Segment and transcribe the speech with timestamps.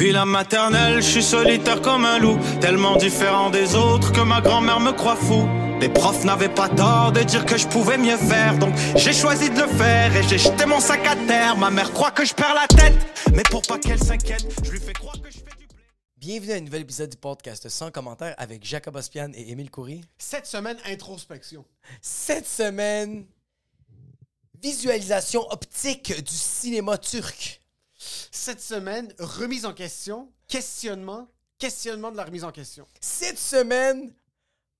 [0.00, 4.40] Depuis la maternelle, je suis solitaire comme un loup, tellement différent des autres que ma
[4.40, 5.46] grand-mère me croit fou.
[5.78, 9.50] Les profs n'avaient pas tort de dire que je pouvais mieux faire, donc j'ai choisi
[9.50, 11.54] de le faire et j'ai jeté mon sac à terre.
[11.58, 12.96] Ma mère croit que je perds la tête,
[13.34, 15.84] mais pour pas qu'elle s'inquiète, je lui fais croire que je fais du blé.
[16.16, 20.00] Bienvenue à un nouvel épisode du podcast sans commentaire avec Jacob Ospian et Émile Coury.
[20.16, 21.62] Cette semaine, introspection.
[22.00, 23.26] Cette semaine,
[24.62, 27.59] visualisation optique du cinéma turc.
[28.30, 32.86] Cette semaine, remise en question, questionnement, questionnement de la remise en question.
[33.00, 34.12] Cette semaine,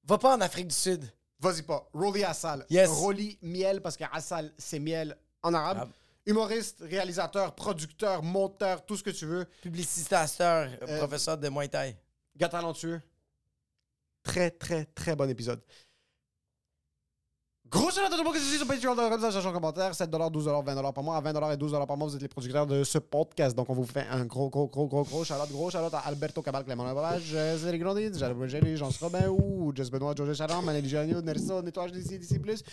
[0.04, 1.04] va pas en Afrique du Sud.
[1.40, 1.88] Vas-y pas.
[1.92, 2.64] Roli Assal.
[2.70, 2.88] Yes.
[2.88, 5.78] Roli miel, parce que Assal, c'est miel en arabe.
[5.78, 5.90] Arabe.
[6.26, 9.46] Humoriste, réalisateur, producteur, monteur, tout ce que tu veux.
[10.42, 11.96] Heure, Euh, professeur de Muay Thai.
[12.36, 13.00] Gars talentueux.
[14.22, 15.62] Très, très, très bon épisode.
[17.70, 19.52] Gros shout out à tout le monde qui se suit sur Patreon, dans la section
[19.52, 21.16] commentaire, 7 12 20 par mois.
[21.16, 23.56] À 20 et 12 par mois, vous êtes les producteurs de ce podcast.
[23.56, 25.94] Donc, on vous fait un gros, gros, gros, gros, gros shout out, gros shout out
[25.94, 30.34] à Alberto Cabal, Clément Lavage, Cédric Grondin, Jalou Géry, Jean Robin, ou Jess Benoît, José
[30.34, 32.64] Charan, Manélie Gianio, Nelson, Nettoyage d'ici, d'ici plus.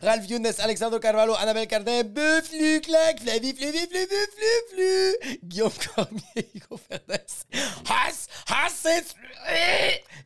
[0.00, 6.48] Ralph Younes, Alexandre Carvalho, Annabelle Cardin, Bufflu, Clac, Flavie, Flavie, Flavie, Flu, Flu, Guillaume Cormier,
[6.54, 7.44] Hugo Fernandez,
[7.88, 9.14] Haas, Haas,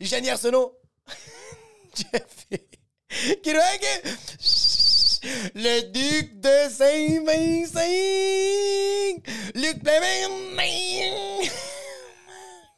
[0.02, 0.74] Jenny Arsenault,
[1.98, 2.46] Jeff
[3.42, 3.84] Kirouac,
[5.54, 7.80] le duc de Saint-Vincent,
[9.54, 9.82] Luc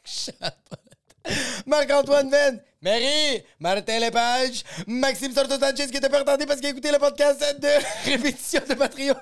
[0.04, 0.56] Chapotte.
[1.66, 6.70] Marc-Antoine Venn, Marie, Martin Lepage, Maxime Sorto Sanchez qui était pas retardé parce qu'il a
[6.70, 7.68] écouté le podcast de
[8.10, 9.14] répétition de Patreon.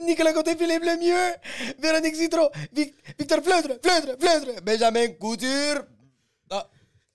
[0.00, 1.34] Nicolas Côté, Philippe Lemieux,
[1.78, 5.84] Véronique Citro, Vic- Victor Fleutre, Fleutre, Fleutre, Benjamin Couture.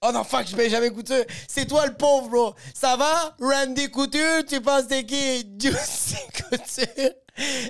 [0.07, 1.25] Oh non, fuck, Benjamin Couture.
[1.47, 2.55] C'est toi le pauvre, bro.
[2.75, 3.35] Ça va?
[3.39, 5.43] Randy Couture, tu penses t'es qui?
[5.59, 7.11] Juicy Couture.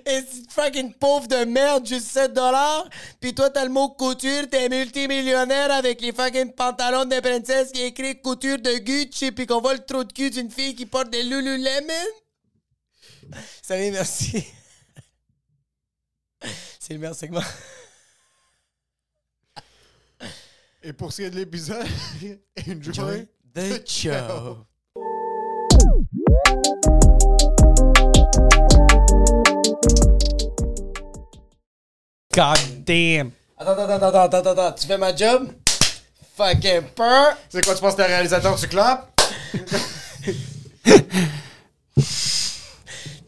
[0.05, 2.89] Et fucking pauvre de merde, juste 7 dollars.
[3.21, 7.83] Puis toi, t'as le mot couture, t'es multimillionnaire avec les fucking pantalons de princesse qui
[7.83, 11.09] écrit couture de Gucci, puis qu'on voit le trou de cul d'une fille qui porte
[11.09, 11.93] des Lululemon.
[13.63, 14.45] Salut, merci.
[16.79, 17.41] C'est le meilleur segment.
[20.87, 21.83] Et pour ce qui est de l'épisode,
[22.69, 23.27] enjoy.
[23.55, 24.67] The show.
[32.31, 33.31] God damn.
[33.57, 34.71] Attends, attends, attends, attends, attends, attends.
[34.73, 35.51] Tu fais ma job?
[36.37, 37.35] Fucking peur.
[37.49, 39.09] C'est quoi, tu penses que t'es réalisateur, tu clapes?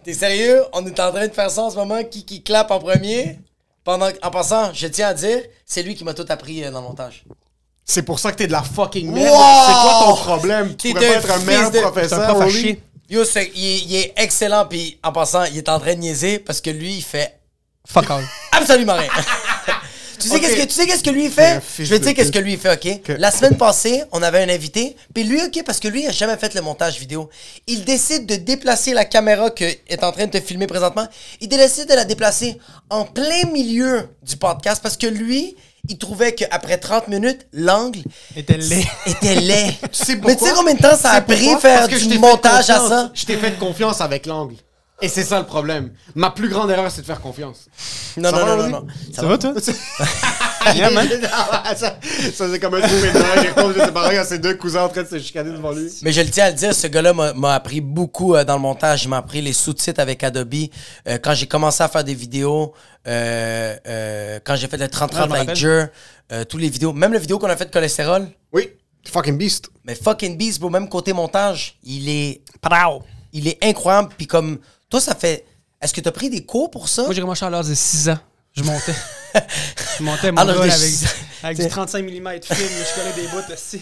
[0.03, 0.63] T'es sérieux?
[0.73, 2.03] On est en train de faire ça en ce moment.
[2.03, 3.39] Qui qui clappe en premier?
[3.83, 6.81] Pendant, en passant, je tiens à dire, c'est lui qui m'a tout appris euh, dans
[6.81, 7.25] le montage.
[7.89, 9.33] C'est pour ça que t'es de la fucking merde.
[9.33, 9.65] Wow!
[9.65, 10.75] C'est quoi ton problème?
[10.75, 12.59] Tu pourrais pas être un meilleur de- professeur, prof à Oli?
[12.59, 12.81] chier.
[13.09, 15.99] Yo, c'est- il, est- il est excellent, puis en passant, il est en train de
[15.99, 17.39] niaiser parce que lui, il fait
[17.87, 18.25] Fuck all.
[18.51, 19.07] absolument rien.
[20.19, 21.61] tu sais qu'est-ce que tu sais qu'est-ce que lui fait?
[21.79, 22.99] Je vais te dire qu'est-ce que lui il fait, OK?
[23.09, 23.15] Ok.
[23.17, 26.11] La semaine passée, on avait un invité, puis lui OK parce que lui il a
[26.11, 27.29] jamais fait le montage vidéo.
[27.67, 31.07] Il décide de déplacer la caméra que est en train de te filmer présentement,
[31.39, 32.57] il décide de la déplacer
[32.89, 35.55] en plein milieu du podcast parce que lui
[35.89, 37.99] il trouvait qu'après 30 minutes, l'angle
[38.35, 38.85] Était laid.
[39.05, 39.73] était laid.
[39.91, 41.59] Tu sais Mais tu sais combien de temps ça a pris pourquoi?
[41.59, 43.11] faire du montage à ça?
[43.13, 44.55] Je t'ai fait confiance avec l'angle.
[45.01, 45.91] Et c'est ça le problème.
[46.15, 47.67] Ma plus grande erreur, c'est de faire confiance.
[48.17, 48.87] Non, Ça non, va, non, non, non.
[49.13, 49.53] Ça va, toi?
[50.75, 51.07] Yeah, man.
[51.77, 51.97] ça,
[52.33, 53.53] ça, c'est comme un trou ménage.
[53.77, 55.87] C'est pareil, il y a ses deux cousins en train de se chicaner devant lui.
[56.01, 58.59] Mais je le tiens à le dire, ce gars-là m'a- appris beaucoup euh, dans le
[58.61, 59.03] montage.
[59.05, 60.53] Il m'a appris les sous-titres avec Adobe.
[61.07, 62.73] Euh, quand j'ai commencé à faire des vidéos,
[63.07, 65.55] euh, euh, quand j'ai fait le 30-30 Ouais, je me avec.
[65.55, 65.87] Jer,
[66.33, 68.69] euh, tous les vidéos, même la vidéo qu'on a fait de cholestérol, Oui,
[69.09, 69.69] fucking beast.
[69.85, 72.41] mais fucking beast, bro, même côté montage, il est,
[73.31, 74.09] il est incroyable.
[74.17, 74.57] Puis comme,
[74.89, 75.45] toi, ça fait...
[75.81, 77.03] Est-ce que tu as pris des cours pour ça?
[77.03, 78.17] Moi, j'ai commencé à l'âge de 6 ans.
[78.55, 78.95] Je montais.
[79.99, 80.93] je montais mon Alors, rôle des- avec,
[81.43, 82.09] avec du 35 mm
[82.41, 82.69] film.
[82.69, 83.81] Je collais des bouts aussi.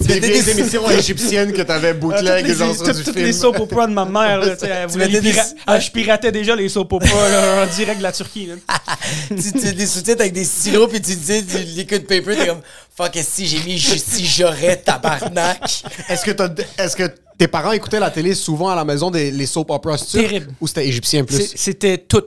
[0.00, 3.14] Des vieilles émissions égyptiennes que t'avais Ah, toutes bootleg, les, genre sur toutes, du toutes
[3.14, 3.26] film.
[3.26, 4.38] les soap operas de ma mère.
[4.40, 4.54] Là,
[5.66, 8.48] Ah, je piratais déjà les soap operas en direct de la Turquie.
[9.28, 12.60] Tu, des sous-titres avec des stylos, puis tu dis du liquid paper, t'es comme,
[12.96, 15.82] fuck, si j'ai mis si j'aurais tabarnak?
[16.08, 17.04] Est-ce que, t'as- est-ce que
[17.38, 20.22] tes parents écoutaient la télé souvent à la maison des les soap operas turcs?
[20.22, 20.52] Terrible.
[20.60, 21.52] Ou c'était égyptien plus?
[21.54, 22.22] C'était tout.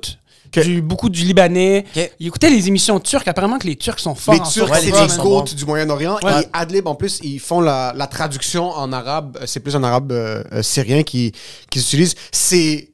[0.55, 1.85] Que- Du, beaucoup du Libanais.
[1.95, 2.11] Ok.
[2.19, 3.27] Il écoutait les émissions turques.
[3.27, 6.17] Apparemment que les Turcs sont forts Les en Turcs, c'est les côtes du Moyen-Orient.
[6.23, 6.43] Ouais.
[6.43, 9.37] Et Adlib, en plus, ils font la, la traduction en arabe.
[9.41, 11.31] euh, C'est plus en arabe euh, euh, syrien qui,
[11.69, 12.15] qui s'utilise.
[12.31, 12.91] C'est...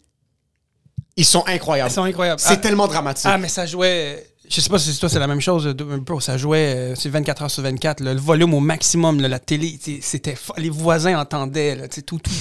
[1.18, 1.92] Ils sont incroyables.
[1.92, 2.40] Ils sont incroyables.
[2.40, 2.58] C'est Ah.
[2.58, 3.28] tellement dramatique.
[3.32, 4.26] Ah, mais ça jouait.
[4.54, 7.08] Je sais pas si toi c'est la même chose, euh, bro, ça jouait euh, c'est
[7.08, 11.18] 24 heures sur 24, là, le volume au maximum, là, la télé, c'était les voisins
[11.18, 12.32] entendaient, là, tu sais, tout, tout.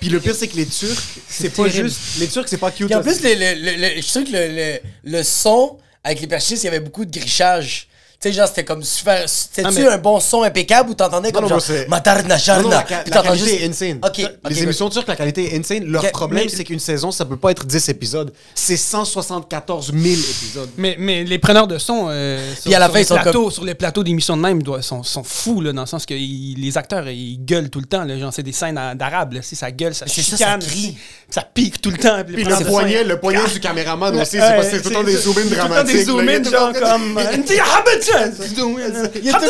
[0.00, 0.96] Puis le pire, c'est que les Turcs,
[1.28, 1.88] c'est pas terrible.
[1.88, 2.00] juste.
[2.18, 2.86] Les Turcs, c'est pas cute.
[2.86, 4.78] Puis en plus, le, le, le- le- je trouve que le, le,
[5.18, 7.88] le son, avec les perchistes, il y avait beaucoup de grichage.
[8.22, 9.26] Tu sais, genre, c'était comme super.
[9.26, 12.82] C'était-tu mais- un bon son impeccable ou t'entendais comme non, genre Matarna Non, non, Charna?
[12.82, 13.98] puis la t'entends qualité juste- est insane.
[14.04, 14.30] Ok.
[14.50, 15.84] les émissions turques, la qualité est insane.
[15.86, 18.30] Leur problème, mais- c'est qu'une saison, ça peut pas être 10 épisodes.
[18.54, 20.68] C'est 174 000 épisodes.
[20.76, 23.42] Mais, mais les preneurs de son, euh, sur, Puis à la sur fin, les plateaux,
[23.44, 26.04] comme- sur les plateaux d'émissions de même, doivent- sont, sont fous, là, dans le sens
[26.04, 29.32] que ils- les acteurs, ils gueulent tout le temps, là, genre, c'est des scènes d'arabe,
[29.32, 30.98] là, si ça gueule, ça chicane, ça crie.
[31.30, 32.22] ça pique tout le temps.
[32.26, 35.56] Puis le poignet, le poignet du caméraman aussi, c'est tout le temps des tout le
[35.56, 35.96] temps dramatiques.
[35.96, 37.18] des genre comme.
[38.54, 39.10] Zoom-in.
[39.16, 39.44] Il y a tout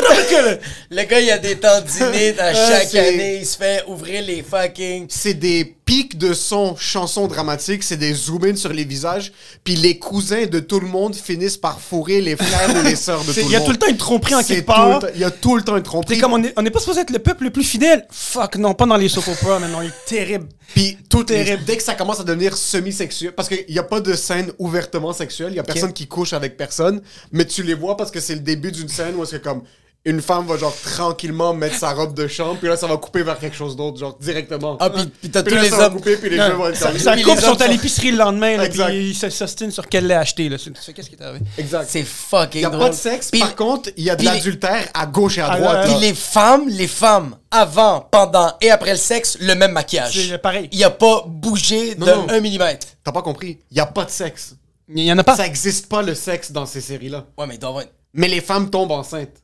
[0.90, 3.38] le gars, il a des tendinites à chaque c'est- année.
[3.40, 5.06] Il se fait ouvrir les fucking.
[5.08, 9.32] C'est des pics de son, chansons dramatiques, c'est des zoom-ins sur les visages,
[9.64, 13.24] puis les cousins de tout le monde finissent par fourrer les frères ou les sœurs
[13.24, 13.50] de tout le monde.
[13.50, 15.02] Il y a tout le temps une tromperie en quelque part.
[15.16, 16.14] Il y a tout le temps une tromperie.
[16.14, 18.06] C'est comme on est, on est pas supposé être le peuple le plus fidèle.
[18.08, 20.46] Fuck, non, pas dans les soap operas, mais non, il est terrible.
[20.76, 21.64] Puis tout Terrible.
[21.66, 25.12] dès que ça commence à devenir semi-sexuel, parce qu'il n'y a pas de scène ouvertement
[25.12, 27.00] sexuelle, il y a personne qui couche avec personne,
[27.32, 29.62] mais tu les vois parce que c'est le début d'une scène où c'est comme
[30.06, 33.22] une femme va genre tranquillement mettre sa robe de chambre, puis là ça va couper
[33.22, 34.78] vers quelque chose d'autre, genre directement.
[34.80, 35.96] Ah, puis, puis t'as Puis tous là, les ça va hommes.
[35.96, 38.16] couper, puis les jeux vont être Ça, ça coupe, sont hommes à sont- l'épicerie le
[38.16, 38.86] lendemain, là, Exact.
[38.86, 40.48] puis ils se- s'ostinent sur quel lait acheter.
[40.48, 40.56] Là.
[40.58, 41.44] C'est- c'est- Qu'est-ce qui est arrivé?
[41.58, 41.84] Exact.
[41.88, 42.80] C'est fucking Il n'y a drôle.
[42.84, 45.42] pas de sexe, Puis- par contre, il y a de les- l'adultère à gauche et
[45.42, 45.74] à Ah, droite.
[45.74, 45.84] là.
[45.84, 50.28] Puis les femmes, les femmes, avant, pendant et après le sexe, le même maquillage.
[50.30, 50.68] C'est pareil.
[50.72, 52.26] Il a pas bougé de Non, non.
[52.30, 52.78] 1 mm.
[53.04, 53.58] T'as pas compris?
[53.70, 54.54] Il n'y a pas de sexe.
[54.88, 55.36] Il y en a pas.
[55.36, 57.26] Ça existe pas le sexe dans ces séries-là.
[57.36, 59.39] Ouais, mais une- Mais les femmes tombent enceintes.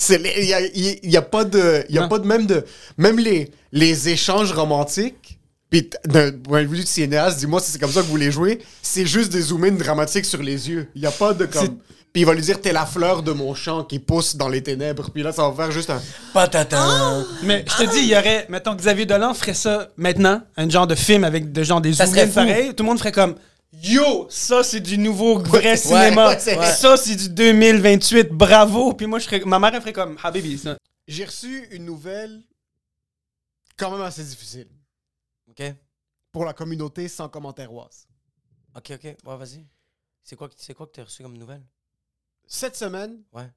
[0.00, 1.84] C'est les- Il y a, il y a pas de.
[1.88, 2.08] Il y a Non.
[2.08, 2.64] pas de même de.
[2.96, 5.34] Même les, les échanges romantiques.
[5.70, 8.30] Puis d'un point de vue de cinéaste, dis-moi si c'est comme ça que vous voulez
[8.32, 8.58] jouer.
[8.80, 10.88] C'est juste des zoom-ins dramatiques sur les yeux.
[10.94, 11.76] Il y a pas de comme.
[12.10, 14.62] Puis il va lui dire T'es la fleur de mon champ qui pousse dans les
[14.62, 15.10] ténèbres.
[15.12, 16.00] Puis là, ça va faire juste un.
[16.32, 17.24] Patatan.
[17.42, 20.86] Mais je te dis, il y aurait, mettons, Xavier Dolan ferait ça maintenant, un genre
[20.86, 22.34] de film avec de genre des Ça zoom serait fou.
[22.34, 23.34] pareil, tout le monde ferait comme
[23.72, 26.28] Yo, ça c'est du nouveau vrai Ouais, cinéma.
[26.28, 28.94] ouais, ça c'est du 2028, bravo.
[28.94, 30.58] Puis moi je ferais, ma mère elle ferait comme Habibi.
[30.58, 30.78] ça.
[31.06, 32.42] J'ai reçu une nouvelle
[33.76, 34.68] quand même assez difficile
[35.50, 35.62] Ok.
[36.32, 38.06] pour la communauté sans commentaire-oise.
[38.74, 39.04] Ok, ok.
[39.04, 39.66] Ouais, vas-y.
[40.22, 41.62] C'est quoi, que- c'est quoi que t'as reçu comme nouvelle?
[42.46, 43.50] Cette semaine, Ouais.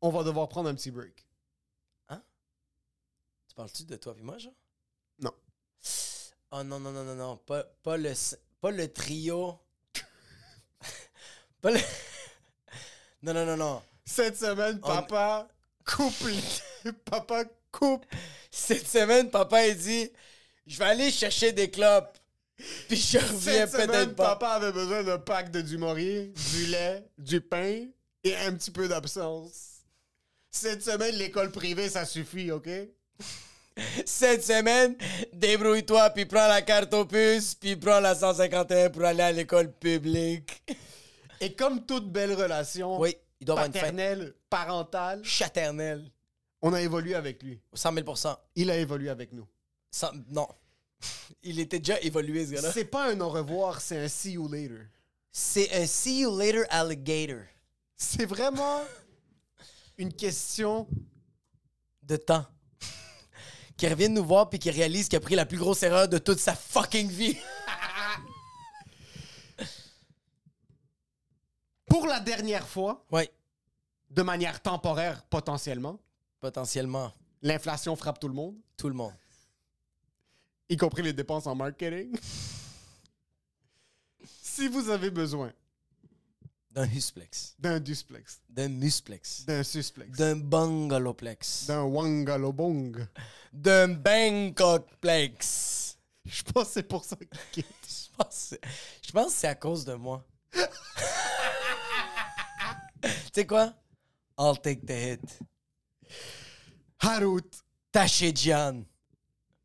[0.00, 1.26] on va devoir prendre un petit break.
[3.48, 4.54] Tu parles-tu de toi et moi, genre?
[5.18, 5.32] Non.
[6.52, 7.36] Oh non, non, non, non, non.
[7.38, 8.12] Pas, pas, le,
[8.60, 9.58] pas le trio.
[11.60, 11.80] pas le.
[13.24, 13.82] Non, non, non, non.
[14.04, 15.48] Cette semaine, On- papa
[15.84, 16.12] coupe.
[16.26, 18.04] les- papa coupe.
[18.50, 20.10] Cette semaine, papa, il dit
[20.66, 22.18] Je vais aller chercher des clopes.
[22.88, 24.36] Puis je reviens Cette semaine, peut-être pas.
[24.36, 27.86] papa avait besoin d'un pack de du Maurier, du lait, du pain
[28.24, 29.82] et un petit peu d'absence.
[30.50, 32.68] Cette semaine, l'école privée, ça suffit, OK?
[34.06, 34.96] Cette semaine,
[35.32, 39.72] débrouille-toi, puis prends la carte aux puces, puis prends la 151 pour aller à l'école
[39.72, 40.62] publique.
[41.40, 43.80] Et comme toute belle relation Oui, il doit avoir une fin.
[43.80, 46.10] paternelle, parentale, Chaternelle.
[46.60, 47.60] on a évolué avec lui.
[47.74, 49.46] 100 000% Il a évolué avec nous.
[50.28, 50.48] Non.
[51.42, 52.70] Il était déjà évolué, ce gars-là.
[52.72, 54.86] C'est pas un au revoir, c'est un see you later.
[55.32, 57.42] C'est un see you later alligator.
[57.96, 58.82] C'est vraiment
[59.98, 60.86] une question
[62.02, 62.46] De temps.
[63.82, 66.18] Qui revient nous voir puis qui réalise qu'il a pris la plus grosse erreur de
[66.18, 67.36] toute sa fucking vie.
[71.88, 73.28] pour la dernière fois, ouais,
[74.08, 75.98] de manière temporaire potentiellement.
[76.38, 77.12] potentiellement,
[77.42, 79.14] L'inflation frappe tout le monde, tout le monde.
[80.68, 82.16] y compris les dépenses en marketing.
[84.24, 85.52] si vous avez besoin
[86.74, 87.54] D'un husplex.
[87.58, 89.44] d'un dusplex, D'un musplex.
[89.44, 91.66] d'un susplex, D'un bungalowplex.
[91.66, 93.06] d'un wangalobong,
[93.52, 95.98] D'un bangkokplex.
[96.24, 97.66] je pense que c'est pour ça qu'il quitte.
[98.12, 98.54] Je pense,
[99.06, 100.22] je pense que c'est à cause de moi.
[103.02, 103.72] tu sais quoi?
[104.38, 105.20] I'll take the hit.
[107.00, 107.40] Harut,
[107.90, 108.84] Tachedjian.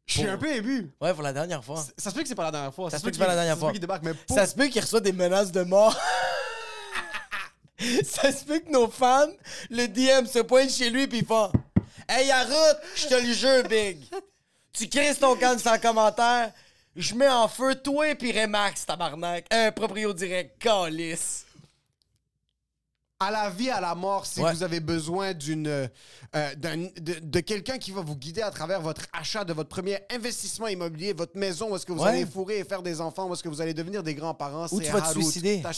[0.05, 0.91] je suis un peu ému.
[1.01, 1.83] Ouais, pour la dernière fois.
[1.97, 2.89] Ça se peut que c'est pas la dernière fois.
[2.89, 3.69] Ça se peut que c'est pas la dernière ça se fois.
[3.69, 5.95] peut qu'il débarque, mais pour- Ça se peut qu'il reçoit des menaces de mort.
[8.03, 9.27] ça se peut que nos fans,
[9.69, 11.51] le DM se pointe chez lui puis font
[12.09, 13.97] Hey, Yarout, je te le jure, Big.
[14.71, 16.53] Tu crises ton camp sans commentaire.
[16.95, 19.45] Je mets en feu toi puis Remax, tabarnak.
[19.51, 21.46] Un proprio direct, calice.
[23.19, 24.53] À la vie, à la mort, si Ouais.
[24.53, 25.87] vous avez besoin d'une, euh,
[26.55, 29.97] d'un- de, de quelqu'un qui va vous guider à travers votre achat de votre premier
[30.11, 32.09] investissement immobilier, votre maison, où est-ce que vous Ouais.
[32.09, 34.65] allez fourrer et faire des enfants, où est-ce que vous allez devenir des grands-parents.
[34.71, 35.63] Ou c'est tu vas te suicider?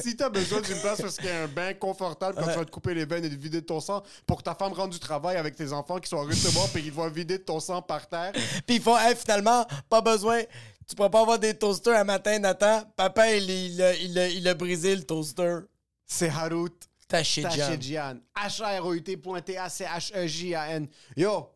[0.00, 2.52] Si t'as- besoin d'une place parce qu'il y a un bain confortable quand Ouais.
[2.52, 4.54] tu vas te couper les veines et te vider de ton sang pour que ta
[4.54, 7.38] femme rentre du travail avec tes enfants qui sont en recevoir puis qu'ils vont vider
[7.38, 8.32] de ton sang par terre.
[8.66, 10.42] Puis ils font, hey, finalement, pas besoin.
[10.90, 12.82] Tu pourras pas avoir des toasters un matin, Nathan.
[12.96, 15.58] Papa, il, il, a- il, a- il a brisé le toaster.
[16.04, 16.74] C'est Harout.
[17.06, 18.16] T'as shit, Tachejian.
[18.36, 20.88] H-A-R-O-U-T.T-A-C-H-E-J-A-N.
[21.16, 21.48] Yo,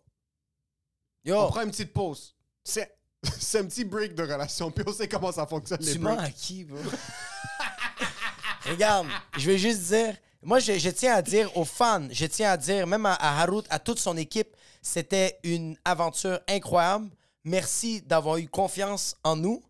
[1.25, 2.37] Yo, on prend une petite pause.
[2.63, 2.97] C'est
[3.41, 6.15] c'est un petit break de relation, puis on sait comment ça fonctionne, les tu mens
[6.15, 6.29] breaks.
[6.29, 6.79] à qui, bro?
[8.69, 12.51] Regarde, je vais juste dire, moi, je, je tiens à dire aux fans, je tiens
[12.53, 17.09] à dire, même à, à Harout, à toute son équipe, c'était une aventure incroyable.
[17.45, 19.63] Merci d'avoir eu confiance en nous.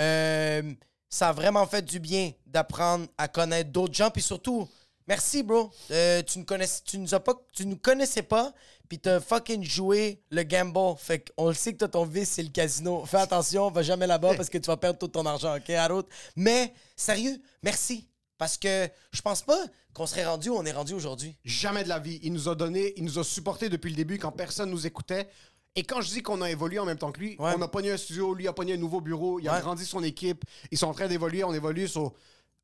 [0.00, 0.74] Euh,
[1.08, 4.68] ça a vraiment fait du bien d'apprendre à connaître d'autres gens, puis surtout,
[5.06, 5.70] merci, bro.
[5.90, 8.52] Euh, tu, ne nous connaissais pas,
[8.88, 10.96] puis t'as fucking joué le gamble.
[10.98, 13.04] Fait qu'on le sait que t'as ton vice, c'est le casino.
[13.06, 16.06] Fais attention, va jamais là-bas parce que tu vas perdre tout ton argent, OK, Harout?
[16.36, 18.08] Mais, sérieux, merci.
[18.38, 21.36] Parce que je pense pas qu'on serait rendu où on est rendu aujourd'hui.
[21.44, 22.18] Jamais de la vie.
[22.22, 25.28] Il nous a donné, il nous a supporté depuis le début quand personne nous écoutait.
[25.76, 27.52] Et quand je dis qu'on a évolué en même temps que lui, Ouais.
[27.56, 30.02] on a pogné un studio, lui a pogné un nouveau bureau, il a grandi son
[30.02, 32.12] équipe, ils sont en train d'évoluer, on évolue sur...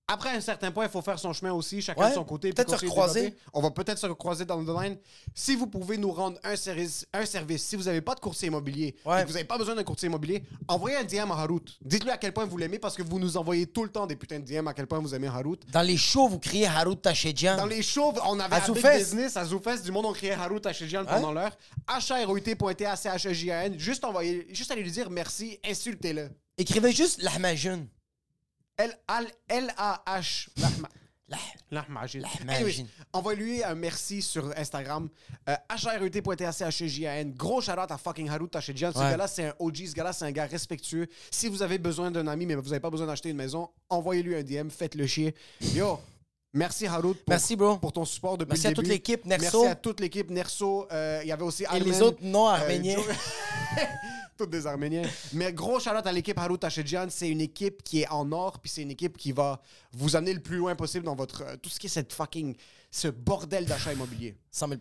[0.09, 2.11] Après un certain point, il faut faire son chemin aussi, chacun Ouais.
[2.11, 2.53] de son côté.
[2.53, 3.35] Peut-être se développer.
[3.53, 4.97] On va peut-être se recroiser dans le line.
[5.35, 8.47] Si vous pouvez nous rendre un service, un service si vous n'avez pas de courtier
[8.47, 9.19] immobilier Ouais.
[9.19, 11.77] et que vous n'avez pas besoin d'un courtier immobilier, envoyez un DM à Harout.
[11.83, 14.15] Dites-lui à quel point vous l'aimez parce que vous nous envoyez tout le temps des
[14.15, 15.59] putains de DM à quel point vous aimez Harout.
[15.73, 17.57] Dans les shows, vous criez Harout Tachedjian.
[17.57, 18.87] Dans les shows, on avait À Big.
[18.99, 21.57] Business, à Zoufest, du monde, on criait Harout Tachejian pendant l'heure.
[21.89, 23.79] H-A-R-O-U-T.T-A-C-H-E-J-A-N.
[23.79, 26.31] Juste envoyer, juste aller lui dire merci, insultez-le.
[26.59, 27.87] Écrivez juste Lahmajun.
[28.79, 30.49] L-A-H.
[30.57, 30.89] Lahma-
[31.29, 31.39] Lah-
[31.73, 32.21] Lahmajin.
[32.21, 32.87] Lahmajin.
[33.13, 35.09] Envoie-lui un merci sur Instagram.
[35.49, 37.33] Euh, H-A-R-E-T.T-A-C-H-E-J-A-N.
[37.35, 38.93] Gros shout-out à fucking Harout Tachejian.
[38.93, 39.87] Ce gars-là, c'est un OG.
[39.89, 41.09] Ce gars-là, c'est un gars respectueux.
[41.33, 44.37] Si vous avez besoin d'un ami, mais vous n'avez pas besoin d'acheter une maison, envoyez-lui
[44.37, 45.35] un DM, faites-le chier.
[45.75, 45.99] Yo,
[46.57, 47.15] merci Harout.
[47.15, 47.79] pour- Merci, bro.
[47.79, 48.83] pour ton support depuis Merci le à début.
[48.83, 49.61] toute l'équipe, Nerso.
[49.63, 50.87] Merci à toute l'équipe Nerso.
[50.91, 52.97] Euh, Il y avait aussi Et Armen, les autres non euh, arméniens.
[52.97, 53.07] Joe-
[54.39, 55.09] Toutes des Arméniens.
[55.33, 57.07] Mais gros shout à l'équipe Harout Tachedjian.
[57.09, 60.35] C'est une équipe qui est en or, puis c'est une équipe qui va vous amener
[60.35, 62.55] le plus loin possible dans votre euh, tout ce qui est cette fucking
[62.91, 64.37] ce bordel d'achat immobilier.
[64.51, 64.79] 100 000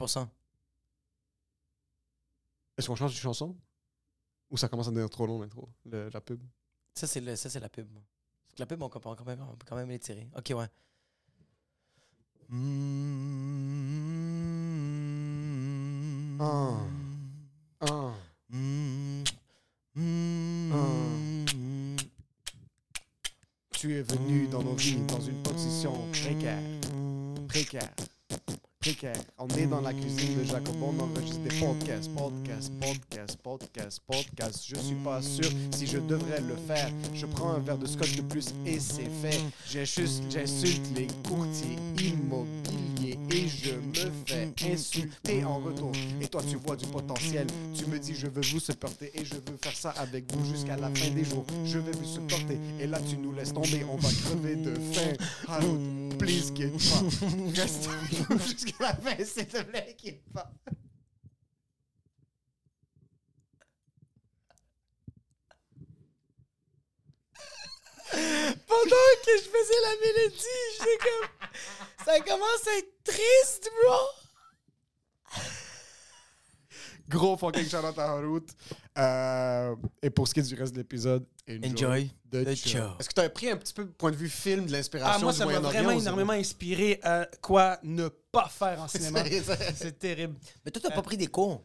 [2.78, 3.56] Est-ce qu'on change de chanson?
[4.52, 6.42] Ou ça commence à devenir trop long l'intro, le- la pub?
[6.94, 7.88] Ça, c'est le- ça, c'est la pub.
[8.58, 10.28] La pub, on peut quand même, on peut quand même les tirer.
[10.38, 10.68] Ok, ouais.
[12.50, 12.66] Mm.
[16.40, 16.78] Ah.
[17.82, 18.14] Ah.
[18.50, 19.24] Mm.
[19.96, 20.72] Mm.
[23.72, 26.62] Tu es venu dans nos vies dans une position précaire,
[27.48, 27.94] précaire,
[29.40, 34.68] On est dans la cuisine de Jacob, on enregistre des podcasts, podcasts, podcasts, podcasts, podcasts.
[34.68, 36.92] Je suis pas sûr si je devrais le faire.
[37.16, 39.42] Je prends un verre de scotch de plus et c'est fait.
[39.68, 42.95] J'insulte les courtiers immobiliers
[43.32, 45.92] et je me fais insulter en retour.
[46.22, 47.48] Et toi, tu vois du potentiel.
[47.76, 50.78] Tu me dis, je veux vous supporter et je veux faire ça avec vous jusqu'à
[50.78, 51.46] la fin des jours.
[51.66, 52.58] Je vais vous supporter.
[52.80, 53.84] Et là, tu nous laisses tomber.
[53.90, 55.14] On va crever de faim.
[55.48, 55.78] Allô,
[56.18, 57.62] please, quitte pas.
[57.62, 57.90] Reste
[58.48, 59.96] jusqu'à la fin, s'il te plaît,
[60.34, 60.52] pas.
[68.68, 71.30] Pendant que je faisais la mélodie, j'étais comme.
[72.04, 73.96] Ça commence à être triste, bro!
[77.08, 78.48] Gros fucking shout out à Harout.
[78.98, 82.70] Euh, et pour ce qui est du reste de l'épisode, Enjoy the, the show.
[82.70, 82.90] show.
[83.00, 85.24] Est-ce que tu as pris un petit peu point de vue film de l'inspiration Ah,
[85.24, 89.24] moi, du ça m'a vraiment énormément inspiré à quoi ne pas faire en cinéma.
[89.76, 90.36] C'est- terrible.
[90.66, 91.64] Mais toi, t'as pas pris des cours?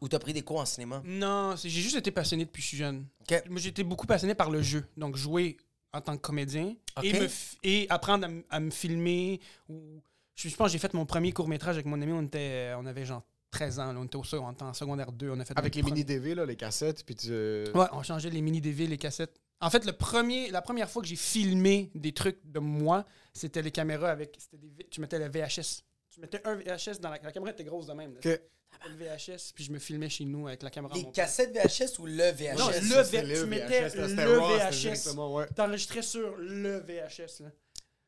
[0.00, 1.02] Ou t'as pris des cours en cinéma?
[1.04, 3.06] Non, j'ai juste été passionné depuis que je suis jeune.
[3.20, 3.42] Ok.
[3.48, 4.84] Moi, j'ai été beaucoup passionné par le jeu.
[4.96, 5.56] Donc, jouer
[5.92, 9.40] en tant que comédien et, me f- et apprendre à, me filmer.
[9.68, 10.00] Ou...
[10.34, 12.12] Je, je pense que j'ai fait mon premier court-métrage avec mon ami.
[12.12, 13.92] On, était, on avait genre 13 ans.
[13.92, 13.98] là.
[14.00, 15.30] on était au on était en secondaire 2.
[15.30, 17.30] On a fait Avec les notre mini DV, là, les cassettes, puis tu...
[17.30, 19.40] Ouais, on changeait les mini DV, les cassettes.
[19.60, 23.04] En fait, le premier, la première fois que j'ai filmé des trucs de moi,
[23.34, 24.38] c'était les caméras avec.
[24.54, 25.82] Des, tu mettais le VHS.
[26.20, 28.14] Tu mettais un VHS dans la, la caméra était grosse de même.
[28.14, 28.20] là.
[28.20, 28.40] Que-
[28.88, 30.94] Le VHS, puis je me filmais chez nous avec la caméra.
[30.94, 32.56] Les cassettes VHS ou le VHS?
[32.58, 35.14] Non, VHS, le V- tu mettais là, le raw, VHS.
[35.16, 35.46] ouais.
[35.54, 37.40] T'enregistrais sur le VHS.
[37.42, 37.50] Là.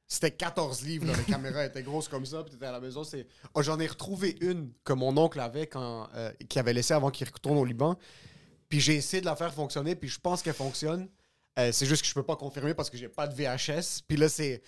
[0.06, 3.02] C'était 14 livres, là, les caméras étaient grosses comme ça, puis t'étais à la maison.
[3.02, 3.26] C'est...
[3.54, 7.10] Oh, j'en ai retrouvé une que mon oncle avait quand, euh, qu'il avait laissé avant
[7.10, 7.98] qu'il retourne au Liban.
[8.68, 11.08] Puis j'ai essayé de la faire fonctionner, puis je pense qu'elle fonctionne.
[11.58, 14.02] Euh, c'est juste que je peux pas confirmer parce que j'ai pas de VHS.
[14.06, 14.62] Puis là, c'est.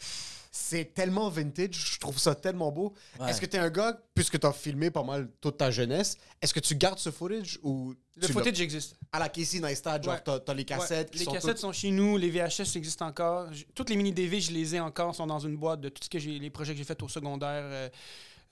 [0.56, 2.94] C'est tellement vintage, je trouve ça tellement beau.
[3.18, 3.28] Ouais.
[3.28, 6.60] Est-ce que t'es un gars, puisque t'as filmé pas mal toute ta jeunesse, est-ce que
[6.60, 8.94] tu gardes ce footage ou Le tu footage existe.
[9.10, 10.40] à la Casey Neistat, genre Ouais.
[10.46, 13.04] t'as, les cassettes Ouais, qui les sont cassettes toutes- sont chez nous, les VHS existent
[13.08, 13.48] encore.
[13.74, 16.08] Toutes les mini DV, je les ai encore, sont dans une boîte de tout ce
[16.08, 17.88] que j'ai, les projets que j'ai fait au secondaire, euh,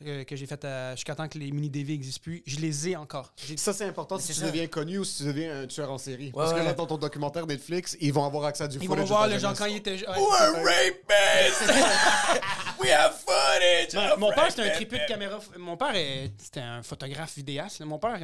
[0.07, 2.43] euh, que j'ai fait à- jusqu'à temps que les mini DV n'existent plus.
[2.47, 3.33] Je les ai encore.
[3.47, 4.47] J'ai- Ça, c'est important Mais si tu ça.
[4.47, 6.31] deviens connu ou si tu deviens un tueur en série.
[6.33, 6.65] Parce que ouais.
[6.65, 8.99] là, dans ton documentaire Netflix, ils vont avoir accès à du Ils footage.
[9.01, 10.09] vont voir le gens quand il était jeune.
[10.11, 11.73] We're rapists!
[12.81, 13.95] We have footage!
[13.95, 15.39] Ouais, mon père, c'était un tripeux de caméra.
[15.59, 17.81] Mon père, est- c'était un photographe vidéaste.
[17.83, 18.19] Mon père,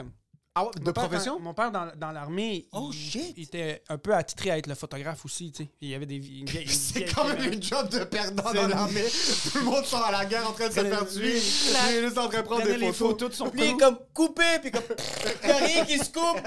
[0.61, 1.39] Ah ouais, de mon profession?
[1.41, 3.35] mon père, dans, dans l'armée, Oh, il, shit.
[3.37, 5.53] il était un peu attitré à être le photographe aussi.
[5.53, 5.71] tu sais.
[5.81, 6.21] Il y avait des.
[6.67, 9.05] C'est quand même une job de perdant dans l'armée.
[9.53, 11.21] Tout le monde sort à la guerre en train de se faire tuer.
[11.35, 11.41] lui,
[11.91, 12.97] Il est juste en train de prendre des les photos.
[12.97, 14.83] photos de son Puis il comme coupé, puis comme.
[15.49, 16.43] Y'a rien qui se coupe.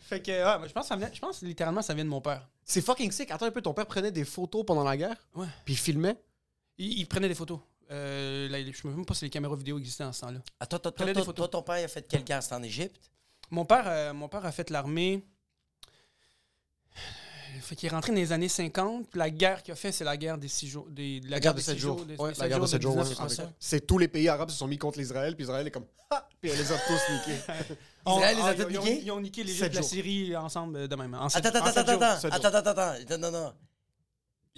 [0.00, 2.20] Fait que, ouais, je pense, que ça venait- je pense littéralement ça vient de mon
[2.20, 2.48] père.
[2.64, 3.30] C'est fucking sick.
[3.30, 5.16] Attends un peu, ton père prenait des photos pendant la guerre?
[5.34, 5.46] Ouais.
[5.64, 6.16] Puis il filmait?
[6.78, 7.58] Il, il prenait des photos.
[7.90, 10.40] Euh, là, je ne sais même pas si les caméras vidéo existaient en ce temps-là.
[10.60, 12.42] Attends, toi, toi, ton père, il a fait quelle guerre?
[12.42, 13.10] C'était en Égypte?
[13.50, 15.24] Mon père, euh, mon père a fait l'armée.
[17.62, 19.08] Fait qu'il est rentré dans les années 50.
[19.10, 20.86] Puis la guerre qu'il a fait, c'est la guerre des six jours.
[20.90, 22.04] Des, La guerre de des 7 six jours.
[22.04, 22.92] des- Ouais, des la sept guerre de 7 jours.
[22.96, 23.52] ouais, 1960.
[23.58, 26.26] C'est tous les pays arabes se sont mis contre l'Israël, puis Israël est comme Ah!
[26.40, 27.40] Puis elle les a tous niqués.
[28.06, 29.02] On- Israël les a ah, tous ils ont- niqués?
[29.04, 29.82] Ils niqué la.
[29.82, 31.14] Syrie ensemble euh, de même.
[31.14, 32.02] En sept- Attends, en attends, attends, jours.
[32.02, 33.52] attends, attends, attends, attends, attends, non, non.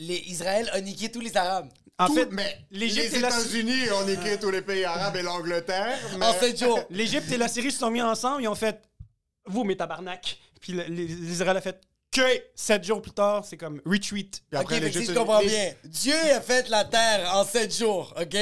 [0.01, 1.69] Les Israël a niqué tous les Arabes.
[1.99, 5.17] En Tout- fait, mais l'Égypte les et la- États-Unis ont niqué tous les pays arabes
[5.17, 5.99] et l'Angleterre.
[6.19, 6.25] Mais...
[6.27, 6.81] En 7 jours.
[6.91, 8.43] l'Égypte et la Syrie se sont mis ensemble.
[8.43, 8.81] Ils ont fait
[9.45, 10.39] Vous, mes tabarnak.
[10.61, 11.79] Puis le- les- l'Israël a fait
[12.11, 12.23] Que
[12.55, 14.43] sept jours plus tard, c'est comme retweet.
[14.51, 16.85] Puis Ok, après, fait que l'Égypte- si je comprends les- bien, Dieu a fait la
[16.87, 18.37] terre en 7 jours, ok?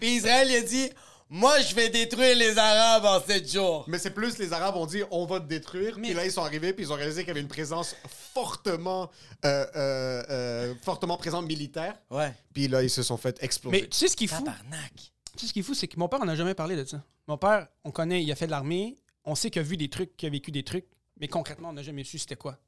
[0.00, 0.90] Puis Israël, il a dit,
[1.30, 3.84] moi, je vais détruire les Arabes en 7 jours.
[3.88, 5.96] Mais c'est plus les Arabes ont dit on va te détruire.
[5.96, 7.94] Mais- Puis là, ils sont arrivés, puis ils ont réalisé qu'il y avait une présence
[8.34, 9.10] fortement,
[9.44, 11.94] euh, euh, euh, fortement présente militaire.
[12.10, 12.34] Ouais.
[12.52, 13.80] Puis là, ils se sont fait exploser.
[13.82, 14.42] Mais tu sais ce qui est fou?
[14.44, 14.92] Tabarnak.
[15.34, 16.84] Tu sais ce qui est fou, c'est que mon père, on n'a jamais parlé de
[16.84, 17.02] ça.
[17.28, 19.88] Mon père, on connaît, il a fait de l'armée, on sait qu'il a vu des
[19.88, 20.86] trucs, qu'il a vécu des trucs,
[21.18, 22.58] mais concrètement, on n'a jamais su c'était quoi.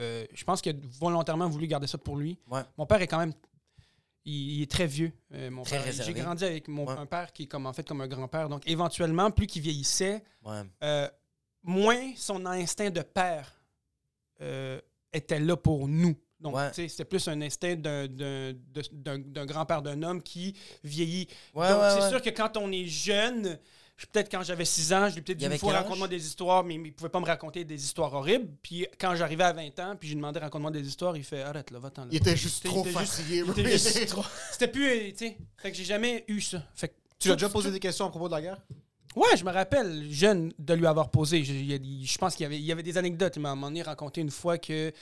[0.00, 2.38] Euh, je pense qu'il a volontairement voulu garder ça pour lui.
[2.50, 2.60] Ouais.
[2.78, 3.32] Mon père est quand même.
[4.26, 5.12] Il, il est très vieux.
[5.34, 5.92] euh, mon Très père.
[5.92, 6.94] J'ai grandi avec mon, Ouais.
[6.98, 8.48] un père qui est comme, en fait comme un grand-père.
[8.48, 10.62] Donc, éventuellement, plus qu'il vieillissait, Ouais.
[10.82, 11.08] euh,
[11.62, 13.52] moins son instinct de père
[14.40, 14.80] euh,
[15.12, 16.14] était là pour nous.
[16.40, 16.70] Donc, Ouais.
[16.72, 21.26] c'était plus un instinct d'un- grand-père d'un homme qui vieillit.
[21.54, 23.58] Donc, c'est sûr que quand on est jeune, je-
[23.96, 26.64] peut-être quand j'avais 6 ans, je lui ai peut-être dit une fois, raconte-moi des histoires,
[26.64, 28.48] mais, il pouvait pas me raconter des histoires horribles.
[28.62, 31.42] Puis quand j'arrivais à 20 ans, puis je lui demandais, raconte-moi des histoires, il fait,
[31.42, 32.08] arrête là, va-t'en là.
[32.10, 33.44] Il était juste trop fatigué.
[34.06, 36.62] trop- C'était plus, euh, tu sais, fait que j'ai jamais eu ça.
[36.74, 38.60] Fait que Tu l'as tout- déjà posé des questions à propos de la guerre?
[39.16, 41.44] Ouais, je me rappelle, jeune, de lui avoir posé.
[41.44, 43.34] Je, je pense qu'il y avait, il y avait des anecdotes.
[43.36, 44.92] Il m'a à un moment donné raconté une fois que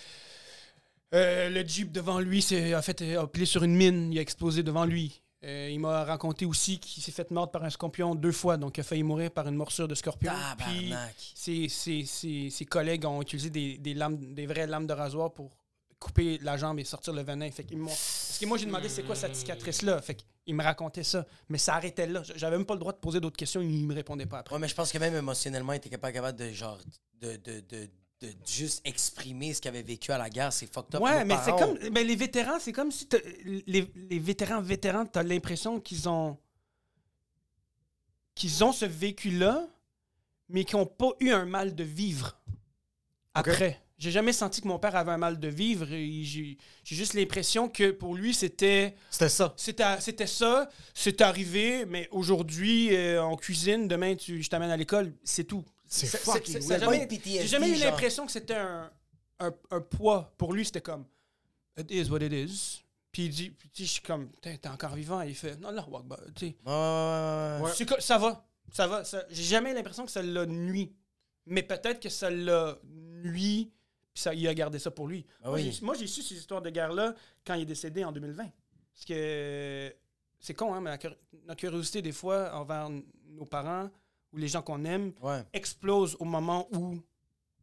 [1.14, 4.62] euh, le Jeep devant lui a fait a plié sur une mine, il a explosé
[4.62, 5.22] devant lui.
[5.44, 8.76] Euh, il m'a raconté aussi qu'il s'est fait mordre par un scorpion deux fois, donc
[8.76, 10.32] il a failli mourir par une morsure de scorpion.
[10.56, 10.90] Puis
[11.34, 15.32] ses, ses- ses- ses collègues ont utilisé des, des lames, des vraies lames de rasoir
[15.32, 15.50] pour
[15.98, 17.50] couper la jambe et sortir le venin.
[17.50, 20.00] Fait Parce que moi, j'ai demandé c'est quoi cette cicatrice-là?
[20.02, 21.24] Fait qu'il me racontait ça.
[21.48, 22.22] Mais ça arrêtait là.
[22.36, 23.60] J'avais même pas le droit de poser d'autres questions.
[23.60, 24.54] Il me répondait pas après.
[24.54, 26.78] Ouais, mais je pense que même émotionnellement, il était pas capable de, genre,
[27.20, 27.88] de, de, de,
[28.22, 30.52] de juste exprimer ce qu'il avait vécu à la guerre.
[30.52, 31.02] C'est fucked up.
[31.02, 31.76] Ouais, mais c'est comme.
[31.90, 33.08] Ben, les vétérans, c'est comme si.
[33.66, 36.38] Les, les vétérans, vétérans, t'as l'impression qu'ils ont.
[38.34, 39.66] qu'ils ont ce vécu-là,
[40.48, 42.38] mais qui n'ont pas eu un mal de vivre
[43.34, 43.80] après.
[43.98, 45.86] J'ai jamais senti que mon père avait un mal de vivre.
[45.86, 48.96] J'ai j'ai juste l'impression que pour lui, c'était.
[49.10, 49.54] C'était ça.
[49.56, 54.76] C'était c'était ça, c'est arrivé, mais aujourd'hui, euh, on cuisine, demain, tu, je t'amène à
[54.76, 55.64] l'école, c'est tout.
[55.94, 56.80] C'est fucking weird.
[56.80, 56.98] jamais-
[57.42, 58.90] J'ai jamais eu l'impression que c'était un,
[59.40, 60.32] un, un poids.
[60.38, 61.04] Pour lui, c'était comme
[61.78, 62.82] It is what it is.
[63.10, 65.20] Puis il dit, puis je suis comme, t'es encore vivant.
[65.20, 66.16] il fait, non, non, walk by.
[66.34, 66.56] Tu sais,
[67.62, 69.02] ouais, c'est ça va, ça va.
[69.30, 70.94] J'ai jamais l'impression que ça l'a nuit.
[71.44, 73.70] Mais peut-être que ça l'a nuit,
[74.14, 75.26] puis ça, il a gardé ça pour lui.
[75.42, 75.72] Ah Moi, oui.
[75.72, 77.14] j'ai- Moi, j'ai su ces histoires de guerre-là
[77.46, 78.44] quand il est décédé en 2020.
[78.94, 79.94] Parce que
[80.40, 80.98] c'est con, hein, mais la
[81.46, 82.88] notre curiosité, des fois, envers
[83.28, 83.90] nos parents
[84.32, 85.42] ou les gens qu'on aime, Ouais.
[85.52, 86.98] explose au moment où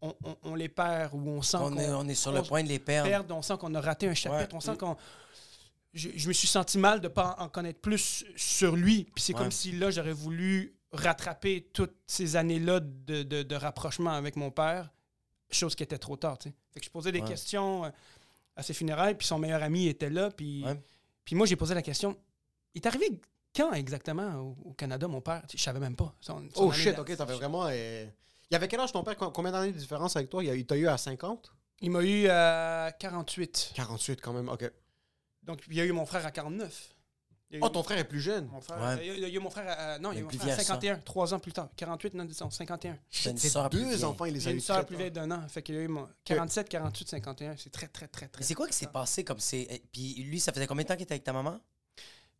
[0.01, 2.41] on, on- on les perd, où on sent On est, qu'on on est sur le
[2.43, 3.09] point de les perdre.
[3.09, 4.57] perd, on sent qu'on a raté un chapitre, Ouais.
[4.57, 4.95] on sent qu'on...
[5.93, 9.05] Je, je me suis senti mal de ne pas en connaître plus sur lui.
[9.15, 9.39] Puis c'est Ouais.
[9.39, 14.51] comme si là, j'aurais voulu rattraper toutes ces années-là de, de- de rapprochement avec mon
[14.51, 14.91] père,
[15.51, 16.37] chose qui était trop tard.
[16.41, 17.89] Fait que je posais des questions euh,
[18.55, 20.29] à ses funérailles, puis son meilleur ami était là.
[20.29, 20.63] Puis,
[21.25, 22.15] puis moi, j'ai posé la question,
[22.75, 23.09] il est arrivé
[23.59, 25.43] quand exactement au, au Canada, mon père?
[25.53, 26.13] Je savais même pas.
[26.21, 27.65] Son- son Oh shit, ok, t'avais vraiment.
[27.67, 28.05] euh,
[28.49, 30.65] Il y avait quel âge ton père Com- Combien d'années de différence avec toi Il,
[30.65, 33.71] t'a eu à 50 Il m'a eu à 48.
[33.75, 34.71] 48 quand même, ok.
[35.43, 36.95] Donc, il y a eu mon frère à 49.
[37.51, 38.47] Il y a eu Oh, ton frère est plus jeune.
[38.51, 38.99] mon frère, Ouais.
[39.01, 40.23] il, y a, il y a eu mon frère à, non, il y a eu
[40.25, 40.63] mon frère à vieil, ça.
[40.65, 41.69] 51, trois ans plus tard.
[41.75, 42.97] 48, non, disons, 51.
[43.09, 43.39] J'ai deux
[43.85, 44.03] vieille.
[44.03, 45.47] enfants, il les a eu une soeur plus vieille d'un an.
[45.47, 47.55] Fait qu'il y a eu mon 47, 48, 51.
[47.57, 48.39] C'est très, très, très, très.
[48.39, 49.65] Mais c'est quoi qui s'est passé comme c'est.
[49.69, 51.59] eh, Puis lui, ça faisait combien de temps qu'il était avec ta maman?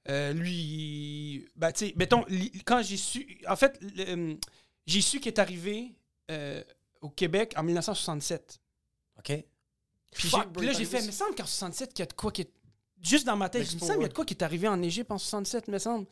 [0.09, 2.25] Euh, lui, ben, tu sais, mettons,
[2.65, 3.39] quand j'ai su.
[3.47, 4.35] En fait, euh,
[4.85, 5.93] j'ai su qu'il est arrivé
[6.31, 6.63] euh,
[7.01, 8.59] au Québec en 1967.
[9.19, 9.43] OK?
[10.11, 12.41] Puis, là, j'ai fait, il me semble qu'en 67, qu'il y a de quoi qui
[12.41, 12.51] est.
[13.01, 14.43] Juste dans ma tête, il me L'expo, semble qu'il y a de quoi qui est
[14.43, 16.05] arrivé en Égypte en 67, il me semble.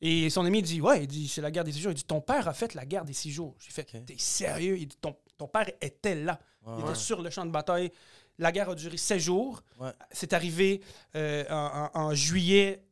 [0.00, 1.92] Et son ami dit, ouais, il dit, c'est la guerre des six jours.
[1.92, 3.54] Il dit, ton père a fait la guerre des six jours.
[3.60, 4.76] J'ai fait, t'es sérieux?
[4.76, 6.40] Il dit, ton, ton père était là.
[6.66, 6.90] Ouais, il ouais.
[6.90, 7.92] était sur le champ de bataille.
[8.38, 9.62] La guerre a duré 16 jours.
[9.78, 9.92] Ouais.
[10.10, 10.80] C'est arrivé
[11.14, 12.82] euh, en, en- en juillet,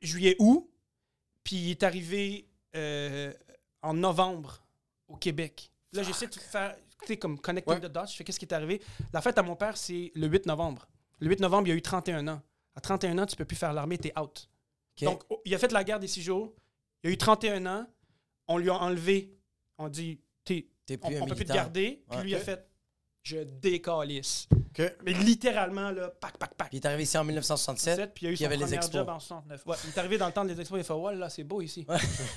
[0.00, 0.68] juillet-août.
[1.44, 3.32] Puis il est arrivé euh,
[3.82, 4.62] en novembre
[5.08, 5.72] au Québec.
[5.92, 7.80] Là, j'essaie de faire, tu sais, comme connecting Ouais.
[7.80, 8.06] the dots.
[8.08, 8.80] Je fais qu'est-ce qui est arrivé?
[9.12, 10.86] La fête à mon père, c'est le 8 novembre.
[11.18, 12.42] Le 8 novembre, il a eu 31 ans.
[12.74, 14.48] À 31 ans, tu peux plus faire l'armée, t'es out.
[15.02, 16.54] Donc, oh, il a fait la guerre des six jours.
[17.02, 17.86] Il a eu 31 ans.
[18.48, 19.34] On lui a enlevé.
[19.78, 20.68] On dit, t'es-
[21.02, 22.04] on, on peut plus te garder.
[22.10, 22.68] Puis lui, il a fait,
[23.22, 24.46] je décalisse.
[25.04, 26.68] Mais littéralement, là, pac, pac, pac.
[26.72, 27.96] Il est arrivé ici en 1967.
[27.96, 28.92] 17, puis il y a eu puis il y son avait les expos.
[28.94, 29.66] job en 69.
[29.66, 31.44] Ouais, il est arrivé dans le temps des expos, il a fait Ouais, là, c'est
[31.44, 31.86] beau ici.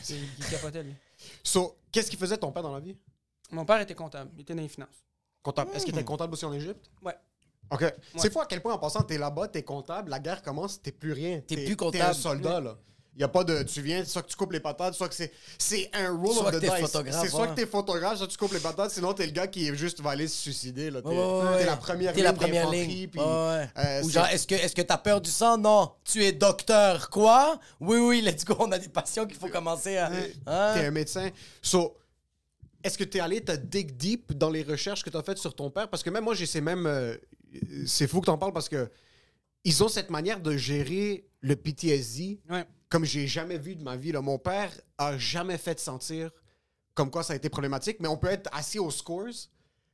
[0.02, 0.94] C'est- il capotait, lui.
[1.44, 2.98] So, qu'est-ce qu'il faisait ton père dans la vie?
[3.52, 5.04] Mon père était comptable, il était dans les finances.
[5.44, 5.72] Comptable.
[5.76, 6.90] Est-ce qu'il était comptable aussi en Égypte?
[7.04, 7.16] Ouais.
[7.72, 7.86] OK.
[8.18, 10.92] C'est fou à quel point, en passant, t'es là-bas, t'es comptable, la guerre commence, t'es
[10.92, 11.40] plus rien.
[11.42, 12.16] T'es plus T'es un comptable.
[12.16, 12.78] soldat, là.
[13.16, 13.62] Il y a pas de.
[13.64, 15.32] Tu viens, soit que tu coupes les patates, soit que c'est.
[15.60, 16.90] C'est un roll Soit of the t'es dice.
[17.22, 19.68] C'est soit que t'es photographe, soit tu coupes les patates, sinon t'es le gars qui
[19.68, 21.02] est juste va aller se suicider, là.
[21.02, 23.08] T'es Ouais, ouais, la première T'es la ligne première ligne.
[23.10, 23.70] puis, Ouais, ouais.
[23.78, 25.58] euh, Ou genre, est-ce que est-ce que t'as peur du sang?
[25.60, 25.92] Non.
[26.04, 27.10] Tu es docteur.
[27.12, 27.60] Quoi?
[27.80, 28.56] Oui, oui, let's go.
[28.60, 30.08] On a des patients qu'il faut commencer à.
[30.48, 30.74] Hein?
[30.74, 31.30] T'es un médecin.
[31.62, 31.96] So,
[32.84, 35.70] est-ce que t'es allé te dig deep dans les recherches que t'as faites sur ton
[35.70, 35.88] père?
[35.88, 36.88] Parce que même moi, j'ai ces mêmes.
[36.88, 37.16] euh,
[37.86, 38.90] c'est fou que t'en parles parce que
[39.64, 42.66] ils ont cette manière de gérer le PTSD Ouais.
[42.94, 44.12] Comme j'ai jamais vu de ma vie.
[44.12, 44.22] Là.
[44.22, 46.30] Mon père a jamais fait sentir
[46.94, 49.34] comme quoi ça a été problématique, mais on peut être assis aux scores.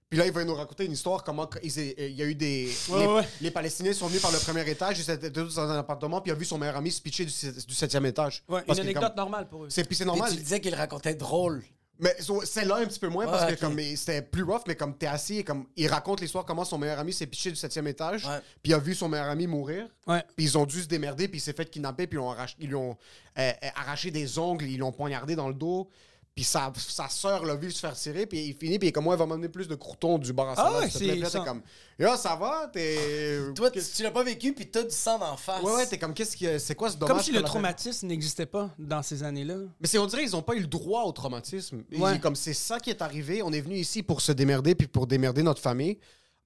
[0.10, 1.72] Puis là, il va nous raconter une histoire comment il
[2.18, 2.70] y a eu des.
[2.90, 3.28] Ouais, les, ouais.
[3.40, 6.30] les Palestiniens sont venus par le premier étage, ils étaient tous dans un appartement, puis
[6.32, 8.44] il a vu son meilleur ami se pitcher du, du septième étage.
[8.50, 9.70] Ouais, une anecdote comme- normale pour eux.
[9.70, 10.32] C'est, puis c'est Puis normal.
[10.34, 11.64] tu disais qu'il racontait drôle.
[12.00, 14.98] Mais celle-là, un petit peu moins, parce Ouais, que comme c'était plus rough, mais comme
[14.98, 17.88] t'es assis et comme il raconte l'histoire comment son meilleur ami s'est piché du septième
[17.88, 18.24] étage,
[18.64, 19.88] puis il a vu son meilleur ami mourir,
[20.36, 22.56] puis ils ont dû se démerder, puis il s'est fait kidnapper, puis ils, ont arraché,
[22.60, 22.98] ils lui ont
[23.38, 25.90] euh, euh, arraché des ongles, ils l'ont poignardé dans le dos,
[26.40, 28.92] puis sa, sa soeur l'a vu se faire tirer, puis il finit, puis il est
[28.94, 31.00] comme moi, il va m'amener plus de croutons du bar à Ah salade, ouais, s'il
[31.00, 31.12] te plaît.
[31.12, 31.50] Puis là, c'est t'es ça.
[31.50, 31.62] comme,
[32.00, 33.40] yo, ça va, t'es...
[33.56, 35.62] Toi, tu, tu l'as pas vécu, puis t'as du sang d'en face.
[35.62, 36.48] Ouais, ouais, t'es comme, qu'est-ce qui...
[36.60, 39.58] C'est quoi ce dommage Comme si le traumatisme n'existait pas dans ces années-là.
[39.82, 41.84] Mais c'est, on dirait qu'ils n'ont pas eu le droit au traumatisme.
[41.92, 42.18] Ils- Ouais.
[42.20, 45.08] Comme c'est ça qui est arrivé, on est venu ici pour se démerder puis pour
[45.08, 45.98] démerder notre famille.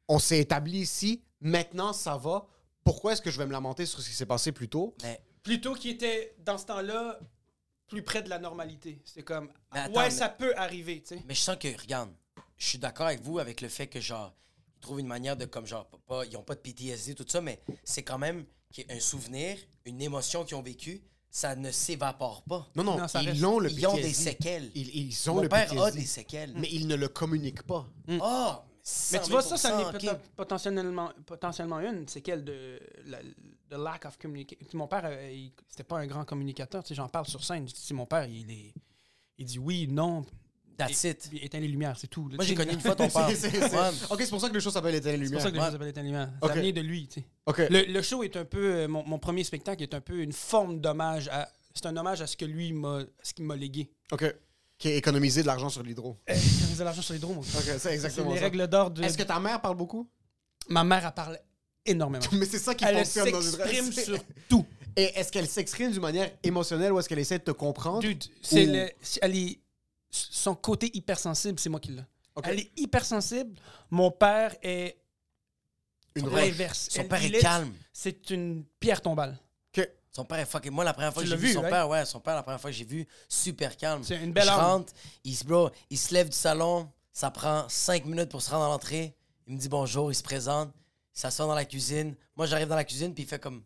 [0.08, 1.21] On s'est établi ici.
[1.39, 2.47] Maintenant, ça va.
[2.84, 4.95] Pourquoi est-ce que je vais me lamenter sur ce qui s'est passé plus tôt?
[5.03, 7.19] Mais Plutôt qu'il était, dans ce temps-là,
[7.88, 9.02] plus près de la normalité.
[9.06, 11.24] C'est comme, Mais attends, ouais, mais- ça peut arriver, tu sais.
[11.28, 12.12] Mais je sens que, regarde,
[12.58, 14.34] je suis d'accord avec vous avec le fait que, genre,
[14.78, 17.41] ils trouvent une manière de, comme, genre, pas- ils ont pas de PTSD, tout ça,
[17.41, 18.46] mais c'est quand même
[18.89, 22.69] un souvenir, une émotion qu'ils ont vécue, ça ne s'évapore pas.
[22.76, 24.08] Non, non, Non, ça ils ont le Ils ont PTSD.
[24.08, 24.72] des séquelles.
[24.76, 26.00] Ils, ils ont Mon le père a PTSD.
[26.00, 26.54] des séquelles.
[26.56, 27.88] Mais ils ne le communiquent pas.
[28.22, 28.63] Ah!
[29.13, 32.08] Mais tu vois, ça, ça n'est 100 peut- potentiellement, potentiellement une.
[32.08, 34.65] C'est quelle de, la, de lack of communication.
[34.74, 36.84] Mon père, euh, il- c'était pas un grand communicateur.
[36.84, 37.63] Tu sais, j'en parle sur scène.
[37.65, 38.74] Dis, mon père, il est,
[39.38, 40.26] il dit oui, non.
[40.76, 41.30] That's it.
[41.41, 42.28] éteins les lumières, c'est tout.
[42.30, 42.36] là.
[42.36, 43.30] Moi, j'ai connu une fois ton père.
[43.30, 43.89] C'est- c'est- c'est- Ouais.
[44.10, 45.52] Ok, c'est pour ça que les choses s'appellent éteindre les C'est pour ça lumières.
[45.52, 45.65] que les Ouais.
[45.65, 46.34] choses s'appellent éteins les lumières.
[46.41, 47.28] Ça vient de lui, tu sais.
[47.46, 47.60] Ok.
[47.69, 48.74] Le, le show est un peu.
[48.74, 51.48] euh, mon, mon premier spectacle est un peu une forme d'hommage à.
[51.76, 53.91] C'est un hommage à ce que lui m'a, ce qu'il m'a légué.
[54.12, 54.26] Ok.
[54.84, 56.17] Qui est économiser de l'argent sur l'hydro.
[56.30, 57.38] Euh, Économiser de l'argent sur les drones.
[57.38, 58.43] Ok, c'est C'est exactement les ça.
[58.43, 59.02] règles d'or de.
[59.02, 60.10] Est-ce que ta mère parle beaucoup?
[60.67, 61.39] Ma mère, elle parle
[61.86, 62.26] énormément.
[62.34, 64.17] Mais c'est ça qui Elle fonctionne dans une s'exprime sur
[64.50, 64.65] tout.
[64.98, 68.02] Et est-ce qu'elle s'exprime d'une manière émotionnelle ou est-ce qu'elle essaie de te comprendre?
[68.02, 68.89] Dude, c'est Ou- le,
[69.22, 69.60] elle est,
[70.10, 72.04] son côté hypersensible, c'est moi qui l'ai.
[72.36, 72.43] Ok.
[72.50, 73.58] Elle est hypersensible.
[73.89, 74.98] Mon père est
[76.15, 76.41] Une roche.
[76.41, 76.88] l'inverse.
[76.91, 77.72] Son Elle- père il est calme.
[77.93, 79.39] C'est une pierre tombale.
[80.15, 80.71] Son père est fucking.
[80.71, 81.73] Moi, la première fois Tu que j'ai vu, vu, son right?
[81.73, 84.04] père, ouais, son père, la première fois que j'ai vu, super calme.
[84.04, 87.67] C'est une belle Je rentre, il se, bro, il se lève du salon, ça prend
[87.67, 89.15] cinq minutes pour se rendre à l'entrée.
[89.47, 90.71] Il me dit bonjour, il se présente,
[91.15, 92.15] il s'assoit dans la cuisine.
[92.36, 93.63] Moi, j'arrive dans la cuisine, puis il fait comme.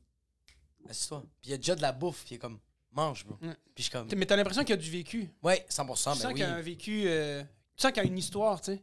[0.90, 1.22] Assieds-toi.
[1.42, 2.60] Puis il y a déjà de la bouffe, puis il est comme.
[2.94, 3.38] Mange, bro.
[3.76, 4.08] Puis je comme.
[4.16, 5.30] Mais t'as l'impression qu'il y a du vécu.
[5.44, 6.34] Ouais, 100%, tu ben sens oui.
[6.34, 7.04] qu'il y a un vécu.
[7.08, 7.44] euh,
[7.76, 8.82] tu sens qu'il y a une histoire, tu sais.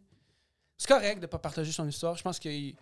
[0.76, 2.14] C'est correct de pas partager son histoire.
[2.16, 2.76] Je pense qu'il.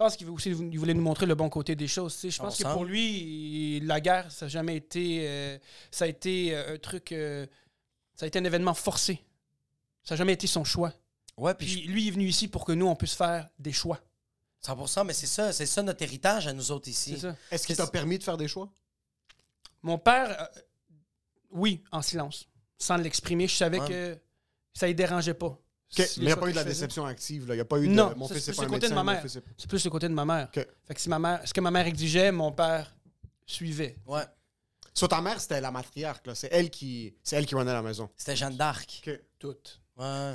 [0.00, 2.14] Je pense qu'il veut aussi il voulait nous montrer le bon côté des choses.
[2.14, 2.30] tu sais.
[2.30, 2.72] Je pense que 100%.
[2.72, 5.26] pour lui, la guerre, ça n'a jamais été.
[5.28, 5.58] euh,
[5.90, 7.10] ça a été euh, un truc.
[7.10, 7.44] euh,
[8.14, 9.20] ça a été un événement forcé.
[10.04, 10.92] Ça n'a jamais été son choix.
[11.36, 13.72] Ouais, puis Puis lui il est venu ici pour que nous, on puisse faire des
[13.72, 14.00] choix.
[14.64, 17.14] 100%, mais c'est ça, c'est ça notre héritage à nous autres ici.
[17.14, 17.36] C'est ça.
[17.50, 18.72] Est-ce qu'il t'a permis de faire des choix?
[19.82, 20.60] Mon père, euh,
[21.50, 22.46] oui, en silence,
[22.78, 23.48] sans l'exprimer.
[23.48, 23.88] Je savais Ouais.
[23.88, 24.18] que
[24.74, 25.58] ça ne dérangeait pas.
[25.96, 27.46] Mais il n'y a pas eu de la déception active.
[27.48, 27.54] Là.
[27.54, 27.92] Il n'y a pas eu de.
[27.94, 29.04] Non, mon ça, fils, c'est pas le un côté de médecin.
[29.04, 29.22] ma mère.
[29.22, 30.48] fils, c'est- plus le côté de ma mère.
[30.52, 32.94] Fait que si ma mère, ce que ma mère exigeait, mon père
[33.46, 33.96] suivait.
[34.06, 34.24] Ouais,
[34.92, 36.20] Sur ta mère, c'était la matriarche.
[36.26, 36.34] là.
[36.34, 38.10] C'est elle qui, c'est elle qui runnait la maison.
[38.16, 39.02] c'était Jeanne d'Arc.
[39.06, 39.20] Ok.
[39.38, 39.56] Tout.
[39.96, 40.34] Ouais,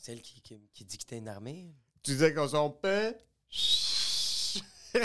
[0.00, 1.74] c'est elle qui, qui, qui dictait une armée.
[2.02, 3.16] Tu disais qu'on s'en paix.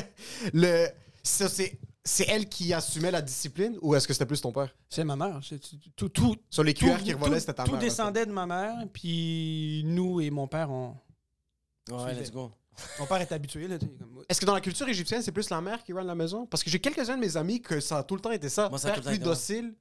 [0.53, 0.87] Le,
[1.23, 4.73] ça, c'est, c'est elle qui assumait la discipline ou est-ce que c'était plus ton père?
[4.89, 5.39] C'est ma mère.
[5.47, 5.59] C'est
[5.95, 7.81] tout, tout, Sur les tout, cuillères qui revolaient, tout- c'était ta tout mère.
[7.81, 7.87] là.
[7.87, 10.95] descendait de ma mère, puis nous et mon père, on,
[11.89, 12.21] Ouais, Suivait.
[12.21, 12.51] let's go.
[12.99, 13.67] mon père est habitué.
[13.67, 16.15] Là, comme- Est-ce que dans la culture égyptienne, c'est plus la mère qui run la
[16.15, 16.45] maison?
[16.45, 18.69] Parce que j'ai quelques-uns de mes amis que ça a tout le temps été ça.
[18.69, 19.73] Moi, ça père tout plus été docile,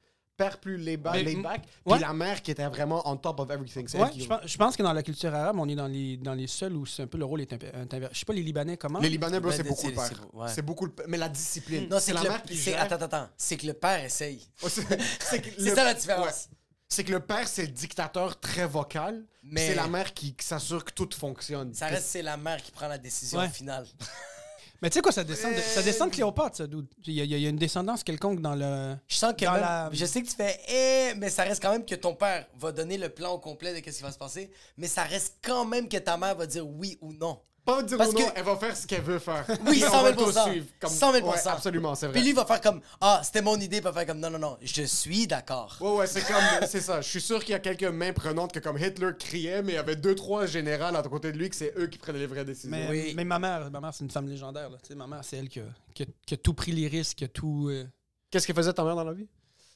[0.45, 1.97] père plus laid back, laid back, ouais.
[1.97, 3.87] puis la mère qui était vraiment on top of everything.
[3.99, 6.17] Ouais, qui- je, pense, je pense que dans la culture arabe, on est dans les,
[6.17, 8.19] dans les seuls où c'est un peu le rôle est un peu- un peu- Je
[8.19, 8.99] sais pas les Libanais comment.
[9.01, 10.27] Les Libanais, bro, Ben, c'est beaucoup le c'est- père.
[10.35, 10.49] ouais.
[10.49, 11.07] C'est beaucoup le père.
[11.09, 11.89] Mais la discipline.
[11.89, 12.83] Non, c'est la que le, mère qui gère.
[12.83, 13.29] attends, attends, attends.
[13.37, 14.47] C'est que le père essaye.
[14.67, 16.27] C'est- ça la différence.
[16.27, 16.57] ouais.
[16.93, 19.23] C'est que le père, c'est le dictateur très vocal.
[19.45, 21.73] Mais- C'est la mère qui, qui s'assure que tout fonctionne.
[21.73, 23.49] Ça reste, c'est la mère qui prend la décision Ouais.
[23.49, 23.87] finale.
[24.83, 26.87] Mais tu sais quoi, ça descend, de, ça descend de Cléopâtre, ça, dude.
[27.07, 28.97] Il y, a- il y a une descendance quelconque dans le.
[29.09, 31.61] Je sens que Dans même- la- je sais que tu fais eh, mais ça reste
[31.63, 34.11] quand même que ton père va donner le plan au complet de ce qui va
[34.13, 37.39] se passer, mais ça reste quand même que ta mère va dire oui ou non.
[37.65, 39.45] Pas dire Parce non, que- elle va faire ce qu'elle veut faire.
[39.49, 42.15] Oui, Puis on 100 va 000 tout suivre, comme- 100 000 Ouais, absolument, c'est vrai.
[42.19, 44.57] Puis lui va faire comme ah, c'était mon idée, va faire comme non non non,
[44.63, 45.77] je suis d'accord.
[45.81, 46.67] Ouais, ouais, c'est comme.
[46.67, 47.01] C'est ça.
[47.01, 49.77] Je suis sûr qu'il y a quelques mains prenantes que, comme Hitler criait, mais il
[49.77, 52.27] y avait deux, trois générales à côté de lui que c'est eux qui prenaient les
[52.27, 52.71] vraies décisions.
[52.71, 53.13] Mais, Oui.
[53.15, 54.71] mais ma mère, ma mère c'est une femme légendaire.
[54.71, 54.79] Là.
[54.83, 56.89] Tu sais, Ma mère, c'est elle qui a, qui a- qui a tout pris les
[56.89, 57.69] risques, qui a tout.
[57.71, 57.85] euh,
[58.31, 59.29] Qu'est-ce qu'elle faisait ta mère dans la vie?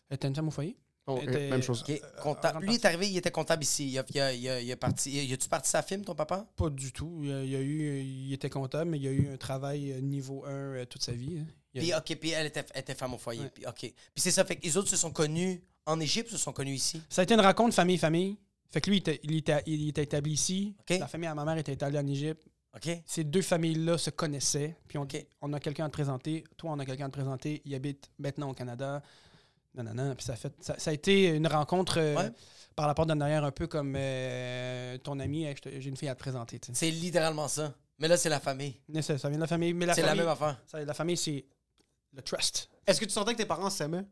[0.08, 0.76] Elle était une femme au foyer.
[1.06, 1.84] Oh, était- Même chose.
[2.18, 3.90] Rentre Lui est arrivé, il était comptable ici.
[3.90, 5.10] Il a, il a, il a, il a parti.
[5.26, 6.46] Il a-tu parti sa film, ton papa?
[6.56, 7.20] Pas du tout.
[7.22, 9.36] Il a, il y a eu, il était comptable, mais il y a eu un
[9.36, 11.38] travail euh, niveau 1 euh, toute sa vie.
[11.40, 11.46] hein.
[11.74, 13.42] Il y a- Puis ok, puis elle était, était femme au foyer.
[13.42, 13.50] Ouais.
[13.52, 13.80] Puis ok.
[13.80, 16.52] Puis c'est ça, fait que les autres se sont connus en Égypte ou se sont
[16.52, 17.02] connus ici?
[17.10, 18.38] Ça a été une rencontre famille-famille.
[18.70, 20.74] Fait que lui, il était, il était, il était établi ici.
[20.88, 22.42] La famille à ma mère était établie en Égypte.
[23.06, 24.76] Ces deux familles-là se connaissaient.
[24.88, 25.24] Puis on, Ok.
[25.42, 26.42] on a quelqu'un à te présenter.
[26.56, 27.62] Toi, on a quelqu'un à te présenter.
[27.64, 29.00] Il habite maintenant au Canada.
[29.74, 30.14] Non, non, non.
[30.14, 32.30] Puis ça, a fait, ça, ça a été une rencontre euh, Ouais.
[32.76, 35.44] par la porte d'en arrière, un peu comme euh, ton ami.
[35.44, 36.60] Hey, J'ai une fille à te présenter.
[36.72, 37.74] C'est littéralement ça.
[37.98, 38.80] Mais là, c'est la famille.
[38.88, 39.72] Mais Ça, ça vient de la famille.
[39.72, 40.60] Mais la C'est la même affaire.
[40.66, 41.44] ça, la famille, c'est
[42.12, 42.68] le trust.
[42.86, 44.04] Est-ce que tu sentais que tes parents s'aimaient?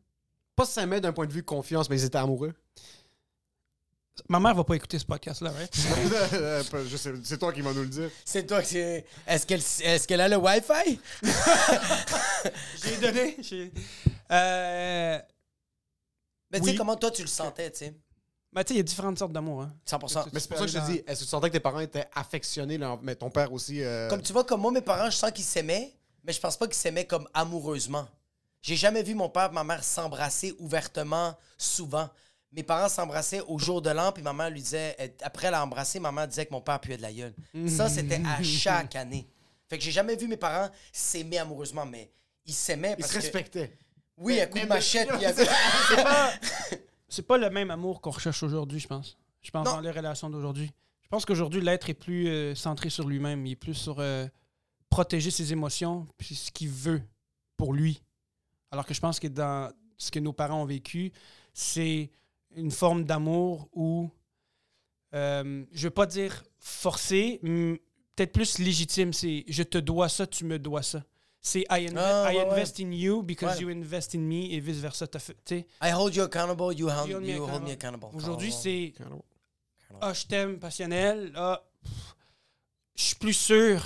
[0.56, 2.52] Pas s'aimaient d'un point de vue confiance, mais ils étaient amoureux.
[4.28, 5.74] Ma mère va pas écouter ce podcast-là, right?
[6.34, 8.10] Euh, Je sais, c'est toi qui vas nous le dire.
[8.24, 8.76] C'est toi qui.
[8.78, 11.00] Est-ce qu'elle est qu'elle a le Wi-Fi?
[12.84, 13.36] J'ai donné.
[13.40, 13.72] j'ai-
[14.30, 15.18] Euh,
[16.52, 16.70] Mais tu Oui.
[16.72, 17.94] sais, comment toi tu le sentais, tu sais?
[18.52, 19.62] ben, tu sais, il y a différentes sortes d'amour.
[19.62, 19.74] Hein.
[19.86, 20.26] 100%.
[20.32, 21.80] Mais c'est pour ça que je te dis, est-ce que tu sentais que tes parents
[21.80, 23.82] étaient affectionnés, là, mais ton père aussi.
[23.82, 26.56] euh, Comme tu vois, comme moi, mes parents, je sens qu'ils s'aimaient, mais je pense
[26.58, 28.06] pas qu'ils s'aimaient comme amoureusement.
[28.60, 32.08] J'ai jamais vu mon père et ma mère s'embrasser ouvertement, souvent.
[32.52, 35.98] Mes parents s'embrassaient au jour de l'an, puis ma mère lui disait, elle- après l'embrasser,
[35.98, 37.34] ma mère disait que mon père puait de la gueule.
[37.66, 39.26] Ça, c'était à chaque année.
[39.68, 42.12] Fait que j'ai jamais vu mes parents s'aimer amoureusement, mais
[42.44, 43.22] ils s'aimaient Ils parce se que...
[43.22, 43.78] respectaient.
[44.18, 45.08] Oui, à coup de machette,
[47.08, 49.16] C'est pas le même amour qu'on recherche aujourd'hui, je pense.
[49.42, 49.74] Je pense Non.
[49.74, 50.70] dans les relations d'aujourd'hui.
[51.02, 53.44] Je pense qu'aujourd'hui, l'être est plus euh, centré sur lui-même.
[53.46, 54.26] Il est plus sur euh,
[54.88, 57.02] protéger ses émotions puis ce qu'il veut
[57.56, 58.02] pour lui.
[58.70, 61.12] Alors que je pense que dans ce que nos parents ont vécu,
[61.52, 62.10] c'est
[62.56, 64.10] une forme d'amour où,
[65.14, 67.82] euh, je veux pas dire forcé, mais
[68.16, 69.12] peut-être plus légitime.
[69.12, 71.02] C'est je te dois ça, tu me dois ça.
[71.44, 71.78] C'est I, Ah,
[72.32, 72.50] I ouais, ouais.
[72.52, 73.62] invest in you because Ouais.
[73.62, 75.06] you invest in me et vice versa.
[75.50, 77.66] I hold you accountable, you, hold, You hold me you hold accountable.
[77.66, 78.16] me accountable.
[78.16, 78.60] Aujourd'hui, Oh.
[78.62, 78.92] c'est
[80.00, 81.32] Ah, je t'aime, passionnel.
[81.34, 81.60] Ah,
[82.94, 83.82] je suis plus sûr.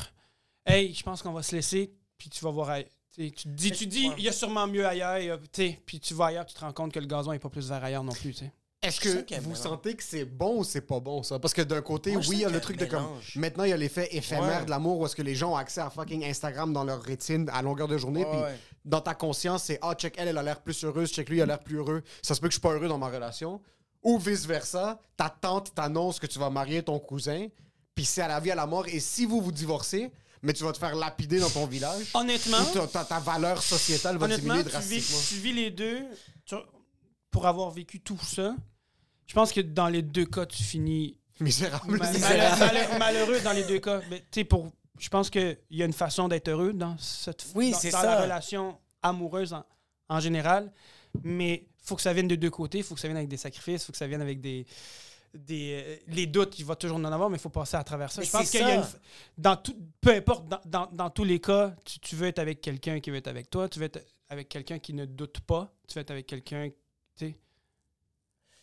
[0.66, 2.69] Hey, je pense qu'on va se laisser, puis tu vas voir.
[2.71, 2.88] ailleurs.
[3.14, 5.40] Tu te dis, tu dis, il y a sûrement mieux ailleurs.
[5.87, 7.83] Puis tu vas ailleurs, tu te rends compte que le gazon est pas plus vert
[7.83, 8.33] ailleurs non plus.
[8.35, 8.53] tu sais.
[8.87, 9.57] Est-ce que vous mélange.
[9.59, 11.38] sentez que c'est bon ou c'est pas bon, ça?
[11.38, 13.07] Parce que d'un côté, Moi, oui, il y a le truc de comme.
[13.37, 14.64] Maintenant, il y a l'effet éphémère Ouais.
[14.64, 17.49] de l'amour où est-ce que les gens ont accès à fucking Instagram dans leur rétine
[17.53, 18.25] à longueur de journée.
[18.25, 18.59] Puis ouais.
[18.85, 21.42] dans ta conscience, c'est Ah, check elle, elle a l'air plus heureuse, check lui, il
[21.42, 22.03] a l'air plus heureux.
[22.22, 23.61] Ça se peut que je suis pas heureux dans ma relation.
[24.03, 27.49] Ou vice-versa, ta tante t'annonce que tu vas marier ton cousin,
[27.94, 28.87] puis c'est à la vie, à la mort.
[28.87, 32.59] Et si vous vous divorcez, mais tu vas te faire lapider dans ton village, Honnêtement,
[32.61, 35.18] ou ta, ta- ta valeur sociétale va honnêtement diminuer tu, vis, drastiquement.
[35.29, 36.05] tu vis les deux.
[36.44, 36.55] tu-
[37.33, 38.55] pour avoir vécu tout ça,
[39.27, 41.99] je pense que dans les deux cas, tu finis Misérable.
[41.99, 42.61] Ma- misérable.
[42.62, 44.01] malhe- malhe- malheureux dans les deux cas.
[44.11, 47.47] Mais tu sais, pour, je pense qu'il y a une façon d'être heureux dans cette
[47.55, 48.07] Oui, dans, c'est dans ça.
[48.17, 49.65] la relation amoureuse en,
[50.09, 50.73] en général.
[51.23, 52.83] Mais faut que ça vienne de deux côtés.
[52.83, 53.85] faut que ça vienne avec des sacrifices.
[53.85, 54.67] faut que ça vienne avec des
[55.35, 58.11] des, euh, les doutes, il va toujours en avoir, mais il faut passer à travers
[58.11, 58.23] ça.
[58.23, 58.85] Mais Je pense qu'il y a une,
[59.37, 62.62] dans tout, peu importe, dans, dans- dans tous les cas, tu, tu veux être avec
[62.62, 65.71] quelqu'un qui veut être avec toi, tu veux être avec quelqu'un qui ne doute pas,
[65.87, 66.71] tu veux être avec quelqu'un,
[67.19, 67.37] tu sais,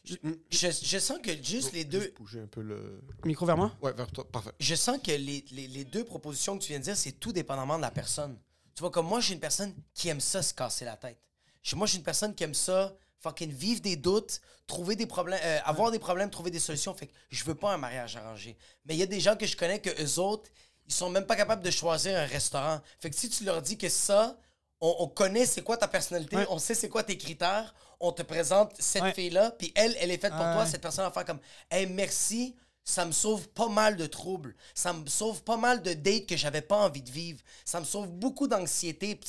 [0.06, 0.16] Je,
[0.52, 2.02] je sens que juste les deux.
[2.02, 3.02] Juste bouger un peu le.
[3.24, 3.72] micro vers moi?
[3.82, 4.30] Ouais, vers toi.
[4.30, 4.52] Parfait.
[4.60, 7.32] Je sens que les, les- les deux propositions que tu viens de dire, c'est tout
[7.32, 8.38] dépendamment de la personne.
[8.76, 11.20] Tu vois, comme moi, je suis une personne qui aime ça se casser la tête.
[11.62, 15.06] Je- Moi, je suis une personne qui aime ça fucking vivre des doutes, trouver des
[15.06, 16.94] problèmes, euh, avoir des problèmes, trouver des solutions.
[16.94, 18.58] Fait que je veux pas un mariage arrangé.
[18.86, 20.50] Mais il y a des gens que je connais que eux autres,
[20.86, 22.82] ils sont même pas capables de choisir un restaurant.
[23.00, 24.38] Fait que si tu leur dis que ça,
[24.82, 26.46] on, on connaît c'est quoi ta personnalité, Ouais.
[26.50, 29.14] on sait c'est quoi tes critères, on te présente cette Ouais.
[29.14, 31.40] fille-là, puis elle, elle est faite pour Ah toi, cette personne va faire comme
[31.72, 34.56] Hey, merci, ça me sauve pas mal de troubles.
[34.76, 37.40] Ça me sauve pas mal de dates que j'avais pas envie de vivre.
[37.66, 39.20] Ça me sauve beaucoup d'anxiété.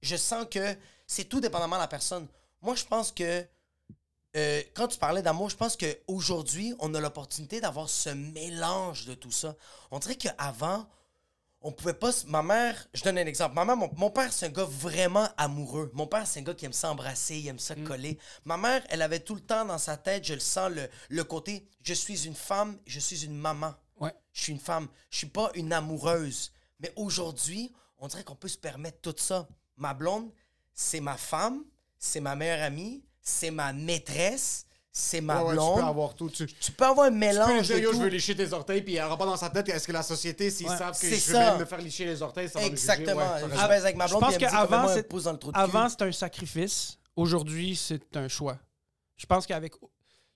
[0.00, 0.74] Je sens que
[1.06, 2.26] c'est tout dépendamment de la personne.
[2.62, 3.46] Moi, je pense que
[4.36, 9.14] euh, quand tu parlais d'amour, je pense qu'aujourd'hui, on a l'opportunité d'avoir ce mélange de
[9.14, 9.54] tout ça.
[9.90, 10.86] On dirait qu'avant,
[11.68, 12.10] on pouvait pas.
[12.26, 13.54] Ma mère, je donne un exemple.
[13.54, 15.90] Ma mère, mon, mon père, c'est un gars vraiment amoureux.
[15.92, 18.18] Mon père, c'est un gars qui aime s'embrasser, il aime ça coller.
[18.44, 21.24] Ma mère, elle avait tout le temps dans sa tête, je le sens, le, le
[21.24, 23.74] côté je suis une femme, je suis une maman.
[23.98, 24.14] Ouais.
[24.32, 24.88] Je suis une femme.
[25.10, 26.52] Je suis pas une amoureuse.
[26.80, 29.48] Mais aujourd'hui, on dirait qu'on peut se permettre tout ça.
[29.76, 30.30] Ma blonde,
[30.74, 31.64] c'est ma femme,
[31.98, 35.74] c'est ma meilleure amie, c'est ma maîtresse, c'est ma Ouais, ouais, blonde.
[35.76, 36.30] tu peux avoir tout.
[36.30, 38.82] Tu, Tu peux avoir un tu peux mélange dire, yo, je veux lécher tes orteils,
[38.82, 40.76] puis il n'y aura pas dans sa tête, est-ce que la société, s'ils Ouais.
[40.76, 41.50] savent que C'est je vais ça.
[41.52, 42.90] même me faire lécher les orteils, ça va me juger.
[42.90, 43.38] Exactement.
[43.38, 45.38] Je avec ma Je blonde, pense elle me dit qu'avant, c'est- elle pousse dans le
[45.38, 45.62] trou de cul?
[45.62, 46.98] Avant, c'était un sacrifice.
[47.16, 48.58] Aujourd'hui, c'est un choix.
[49.16, 49.72] Je pense qu'avec.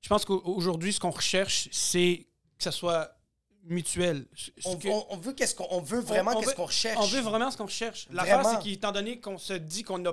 [0.00, 2.26] Je pense qu'aujourd'hui, ce qu'on recherche, c'est
[2.58, 3.16] que ça soit
[3.64, 4.26] mutuel.
[4.64, 6.98] On, que- on- on veut qu'est-ce qu'on on veut vraiment qu'est-ce qu'on recherche.
[7.00, 8.08] On veut vraiment ce qu'on recherche.
[8.10, 10.12] L'affaire, c'est qu'étant donné qu'on se dit qu'on a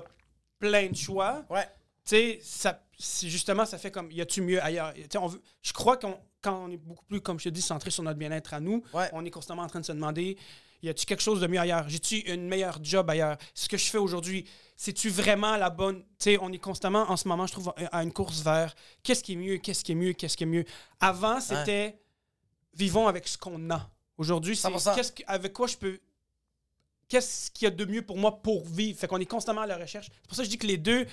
[0.60, 1.66] plein de choix, Ouais.
[2.06, 4.94] tu sais, ça, c'est justement, ça fait comme, y a-tu mieux ailleurs?
[5.16, 7.90] On veut- je crois qu'on, quand on est beaucoup plus, comme je te dis, centré
[7.92, 9.10] sur notre bien-être à nous, Ouais.
[9.14, 10.38] on est constamment en train de se demander,
[10.84, 11.88] y a-tu quelque chose de mieux ailleurs?
[11.88, 13.38] J'ai-tu une meilleure job ailleurs?
[13.54, 16.02] Ce que je fais aujourd'hui, c'est-tu vraiment la bonne?
[16.02, 19.24] Tu sais, on est constamment, en ce moment, je trouve, à une course vers qu'est-ce
[19.24, 20.66] qui est mieux, qu'est-ce qui est mieux, qu'est-ce qui est mieux?
[21.00, 22.00] Avant, c'était
[22.74, 23.90] vivons avec ce qu'on a.
[24.18, 24.96] Aujourd'hui, c'est 100%.
[24.96, 26.00] qu'est-ce que- avec quoi je peux
[27.08, 29.00] qu'est-ce qu'il y a de mieux pour moi pour vivre?
[29.00, 30.10] Fait qu'on est constamment à la recherche.
[30.12, 31.08] C'est pour ça que je dis que les deux,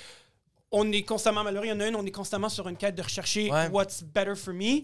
[0.79, 1.67] on est constamment malheureux.
[1.67, 3.69] Il y en a une, on est constamment sur une quête de rechercher Ouais.
[3.69, 4.83] what's better for me.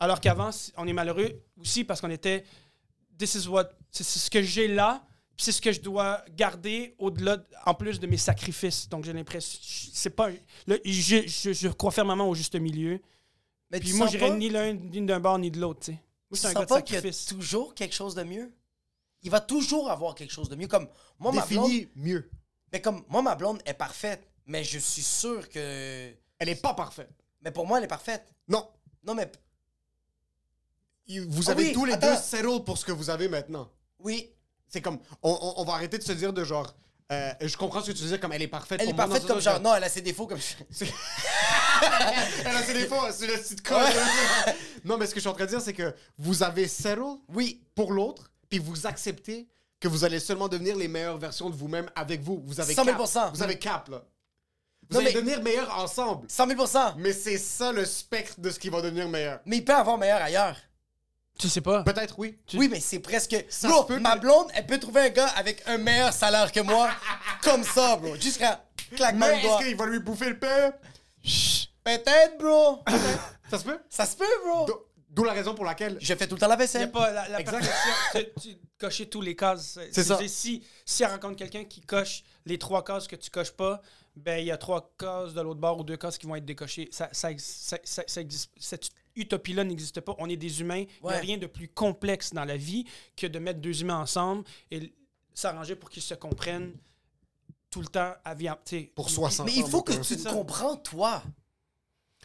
[0.00, 2.44] Alors qu'avant, on est malheureux aussi parce qu'on était
[3.18, 5.04] this is what c'est ce que j'ai là,
[5.36, 8.88] puis c'est ce que je dois garder au-delà, de- en plus de mes sacrifices.
[8.88, 9.58] Donc j'ai l'impression,
[9.92, 10.30] c'est pas,
[10.66, 13.00] là, je, je, je crois fermement au juste milieu.
[13.70, 15.80] Mais Puis tu moi, j'irais pas- ni l'un ni d'un bord ni de l'autre.
[15.80, 15.92] Tu sais.
[15.92, 16.00] Moi,
[16.32, 17.26] je tu suis un sens gars de pas qu'il y a sacrifice.
[17.26, 18.52] toujours quelque chose de mieux?
[19.22, 20.68] Il va toujours avoir quelque chose de mieux.
[20.68, 20.86] Comme
[21.18, 22.30] moi, ma blonde, Définis mieux.
[22.72, 26.12] mais comme moi, ma blonde est parfaite, mais je suis sûr que.
[26.40, 27.10] Elle est pas parfaite.
[27.42, 28.26] Mais pour moi, elle est parfaite.
[28.48, 28.68] Non.
[29.04, 29.30] Non, mais
[31.28, 32.08] Vous avez oui, tous les attends.
[32.14, 33.70] deux settle pour ce que vous avez maintenant.
[34.00, 34.30] oui,
[34.68, 36.74] C'est comme, on, on- on va arrêter de se dire de genre,
[37.10, 38.80] euh, je comprends ce que tu veux dire, comme elle est parfaite.
[38.82, 39.60] elle est moi, parfaite comme genre.
[39.60, 40.40] Non, elle a ses défauts comme.
[42.44, 43.92] Elle a ses défauts, c'est le petite conne.
[44.84, 47.02] non, mais ce que je suis en train de dire, c'est que vous avez settle
[47.28, 51.54] Oui, pour l'autre, puis vous acceptez que vous allez seulement devenir les meilleures versions de
[51.54, 52.42] vous-même avec vous.
[52.44, 53.30] Vous avez 100 000 cap.
[53.34, 54.02] Vous avez cap, là.
[54.90, 56.26] Vous Non, allez mais- devenir meilleurs ensemble.
[56.30, 59.40] 100 000% Mais c'est ça le spectre de ce qui va devenir meilleur.
[59.44, 60.56] Mais il peut avoir meilleur ailleurs.
[61.38, 61.82] Tu sais pas.
[61.84, 62.36] Peut-être oui.
[62.46, 63.36] Tu- Oui, mais c'est presque.
[63.48, 66.60] Ça bro, peut ma blonde, elle peut trouver un gars avec un meilleur salaire que
[66.60, 66.90] moi,
[67.44, 68.16] comme ça, bro.
[68.16, 68.64] Jusqu'à
[68.96, 69.58] claquement Mais de doigts.
[69.60, 70.72] est-ce qu'il va lui bouffer le pain?
[71.84, 72.80] Peut-être, bro.
[73.50, 73.78] Ça se peut?
[73.88, 74.66] Ça se peut, bro.
[74.66, 75.96] D'o- D'où la raison pour laquelle?
[76.00, 76.90] Je fais tout le temps la Il y a vaisselle.
[76.92, 77.60] pas la, la Exact.
[77.60, 78.32] perfection.
[78.40, 79.78] tu, tu cocher tous les cases.
[79.90, 80.18] C'est ça.
[80.28, 83.80] Si, si elle rencontre quelqu'un qui coche les trois cases que tu coches pas,
[84.18, 86.44] ben il y a trois cases de l'autre bord ou deux cases qui vont être
[86.44, 86.88] décochées.
[86.90, 88.50] Ça, ça, ça, ça- ça existe.
[88.58, 90.14] Cette utopie-là n'existe pas.
[90.18, 90.84] On est des humains.
[91.02, 92.84] Il n'y a rien de plus complexe dans la vie
[93.16, 94.92] que de mettre deux humains ensemble et
[95.34, 96.72] s'arranger pour qu'ils se comprennent
[97.70, 98.48] tout le temps à vie.
[98.94, 100.00] Pour 60 Mais il faut que gars.
[100.00, 101.22] tu te comprends, toi.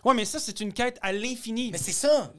[0.06, 1.72] Ouais, mais ça, c'est une quête à l'infini.
[1.72, 2.34] Mais c'est ça.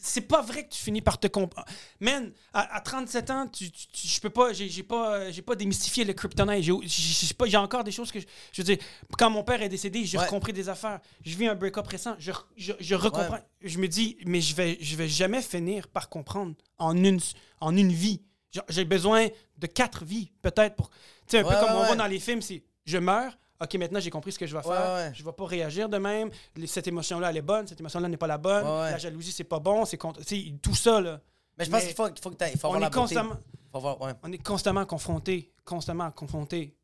[0.00, 1.66] C'est pas vrai que tu finis par te comprendre.
[2.00, 5.54] Man, à, à 37 ans, tu, tu- tu- je peux pas, j'ai pas, j'ai pas
[5.54, 6.62] démystifié le kryptonite.
[6.62, 8.78] J'ai- J'ai j'ai pas- j'ai encore des choses que je, je veux dire.
[9.18, 10.26] Quand mon père est décédé, j'ai Ouais.
[10.26, 11.00] compris des affaires.
[11.24, 13.38] Je vis un break-up récent, je, je, je recomprends.
[13.62, 17.20] Je me dis, mais je vais, je vais jamais finir par comprendre en une,
[17.60, 18.22] en une vie.
[18.68, 20.90] J'ai besoin de quatre vies, peut-être pour.
[20.90, 20.96] Tu
[21.28, 23.36] sais, un Ouais, peu comme on voit dans les films, c'est je meurs.
[23.62, 24.94] Ok, maintenant j'ai compris ce que je vais faire.
[24.94, 25.12] Ouais.
[25.14, 26.30] Je vais pas réagir de même.
[26.66, 27.66] Cette émotion-là, elle est bonne.
[27.66, 28.64] Cette émotion-là n'est pas la bonne.
[28.64, 28.92] Ouais.
[28.92, 29.84] La jalousie, c'est pas bon.
[29.84, 30.24] C'est contre.
[30.24, 31.20] tu tout ça là.
[31.58, 33.36] Mais je pense qu'il faut, que faut On la est constamment,
[33.70, 34.12] Faut avoir, ouais.
[34.22, 36.74] on est constamment confronté, constamment confronté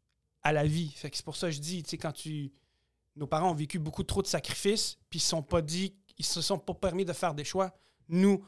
[0.42, 0.90] à la vie.
[0.90, 2.52] Fait que c'est pour ça que je dis, tu sais, quand tu,
[3.16, 6.26] nos parents ont vécu beaucoup trop de sacrifices, puis ils se sont pas dit, ils
[6.26, 7.72] se sont pas permis de faire des choix.
[8.10, 8.44] Nous,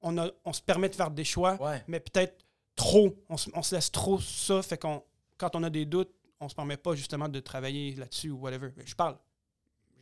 [0.00, 2.42] on, a, on se permet de faire des choix, mais peut-être
[2.74, 3.14] trop.
[3.28, 4.62] On se, on se laisse trop ça.
[4.62, 5.02] Fait qu'on,
[5.36, 8.70] quand on a des doutes, on se permet pas justement de travailler là-dessus ou whatever.
[8.76, 9.16] Mais Je parle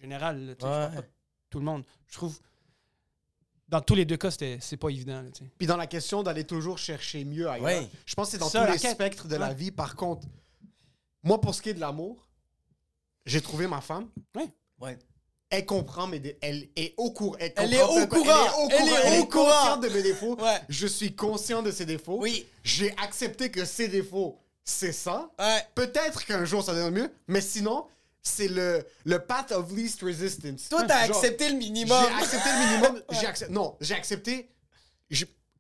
[0.01, 1.07] général, je parle pas de
[1.51, 1.85] tout le monde.
[2.09, 2.39] Je trouve,
[3.69, 5.23] dans tous les deux cas, c'était- c'est pas évident.
[5.23, 5.29] là.
[5.59, 7.89] Puis dans la question d'aller toujours chercher mieux ailleurs, Ouais.
[8.05, 8.95] je pense que c'est dans Ça, tous les quête.
[8.95, 9.71] spectres de la vie.
[9.71, 10.27] Par contre,
[11.23, 12.29] moi, pour ce qui est de l'amour,
[13.25, 14.09] j'ai trouvé ma femme.
[14.81, 14.99] Ouais.
[15.51, 17.37] Elle comprend dé- Elle est au courant.
[17.39, 17.95] Elle, Elle est au courant.
[17.95, 18.97] Elle est au Elle courant.
[18.97, 19.45] est Elle au est courant.
[19.51, 20.37] consciente de mes défauts.
[20.43, 20.61] Ouais.
[20.69, 22.19] Je suis conscient de ses défauts.
[22.21, 22.45] Oui.
[22.65, 25.31] J'ai accepté que ses défauts, c'est ça.
[25.39, 25.63] Ouais.
[25.75, 27.87] Peut-être qu'un jour ça deviendra mieux, mais sinon,
[28.23, 30.69] c'est le, le path of least resistance.
[30.71, 32.03] Toi, t'as Genre, accepté le minimum.
[32.09, 33.03] J'ai accepté le minimum.
[33.11, 34.49] J'ai accep- Non, j'ai accepté.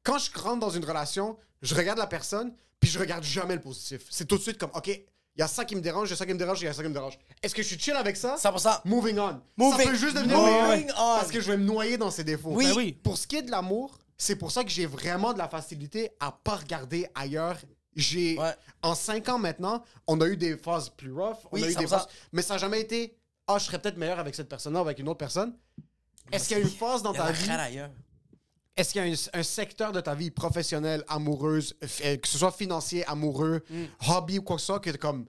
[0.02, 3.60] Quand je rentre dans une relation, je regarde la personne, puis je regarde jamais le
[3.60, 4.02] positif.
[4.10, 6.14] C'est tout de suite comme, OK, il y a ça qui me dérange, il y
[6.14, 7.18] a ça qui me dérange, il y a ça qui me dérange.
[7.42, 8.36] Est-ce que je suis chill avec ça?
[8.36, 8.80] 100%.
[8.84, 9.40] Moving on.
[9.56, 11.16] Moving- ça peut juste devenir moving meilleur on.
[11.18, 12.50] parce que je vais me noyer dans ses défauts.
[12.52, 12.66] Oui.
[12.66, 12.92] Ben oui.
[12.92, 16.10] Pour ce qui est de l'amour, c'est pour ça que j'ai vraiment de la facilité
[16.20, 17.58] à pas regarder ailleurs.
[17.96, 18.54] J'ai Ouais.
[18.82, 21.74] en cinq ans maintenant, on a eu des phases plus rough, on Oui, a eu
[21.74, 21.88] des 100%.
[21.88, 23.16] phases, mais ça n'a jamais été
[23.46, 25.54] ah je serais peut-être meilleur avec cette personne-là ou avec une autre personne.
[26.32, 27.46] Est-ce qu'il y a une phase dans ta vie.
[28.76, 32.38] Est-ce qu'il y a un, un secteur de ta vie professionnelle, amoureuse, euh, que ce
[32.38, 33.84] soit financier, amoureux, Mm.
[34.08, 35.26] hobby ou quoi que ce soit, que comme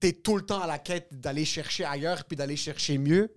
[0.00, 3.32] t'es tout le temps à la quête d'aller chercher ailleurs puis d'aller chercher mieux,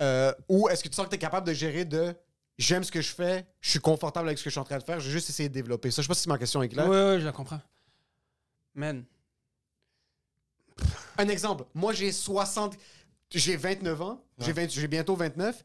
[0.00, 2.14] Euh, ou est-ce que tu sens que t'es capable de gérer de
[2.56, 4.78] j'aime ce que je fais, je suis confortable avec ce que je suis en train
[4.78, 6.02] de faire, je vais juste essayer de développer ça.
[6.02, 6.88] Je sais pas si ma question est claire.
[6.88, 7.60] Ouais, ouais, je la comprends.
[8.78, 9.04] Man.
[11.18, 12.76] Un exemple, moi j'ai 60,
[13.32, 15.64] j'ai 29 ans, j'ai 20 j'ai bientôt 29,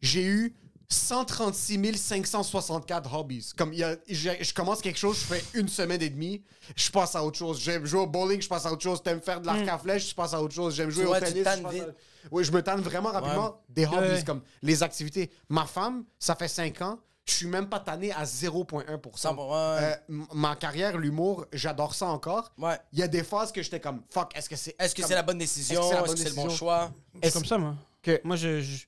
[0.00, 0.56] j'ai eu
[0.88, 3.50] 136 564 hobbies.
[3.56, 6.42] Comme il y a, je, je commence quelque chose, je fais une semaine et demie,
[6.74, 7.60] je passe à autre chose.
[7.60, 9.02] J'aime jouer au bowling, je passe à autre chose.
[9.02, 10.74] T'aimes faire de l'arc à flèche, je passe à autre chose.
[10.74, 11.36] J'aime jouer au tennis.
[11.38, 11.84] je passe à- vite.
[12.30, 14.24] Oui, je me tanne vraiment rapidement des hobbies, Ouais.
[14.24, 15.30] comme les activités.
[15.50, 19.34] Ma femme, ça fait 5 ans, je suis même pas tanné à 0,1%.
[19.34, 19.96] Ouais.
[20.10, 22.52] Euh, ma carrière, l'humour, j'adore ça encore.
[22.58, 22.78] Ouais.
[22.92, 24.76] Il y a des phases que j'étais comme, fuck, est-ce que c'est.
[24.78, 25.80] Est-ce que comme- c'est la bonne décision?
[26.04, 26.92] Est-ce que c'est le bon choix?
[27.22, 27.74] C'est comme ça, moi.
[28.02, 28.84] que- Moi, je, je,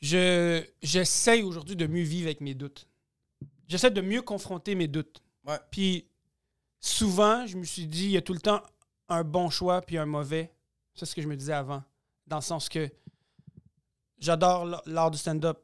[0.00, 2.86] je- j'essaye aujourd'hui de mieux vivre avec mes doutes.
[3.66, 5.20] J'essaie de mieux confronter mes doutes.
[5.44, 5.58] Ouais.
[5.72, 6.08] Puis
[6.78, 8.62] souvent, je me suis dit, il y a tout le temps
[9.08, 10.52] un bon choix puis un mauvais.
[10.94, 11.82] C'est ce que je me disais avant.
[12.28, 12.88] Dans le sens que
[14.18, 15.60] j'adore l'art du stand-up.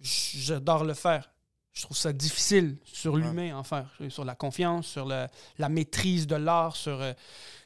[0.00, 1.30] J'adore le faire.
[1.72, 3.88] Je trouve ça difficile sur l'humain en faire.
[4.08, 5.26] Sur la confiance, sur le-
[5.58, 7.12] la maîtrise de l'art, sur euh,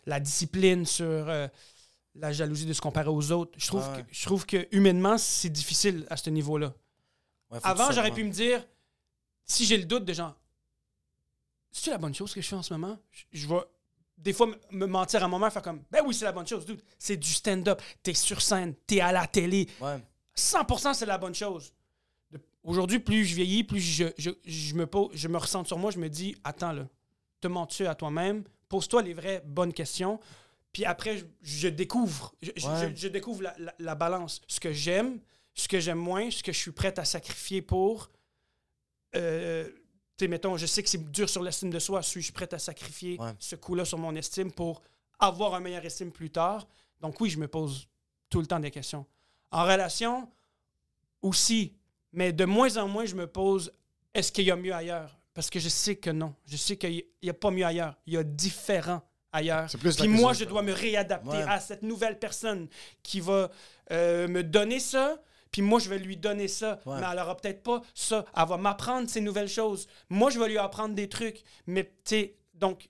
[0.07, 1.49] la discipline, sur euh,
[2.15, 3.53] la jalousie de se comparer aux autres.
[3.59, 4.03] Je trouve, Ah ouais.
[4.03, 6.75] que, je trouve que humainement, c'est difficile à ce niveau-là.
[7.51, 8.63] Ouais, Avant, j'aurais pu me dire,
[9.47, 10.35] si j'ai le doute de genre,
[11.71, 12.99] c'est la bonne chose que je fais en ce moment?
[13.11, 13.61] Je, je vais
[14.19, 16.47] des fois me- me mentir à mon mère, faire comme, ben oui, c'est la bonne
[16.47, 16.67] chose.
[16.99, 17.81] C'est du stand-up.
[18.03, 19.69] T'es sur scène, t'es à la télé.
[19.81, 19.99] Ouais.
[20.37, 21.73] 100% c'est la bonne chose.
[22.65, 25.91] Aujourd'hui, plus je vieillis, plus je, je, je me pose, je me ressens sur moi,
[25.91, 26.87] je me dis, attends là,
[27.41, 28.45] te mens-tu à toi-même?
[28.69, 30.21] Pose-toi les vraies bonnes questions.
[30.73, 32.35] Puis après, je, je découvre.
[32.41, 33.11] Je, Ouais.
[33.11, 34.41] découvre la, la- la balance.
[34.47, 35.19] Ce que j'aime,
[35.55, 38.11] ce que j'aime moins, ce que je suis prête à sacrifier pour.
[39.17, 39.69] Euh,
[40.17, 42.01] tu sais, mettons, je sais que c'est dur sur l'estime de soi.
[42.03, 43.33] Suis-je prête à sacrifier Ouais.
[43.39, 44.83] ce coup-là sur mon estime pour
[45.19, 46.67] avoir un meilleur estime plus tard?
[47.01, 47.89] Donc oui, je me pose
[48.31, 49.05] tout le temps des questions.
[49.51, 50.31] En relation,
[51.21, 51.75] aussi,
[52.13, 53.73] mais de moins en moins, je me pose
[54.15, 55.19] est-ce qu'il y a mieux ailleurs?
[55.35, 56.35] Parce que je sais que non.
[56.47, 57.97] Je sais qu'il n'y a pas mieux ailleurs.
[58.07, 59.01] Il y a différent
[59.33, 59.69] ailleurs.
[59.81, 61.43] Plus Puis moi, je dois me réadapter Ouais.
[61.49, 62.69] à cette nouvelle personne
[63.03, 63.51] qui va
[63.91, 65.23] euh, me donner ça.
[65.51, 66.81] Puis moi, je vais lui donner ça.
[66.85, 67.01] Ouais.
[67.01, 68.27] Mais elle aura peut-être pas ça.
[68.37, 69.87] Elle va m'apprendre ces nouvelles choses.
[70.11, 71.43] Moi, je vais lui apprendre des trucs.
[71.67, 72.89] Mais, tu sais, donc,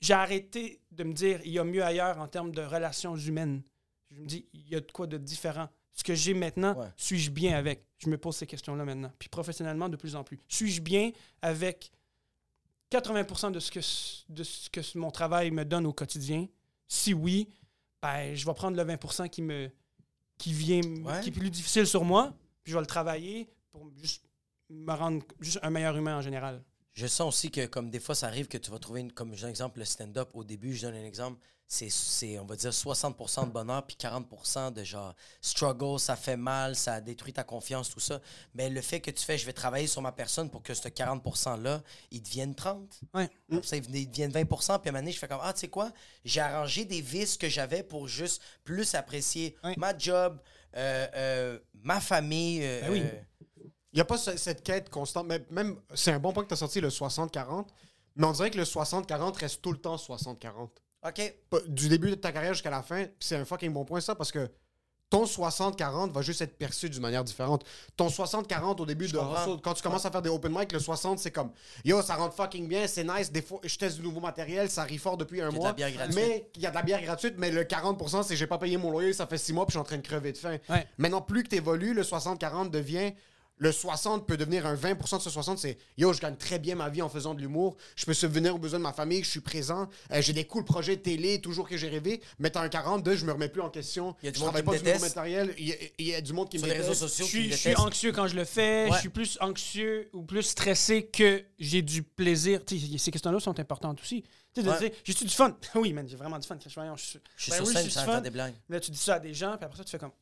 [0.00, 3.62] j'ai arrêté de me dire il y a mieux ailleurs en termes de relations humaines.
[4.10, 5.68] Je me dis, il y a de quoi de différent.
[5.92, 6.86] Ce que j'ai maintenant, Ouais.
[6.96, 7.84] suis-je bien avec?
[7.98, 9.12] Je me pose ces questions-là maintenant.
[9.18, 10.38] Puis professionnellement, de plus en plus.
[10.48, 11.10] Suis-je bien
[11.42, 11.90] avec
[12.90, 13.80] 80 de ce, que,
[14.32, 16.46] de ce que mon travail me donne au quotidien?
[16.86, 17.48] Si oui,
[18.00, 19.70] ben, je vais prendre le 20% qui me
[20.38, 21.20] qui vient Ouais.
[21.20, 22.32] qui est plus difficile sur moi,
[22.62, 24.24] puis je vais le travailler pour juste
[24.70, 26.62] me rendre juste un meilleur humain en général.
[26.92, 29.34] Je sens aussi que, comme des fois, ça arrive que tu vas trouver, une, comme
[29.34, 31.40] j'ai un exemple, le stand-up, au début, je donne un exemple,
[31.70, 36.36] c'est, c'est on va dire, 60% de bonheur, puis 40% de genre struggle, ça fait
[36.38, 38.20] mal, ça détruit ta confiance, tout ça.
[38.54, 40.88] Mais le fait que tu fais, je vais travailler sur ma personne pour que ce
[40.88, 43.00] 40%-là, il devienne 30.
[43.14, 43.28] Ouais.
[43.52, 44.46] Après ça, il devienne 20%,
[44.80, 45.92] puis à un moment donné, je fais comme, ah, tu sais quoi,
[46.24, 49.74] j'ai arrangé des vices que j'avais pour juste plus apprécier Ouais.
[49.76, 50.40] ma job,
[50.76, 52.60] euh, euh, ma famille.
[52.62, 53.02] euh, Ben oui.
[53.04, 53.22] euh,
[53.92, 55.26] Il n'y a pas ce- cette quête constante.
[55.26, 57.68] Mais même, c'est un bon point que tu as sorti le 60-40.
[58.16, 60.70] Mais on dirait que le 60-40 reste tout le temps 60-40.
[61.06, 61.34] OK.
[61.68, 64.32] Du début de ta carrière jusqu'à la fin, c'est un fucking bon point ça parce
[64.32, 64.50] que
[65.10, 67.64] ton 60-40 va juste être perçu d'une manière différente.
[67.96, 69.16] Ton 60-40 au début de
[69.62, 71.50] quand tu commences à faire des open mic, le 60, c'est comme
[71.84, 73.32] yo, ça rentre fucking bien, c'est nice.
[73.32, 75.74] Des fois, je teste du nouveau matériel, ça rit fort depuis un mois.
[76.14, 78.76] Mais il y a de la bière gratuite, mais le 40%, c'est j'ai pas payé
[78.76, 80.58] mon loyer, ça fait 6 mois, puis je suis en train de crever de faim.
[80.68, 80.86] Ouais.
[80.98, 83.12] Maintenant, plus que tu évolues, le 60-40 devient.
[83.58, 86.74] Le 60 peut devenir un 20% de ce 60, c'est yo, je gagne très bien
[86.76, 89.28] ma vie en faisant de l'humour, je peux subvenir aux besoins de ma famille, je
[89.30, 92.20] suis présent, euh, j'ai des cool projets de télé, toujours que j'ai rêvé.
[92.38, 94.14] Mais t'as un 42, je me remets plus en question.
[94.22, 95.16] Il y a du je monde travaille qui pas me du déteste.
[95.16, 97.26] matériel, il y, a, il y a du monde qui me Sur les réseaux sociaux,
[97.26, 97.86] Je qui me suis, je suis détestent.
[97.86, 98.88] anxieux quand je le fais.
[98.92, 102.64] Je suis plus anxieux ou plus stressé que j'ai du plaisir.
[102.64, 104.22] Tu sais, ces questions-là sont importantes aussi.
[104.54, 104.78] Tu sais, de Ouais.
[104.78, 105.56] dire, j'ai-tu du fun?
[105.74, 106.56] Oui, man, j'ai vraiment du fun.
[106.64, 108.54] Je, voyons, je suis, Je suis Ben sur oui, scène, faire des blagues.
[108.68, 110.12] Là, tu dis ça à des gens, puis après ça, tu fais comme.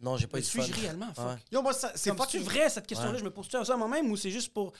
[0.00, 1.12] Non, j'ai pas eu du suis-je réellement?
[1.14, 1.26] Fuck.
[1.26, 1.34] Ouais.
[1.52, 3.18] Yo, moi, ça- c'est pas vrai cette question-là, Ouais.
[3.18, 4.72] je me pose ça à moi-même ou c'est juste pour.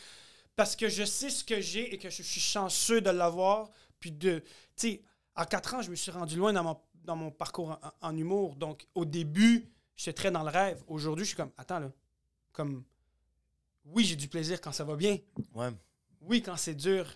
[0.54, 3.70] Parce que je sais ce que j'ai et que je suis chanceux de l'avoir.
[3.98, 4.40] Puis de.
[4.40, 4.44] Tu
[4.76, 5.02] sais,
[5.34, 8.16] à 4 ans, je me suis rendu loin dans mon, dans mon parcours en, en
[8.16, 8.56] humour.
[8.56, 10.82] Donc, au début, j'étais très dans le rêve.
[10.86, 11.90] Aujourd'hui, je suis comme, attends là.
[12.52, 12.84] Comme.
[13.86, 15.18] Oui, j'ai du plaisir quand ça va bien.
[15.54, 15.70] Ouais.
[16.20, 17.06] Oui, quand c'est dur,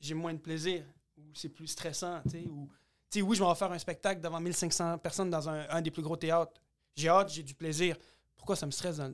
[0.00, 0.84] j'ai moins de plaisir.
[1.18, 2.46] Ou c'est plus stressant, tu sais.
[2.48, 2.68] Ou.
[3.10, 5.90] Tu sais, oui, je vais faire un spectacle devant 1500 personnes dans un, un des
[5.92, 6.60] plus gros théâtres.
[6.96, 7.96] J'ai hâte, j'ai du plaisir.
[8.36, 9.12] Pourquoi ça me stresse dans-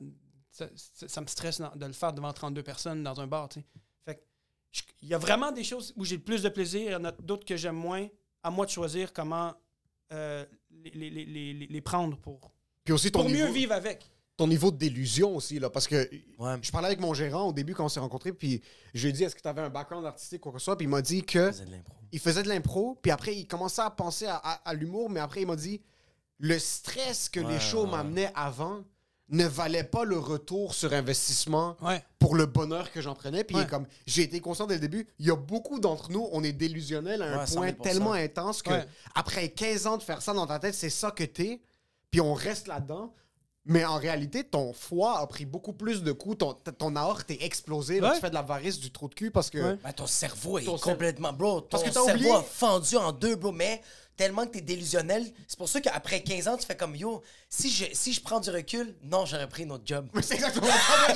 [0.49, 3.49] ça, ça- ça me stresse dans- de le faire devant 32 personnes dans un bar,
[3.49, 3.65] tu sais?
[4.05, 4.21] Fait que
[4.71, 6.95] je- il y a vraiment des choses où j'ai le plus de plaisir, il y
[6.95, 8.07] en a d'autres que j'aime moins.
[8.41, 9.53] À moi de choisir comment
[10.11, 12.51] euh, les, les- les- les- prendre pour,
[12.83, 14.05] Puis aussi ton pour mieux vivre avec.
[14.37, 16.07] ton niveau de délusion aussi, là, parce que
[16.37, 16.57] Ouais.
[16.61, 18.61] je parlais avec mon gérant au début quand on s'est rencontrés, puis
[18.93, 20.65] je lui ai dit est-ce que tu avais un background artistique ou quoi que ce
[20.65, 21.93] soit, puis il m'a dit que C'est de l'impro.
[22.11, 25.19] il faisait de l'impro, puis après il commençait à penser à, à- à l'humour, mais
[25.19, 25.81] après il m'a dit
[26.45, 27.91] le stress que Ouais, les shows ouais.
[27.91, 28.81] m'amenaient avant
[29.29, 32.03] ne valait pas le retour sur investissement Ouais.
[32.19, 33.45] pour le bonheur que j'en prenais.
[33.45, 36.43] Puis comme j'ai été conscient dès le début, il y a beaucoup d'entre nous, on
[36.43, 38.85] est délusionnel à un Ouais, 100 point 000 tellement intense que Ouais.
[39.15, 41.61] après 15 ans de faire ça dans ta tête, c'est ça que t'es,
[42.11, 43.13] puis on reste là-dedans.
[43.65, 47.41] Mais en réalité, ton foie a pris beaucoup plus de coups, ton, ton aorte est
[47.43, 48.15] explosé, là, Ouais.
[48.15, 49.57] tu fais de la varice du trou de cul parce que...
[49.57, 49.79] Ouais.
[49.81, 51.61] Ben, ton cerveau est Ton complètement, bro.
[51.61, 53.53] Ton Parce que t'as cerveau oublié- a fendu en deux, bro.
[53.53, 53.81] Mais
[54.15, 57.21] tellement que t'es délusionnel, c'est pour ça qu'après 15 ans, tu fais comme yo.
[57.49, 60.07] Si je, si je prends du recul, non, j'aurais pris une autre job.
[60.13, 61.13] Mais c'est exactement ça.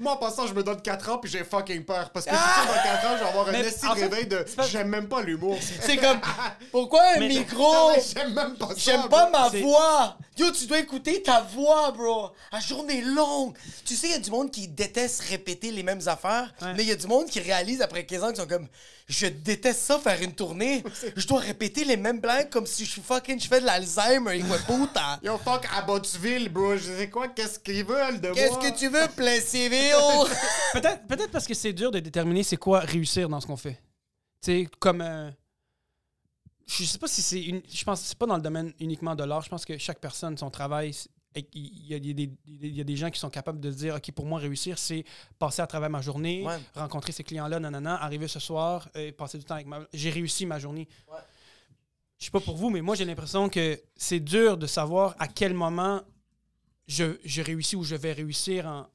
[0.00, 2.10] Moi, en passant, je me donne 4 ans puis j'ai fucking peur.
[2.10, 4.38] Parce que si ça, dans 4 ans, je vais avoir un esti de réveil de
[4.38, 5.58] pas- j'aime même pas l'humour.
[5.80, 6.20] C'est comme,
[6.72, 7.92] pourquoi un Mais- micro?
[8.14, 8.74] J'aime même pas ça.
[8.76, 9.32] J'aime pas bro.
[9.32, 10.18] ma voix.
[10.36, 12.30] Yo, tu dois écouter ta voix, bro.
[12.52, 13.56] La journée est longue.
[13.84, 16.74] Tu sais, il y a du monde qui déteste répéter les mêmes affaires, Ouais.
[16.74, 18.68] mais il y a du monde qui réalise après 15 ans qu'ils sont comme
[19.08, 20.84] je déteste ça faire une tournée.
[21.16, 24.36] Je dois répéter les mêmes blagues comme si je suis fucking je fais de l'Alzheimer
[24.38, 25.18] et quoi puta.
[25.22, 26.76] Yo, fuck Abbottsville, bro.
[26.76, 28.70] Je sais quoi, qu'est-ce qu'ils veulent de Qu'est-ce moi?
[28.70, 29.94] que tu veux, plein civil?
[30.74, 33.80] Peut-être peut parce que c'est dur de déterminer c'est quoi réussir dans ce qu'on fait.
[34.42, 35.00] Tu sais, comme.
[35.00, 35.30] euh,
[36.66, 37.42] je sais pas si c'est.
[37.42, 39.42] une- Je pense que c'est pas dans le domaine uniquement de l'art.
[39.42, 40.94] Je pense que chaque personne, son travail.
[41.36, 43.94] Il y, a des, des- il y a des gens qui sont capables de dire
[43.96, 45.04] OK, pour moi, réussir, c'est
[45.38, 46.58] passer à travers ma journée, Ouais.
[46.74, 49.86] rencontrer ces clients-là, nanana, arriver ce soir, et passer du temps avec ma.
[49.92, 50.88] J'ai réussi ma journée.
[51.06, 51.18] Ouais.
[52.18, 55.28] Je sais pas pour vous, mais moi, j'ai l'impression que c'est dur de savoir à
[55.28, 56.00] quel moment
[56.88, 58.86] je, je réussis ou je vais réussir en,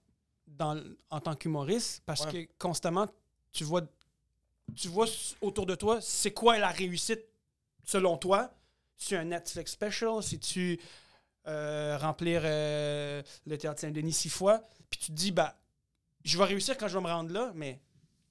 [0.47, 0.81] dans,
[1.11, 2.47] en tant qu'humoriste parce Ouais.
[2.47, 3.07] que constamment,
[3.53, 3.83] tu vois,
[4.75, 5.05] tu vois
[5.39, 7.21] autour de toi, c'est quoi la réussite
[7.85, 8.51] selon toi?
[8.97, 10.79] Si tu un Netflix special, si tu
[11.47, 15.55] euh, remplir euh, le théâtre Saint-Denis six fois, puis tu te dis, bah,
[16.23, 17.81] je vais réussir quand je vais me rendre là, mais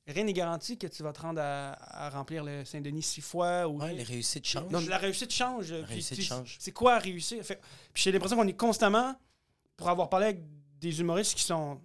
[0.06, 3.68] rien n'est garanti que tu vas te rendre à, à remplir le Saint-Denis six fois.
[3.68, 4.70] Ou Ouais, les réussites changent.
[4.70, 5.66] non, la réussite change.
[5.68, 6.56] Puis- réussite puis change.
[6.58, 7.44] C'est quoi réussir?
[7.44, 7.60] Fait-
[7.92, 9.14] puis j'ai l'impression qu'on est constamment,
[9.76, 10.42] pour avoir parlé avec
[10.80, 11.80] des humoristes qui sont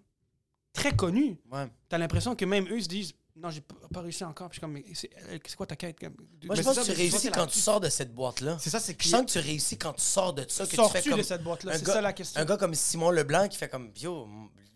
[0.73, 1.67] très connus, Ouais.
[1.89, 4.50] t'as l'impression que même eux se disent Non, j'ai pas, pas réussi encore.
[4.50, 6.00] Puis je suis comme, Mais c'est euh, c'est quoi ta quête?
[6.00, 6.14] Comme,
[6.44, 7.80] Moi, je Mais pense c'est que ça, tu mais réussis c'est quand la- tu sors
[7.80, 8.58] de cette boîte-là.
[8.60, 9.04] C'est ça, c'est Je que.
[9.10, 11.20] sens que tu réussis quand tu sors de ça, que tu Sors-tu fais comme...
[11.20, 11.74] de cette boîte-là?
[11.74, 12.42] un C'est gars- ça la question.
[12.42, 14.28] Un gars comme Simon Leblanc qui fait comme Yo,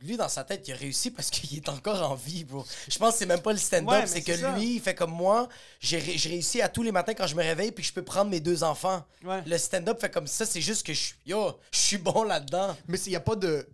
[0.04, 2.66] lui dans sa tête, il a réussi parce qu'il est encore en vie, bro.
[2.88, 4.56] Je pense que c'est même pas le stand-up, Ouais, mais c'est que c'est ça.
[4.58, 5.48] lui, il fait comme moi.
[5.80, 7.94] J'ai ré- j'ai réussi à tous les matins quand je me réveille puis que je
[7.94, 9.04] peux prendre mes deux enfants.
[9.24, 9.42] Ouais.
[9.46, 12.76] Le stand-up fait comme ça, c'est juste que je suis Yo, je suis bon là-dedans.
[12.88, 13.68] Mais il n'y a pas de.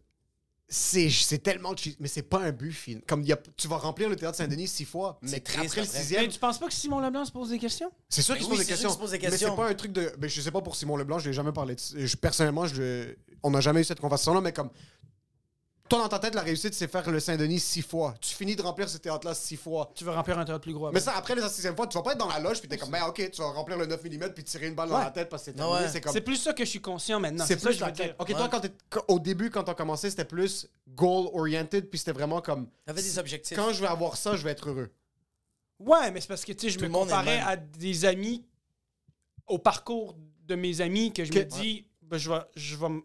[0.70, 2.96] C'est c'est tellement mais c'est pas un but fin.
[3.08, 5.88] Comme y a, tu vas remplir le théâtre Saint-Denis six fois, mais triste après le
[5.88, 7.90] sixième, Mais tu penses pas que Simon Leblanc se pose des questions?
[8.10, 8.90] c'est sûr Mais qu'il se oui, pose des questions.
[8.90, 10.12] qu'il se pose des Mais c'est pas un truc de.
[10.18, 13.16] Ben, je sais pas pour Simon Leblanc, je l'ai jamais parlé de je- Personnellement, je,
[13.44, 14.70] on n'a jamais eu cette conversation-là, mais comme.
[15.90, 18.14] Toi, dans ta tête, la réussite, c'est faire le Saint-Denis six fois.
[18.20, 19.90] Tu finis de remplir ce théâtre-là six fois.
[19.96, 20.92] Tu veux remplir un théâtre plus gros.
[20.92, 21.12] Mais après.
[21.12, 22.90] ça, après la sixième fois, tu vas pas être dans la loge puis t'es comme,
[22.92, 25.30] ben ok, tu vas remplir le 9 mm puis tirer une balle dans la tête
[25.30, 25.80] parce que c'est Ah terminé.
[25.86, 25.90] ouais.
[25.92, 26.14] C'est comme.
[26.14, 27.46] C'est plus ça que je suis conscient maintenant.
[27.46, 28.06] C'est ça que plus je la veux dire.
[28.06, 28.16] quête.
[28.20, 28.36] Ok, Ouais.
[28.36, 28.50] toi,
[28.90, 32.68] quand au début, quand t'as commencé, c'était plus goal-oriented, puis c'était vraiment comme.
[32.86, 33.56] T'avais des objectifs.
[33.58, 34.90] Quand je vais avoir ça, je vais être heureux.
[35.80, 38.44] Ouais, mais c'est parce que tu sais, je Tout me comparais à des amis,
[39.46, 40.16] au parcours
[40.46, 43.02] de mes amis, que je Que- me dis, ben, je vais, je vais me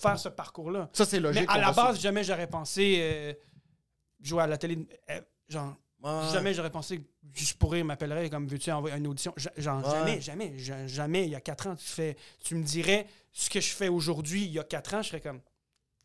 [0.00, 0.88] faire ce parcours-là.
[0.92, 1.46] Ça, c'est logique.
[1.48, 3.32] Mais à la base, jamais j'aurais pensé euh,
[4.20, 4.78] jouer à la télé.
[5.10, 6.32] euh, genre, Ouais.
[6.32, 7.04] jamais j'aurais pensé que
[7.34, 9.34] je pourrais m'appellerais comme veux-tu envoyer une audition.
[9.36, 9.90] Genre, Ouais.
[9.90, 11.24] jamais, jamais, ja- jamais.
[11.24, 14.44] Il y a quatre ans, tu fais, tu me dirais ce que je fais aujourd'hui.
[14.46, 15.40] Il y a quatre ans, je serais comme,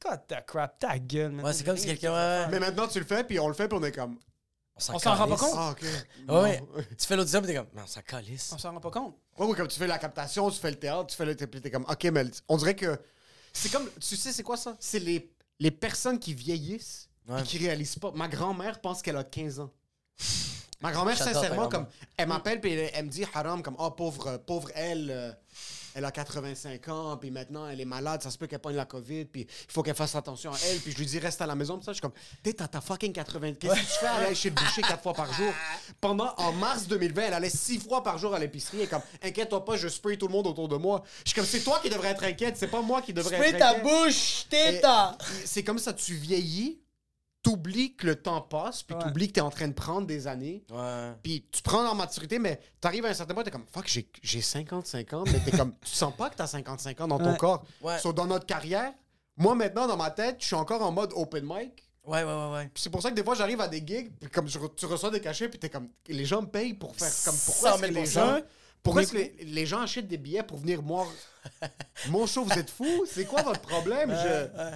[0.03, 1.31] God the crap, ta gueule.
[1.31, 1.45] man.
[1.45, 2.09] Ouais, c'est comme si quelqu'un.
[2.11, 2.13] que-
[2.45, 4.17] ouais, Mais maintenant, tu le fais, puis on le fait, puis on est comme.
[4.91, 5.53] On s'en rend pas compte.
[5.55, 5.81] Ah, ok.
[6.43, 6.59] Ouais.
[6.59, 6.67] Non.
[6.97, 8.51] Tu fais l'audition, puis t'es comme, non, ça calisse.
[8.53, 9.15] On s'en rend pas compte.
[9.39, 11.33] Ouais, oui, comme tu fais la captation, tu fais le théâtre, tu fais le.
[11.35, 12.99] Puis t'es comme, ok, mais on dirait que.
[13.57, 13.89] C'est comme.
[13.99, 14.75] Tu sais, c'est quoi ça?
[14.79, 17.39] C'est les, les personnes qui vieillissent Ouais.
[17.39, 18.11] et qui réalisent pas.
[18.13, 19.71] Ma grand-mère pense qu'elle a 15 ans.
[20.81, 21.87] Ma grand-mère, J'adore ta sincèrement, grand-mère.
[21.89, 22.09] comme.
[22.17, 25.09] Elle m'appelle, puis elle, elle me dit, haram, comme, oh, pauvre, pauvre elle.
[25.09, 25.31] euh,
[25.95, 28.85] elle a 85 ans, puis maintenant elle est malade, ça se peut qu'elle pogne la
[28.85, 31.47] COVID, puis il faut qu'elle fasse attention à elle, puis je lui dis reste à
[31.47, 32.11] la maison, puis ça, je suis comme,
[32.43, 34.05] t'es t'as ta fucking 80, qu'est-ce que tu fais?
[34.05, 35.51] À aller chez le boucher quatre fois par jour?
[36.01, 39.63] Pendant, en mars 2020, elle allait six fois par jour à l'épicerie, et comme, inquiète-toi
[39.63, 41.01] pas, je spray tout le monde autour de moi.
[41.23, 43.51] Je suis comme, c'est toi qui devrais être inquiète, c'est pas moi qui devrais Spray
[43.51, 43.83] être ta inquiète.
[43.83, 45.17] bouche, Et téta!
[45.45, 46.79] C'est comme ça, tu vieillis,
[47.45, 49.03] t'oublies que le temps passe, puis Ouais.
[49.03, 50.63] t'oublies que t'es en train de prendre des années.
[50.71, 51.11] Ouais.
[51.21, 54.09] Puis tu prends en maturité, mais t'arrives à un certain point, t'es comme fuck, j'ai-
[54.23, 57.31] j'ai 55 ans, mais t'es comme, tu sens pas que t'as 55 ans dans ton
[57.33, 57.37] Ouais.
[57.37, 57.63] corps.
[57.81, 57.99] Ouais.
[57.99, 58.91] So, dans notre carrière,
[59.37, 61.83] moi maintenant, dans ma tête, je suis encore en mode open mic.
[62.03, 62.69] Ouais, ouais, ouais, ouais.
[62.73, 64.73] Puis c'est pour ça que des fois, j'arrive à des gigs, puis comme je re-
[64.75, 67.71] tu reçois des cachets, puis t'es comme, les gens me payent pour faire comme, pourquoi
[67.71, 68.39] 100 est-ce que 000 les gens...
[68.81, 71.07] Pourquoi est-ce que les, les gens achètent des billets pour venir voir
[72.09, 72.43] mon show?
[72.43, 73.05] Vous êtes fous?
[73.07, 74.09] C'est quoi votre problème?
[74.11, 74.75] Je-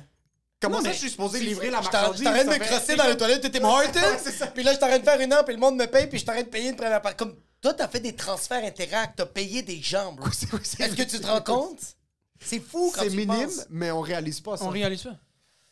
[0.62, 2.20] Comment Non, ça, je suis supposé livrer la marchandise?
[2.20, 4.48] Je t'arrête de me crosser dans les toilettes de Tim Hortons.
[4.54, 6.26] Puis là, je t'arrête de faire une heure, puis le monde me paye, puis je
[6.26, 7.18] t'arrête de payer une première partie.
[7.18, 10.28] Comme Toi, t'as fait des transferts Interact, t'as payé des gens, bro.
[10.28, 11.80] Est-ce que tu te rends compte?
[12.42, 13.66] C'est fou quand C'est minime, penses.
[13.70, 14.66] mais on réalise pas ça.
[14.66, 15.16] On réalise pas.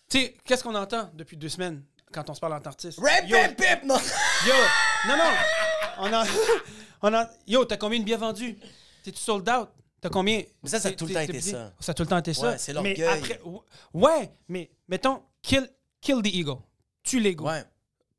[0.10, 1.84] Tu sais, qu'est-ce qu'on entend depuis deux semaines
[2.14, 3.00] quand on se parle en artiste?
[3.00, 3.96] Rap, Yo, rap, rap, non.
[4.46, 4.54] Yo!
[5.08, 5.24] Non, non!
[6.00, 6.26] On a,
[7.02, 8.58] on a, yo, t'as combien de billets vendus?
[9.04, 9.70] T'es-tu sold out?
[10.00, 10.44] T'as combien?
[10.62, 11.74] Mais ça, ça a tout le temps été ça.
[11.80, 12.52] Ça a tout le temps été ça.
[12.52, 13.04] Ouais, c'est Mais l'orgueil.
[13.20, 13.42] après,
[13.94, 15.68] ouais, mais mettons, kill,
[16.02, 16.62] kill the ego.
[17.04, 17.46] Tue l'ego.
[17.46, 17.64] Ouais.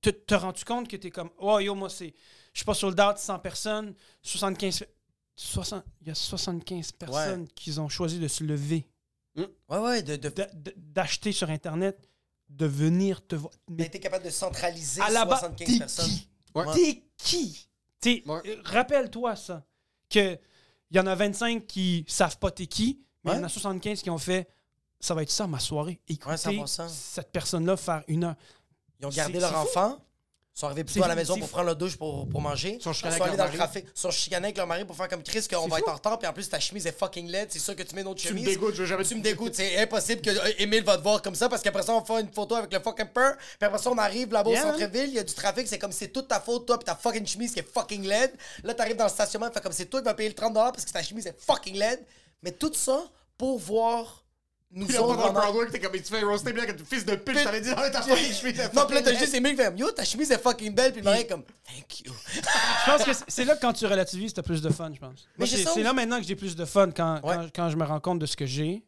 [0.01, 2.15] Te, te rends-tu compte que t'es comme, oh yo, moi, c'est,
[2.53, 4.85] je suis pas sold out, 100 personnes, 75,
[5.37, 8.87] 60, il y a 75 personnes qui ont choisi de se lever,
[9.69, 12.09] Ouais, ouais, de, de, de- de- d'acheter sur Internet,
[12.49, 13.53] de venir te voir.
[13.69, 16.07] Mais t'es capable de centraliser à la base, 75 t'es personnes.
[16.07, 16.29] qui?
[16.57, 16.65] Ouais.
[16.75, 17.69] T'es qui?
[18.27, 18.41] Ouais.
[18.47, 19.65] euh, Rappelle-toi ça.
[20.11, 20.39] Que
[20.91, 23.49] il y en a 25 qui savent pas t'es qui, mais il y en a
[23.49, 24.49] 75 qui ont fait
[25.01, 26.01] ça va être ça ma soirée.
[26.09, 26.89] Écoutez 100%.
[26.89, 28.35] cette personne-là faire une heure.
[29.01, 29.57] Ils ont gardé leur fou.
[29.59, 29.99] enfant.
[30.57, 32.79] Ils sont arrivés plutôt à la maison pour prendre leur douche pour, pour manger.
[32.81, 33.73] Ils sont sont avec allés leur dans le mari.
[33.75, 33.85] café.
[33.95, 36.19] Ils sont chicanés avec leur mari pour faire comme Chris qu'on va être en retard.
[36.19, 37.47] Puis en plus, ta chemise est fucking laide.
[37.53, 38.45] C'est sûr que tu mets une autre Tu me chemise.
[38.45, 39.55] dégoûtes, je veux jamais Tu me dégoûtes.
[39.55, 42.33] C'est impossible que euh, va te voir comme ça parce qu'après ça, on faire une
[42.33, 43.37] photo avec le fucking peur.
[43.37, 44.79] Puis après ça, on arrive là-bas Yeah, au man.
[44.81, 45.09] centre-ville.
[45.11, 45.69] Il y a du trafic.
[45.69, 48.33] C'est comme c'est toute ta faute, toi, puis ta fucking chemise qui est fucking laide.
[48.65, 49.49] Là, t'arrives dans le stationnement.
[49.53, 51.77] Fait comme c'est toi qui vas payer le 30$ parce que ta chemise est fucking
[51.77, 52.05] laide.
[52.43, 53.05] Mais tout ça
[53.37, 54.25] pour voir
[54.71, 55.17] nous Puis là, autres.
[55.17, 57.61] pendant le Broadway, t'es comme, tu fais roaster bien avec fils de pute, je t'avais
[57.63, 58.71] dit, non, t'as fucking chemise.
[58.75, 60.93] Non, puis là, t'as juste qui fait Yo, ta chemise est fucking belle.
[60.93, 62.13] Puis le mari est comme Thank you.
[62.35, 65.27] Je pense que c'est- là que quand tu relativises, t'as plus de fun, je pense.
[65.39, 67.35] Mais c'est là maintenant que j'ai plus de fun quand, Ouais.
[67.37, 68.85] quand, quand je me rends compte de ce que j'ai.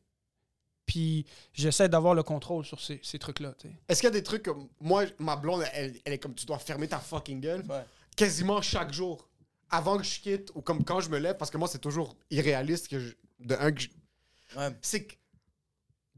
[0.87, 3.55] Puis j'essaie d'avoir le contrôle sur ces, ces trucs-là.
[3.89, 4.69] Est-ce qu'il y a des trucs comme.
[4.81, 7.65] Moi, ma blonde, elle, elle est comme, tu dois fermer ta fucking gueule.
[7.69, 7.85] Ouais.
[8.17, 9.29] Quasiment chaque jour.
[9.71, 12.17] Avant que je quitte, ou comme quand je me lève, parce que moi, c'est toujours
[12.31, 13.13] irréaliste que je.
[13.39, 13.89] De un, que je-
[14.59, 14.71] Ouais.
[14.83, 15.15] C'est que.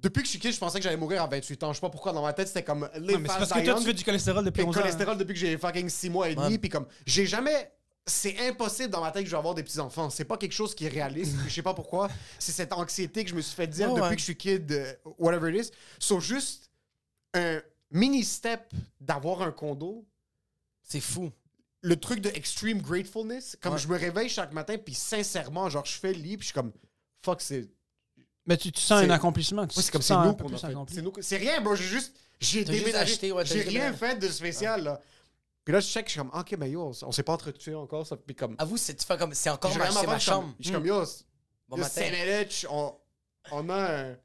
[0.02, 1.72] Depuis que je suis quitte, je pensais que j'allais mourir à 28 ans.
[1.72, 2.88] Je sais pas pourquoi, dans ma tête, c'était comme.
[2.96, 4.82] Live mais c'est parce que toi, tu fais du cholestérol depuis Puis 11 le ans.
[4.84, 6.46] cholestérol depuis que j'ai fucking 6 mois et demi.
[6.48, 6.58] Ouais.
[6.58, 7.72] Puis comme, j'ai jamais.
[8.04, 10.10] C'est impossible dans ma tête que je vais avoir des petits-enfants.
[10.10, 11.36] C'est pas quelque chose qui est réaliste.
[11.46, 12.08] je sais pas pourquoi.
[12.40, 14.14] C'est cette anxiété que je me suis fait dire depuis ouais.
[14.14, 15.70] que je suis kid, euh, whatever it is.
[16.00, 16.68] So, juste
[17.34, 17.60] un
[17.92, 20.04] mini step d'avoir un condo.
[20.82, 21.30] C'est fou.
[21.80, 23.56] Le truc de extreme gratefulness.
[23.60, 23.78] Comme Ouais.
[23.78, 26.54] je me réveille chaque matin, puis sincèrement, genre, je fais le lit, puis je suis
[26.54, 26.72] comme,
[27.24, 27.68] fuck, c'est.
[28.46, 29.66] Mais tu, tu sens un accomplissement.
[29.66, 30.36] Tu Ouais, c'est comme c'est nous.
[30.88, 31.74] C'est nous- C'est rien, bro.
[31.76, 32.14] J'ai juste.
[32.40, 33.32] J'ai déménagé.
[33.32, 33.96] ouais, J'ai rien déménagé.
[33.96, 35.00] fait de spécial, là.
[35.64, 38.04] Puis là, je check, je suis comme, ok, mais yo, on s'est pas entretenu encore,
[38.04, 38.16] ça.
[38.16, 38.56] Puis comme.
[38.58, 40.52] Avoue, c'est tu fais comme c'est encore ma, ma chambre.
[40.58, 41.04] Je suis comme, yo,
[41.68, 42.02] Bon yo matin.
[42.68, 42.94] On,
[43.52, 44.16] on a un.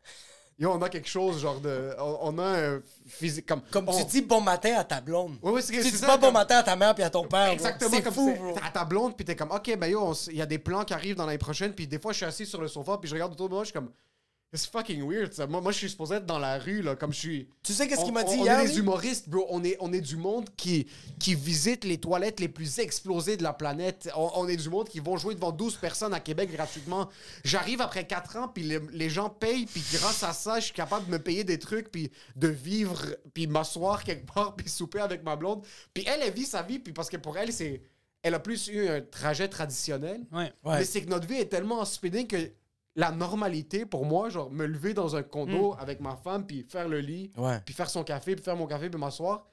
[0.59, 1.93] Yo, on a quelque chose, genre de.
[1.99, 3.45] On, on a un physique.
[3.45, 5.37] Comme, Comme on- tu dis bon matin à ta blonde.
[5.43, 7.27] Ouais, ouais, c'est Tu dis ça, pas bon matin à ta mère puis à ton
[7.27, 7.49] père.
[7.49, 8.55] Exactement C'est comme fou, bro.
[8.63, 10.95] À ta blonde, puis t'es comme, ok, ben yo, il y a des plans qui
[10.95, 13.13] arrivent dans l'année prochaine, puis des fois, je suis assis sur le sofa, puis je
[13.13, 13.91] regarde autour de moi, je suis comme,
[14.57, 15.45] it's fucking weird, ça.
[15.47, 17.47] Moi, moi, je suis supposé être dans la rue, là, comme je suis.
[17.63, 18.59] Tu sais qu'est-ce On- qu'il m'a on- dit on hier?
[18.59, 18.79] est des lui?
[18.79, 19.45] humoristes, bro.
[19.49, 20.87] On est, on est du monde qui,
[21.19, 24.09] qui visite les toilettes les plus explosées de la planète.
[24.15, 27.09] On, on est du monde qui vont jouer devant 12 personnes à Québec gratuitement.
[27.43, 30.73] J'arrive après 4 ans, puis les, les gens payent, puis grâce à ça, je suis
[30.73, 32.99] capable de me payer des trucs, puis de vivre,
[33.33, 35.63] puis m'asseoir quelque part, puis souper avec ma blonde.
[35.93, 37.81] Puis elle, elle vit sa vie, puis parce que pour elle, c'est...
[38.23, 40.25] Elle a plus eu un trajet traditionnel.
[40.31, 40.51] Ouais.
[40.63, 40.79] Ouais.
[40.79, 42.51] Mais c'est que notre vie est tellement en speeding que
[42.97, 45.79] la normalité pour moi, genre me lever dans un condo Hmm.
[45.79, 47.61] avec ma femme, puis faire le lit, Ouais.
[47.63, 49.47] puis faire son café, puis faire mon café, puis m'asseoir.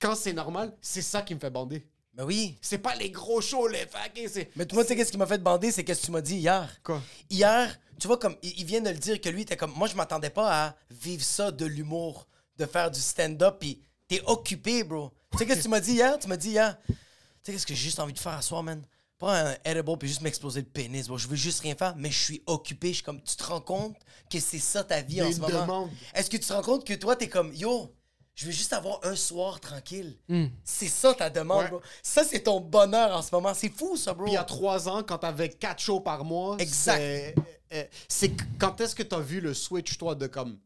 [0.00, 1.86] Quand c'est normal, c'est ça qui me fait bander.
[2.14, 2.56] Ben oui.
[2.62, 4.50] C'est pas les gros shows, les fucking, c'est.
[4.56, 6.36] Mais toi, tu sais, qu'est-ce qui m'a fait bander, c'est qu'est-ce que tu m'as dit
[6.36, 6.80] hier?
[6.82, 7.02] Quoi?
[7.28, 9.72] Hier, tu vois, comme il, il vient de le dire que lui, était comme.
[9.76, 12.26] Moi, je m'attendais pas à vivre ça de l'humour,
[12.56, 15.10] de faire du stand-up, puis t'es occupé, bro.
[15.32, 16.18] Tu sais, qu'est-ce que tu m'as dit hier?
[16.18, 16.78] Tu m'as dit hier.
[16.86, 16.94] Tu
[17.42, 18.82] sais, qu'est-ce que j'ai juste envie de faire à soir, man?
[19.18, 21.16] Pas un edible puis juste m'exploser le pénis, bro.
[21.16, 22.88] Je veux juste rien faire, mais je suis occupé.
[22.88, 23.96] Je suis comme, tu te rends compte
[24.30, 25.62] que c'est ça ta vie en ce moment?
[25.62, 25.90] demande.
[26.14, 27.94] Est-ce que tu te rends compte que toi, t'es comme, yo,
[28.34, 30.18] je veux juste avoir un soir tranquille?
[30.28, 30.48] Hmm.
[30.64, 31.70] C'est ça ta demande, Ouais.
[31.70, 31.80] bro.
[32.02, 33.54] Ça, c'est ton bonheur en ce moment.
[33.54, 34.24] C'est fou, ça, bro.
[34.24, 36.98] Puis il y a trois ans, quand t'avais quatre shows par mois, Exact.
[36.98, 37.34] c'est-
[37.72, 37.84] euh,
[38.20, 40.58] qu- quand est-ce que t'as vu le switch, toi, de comme.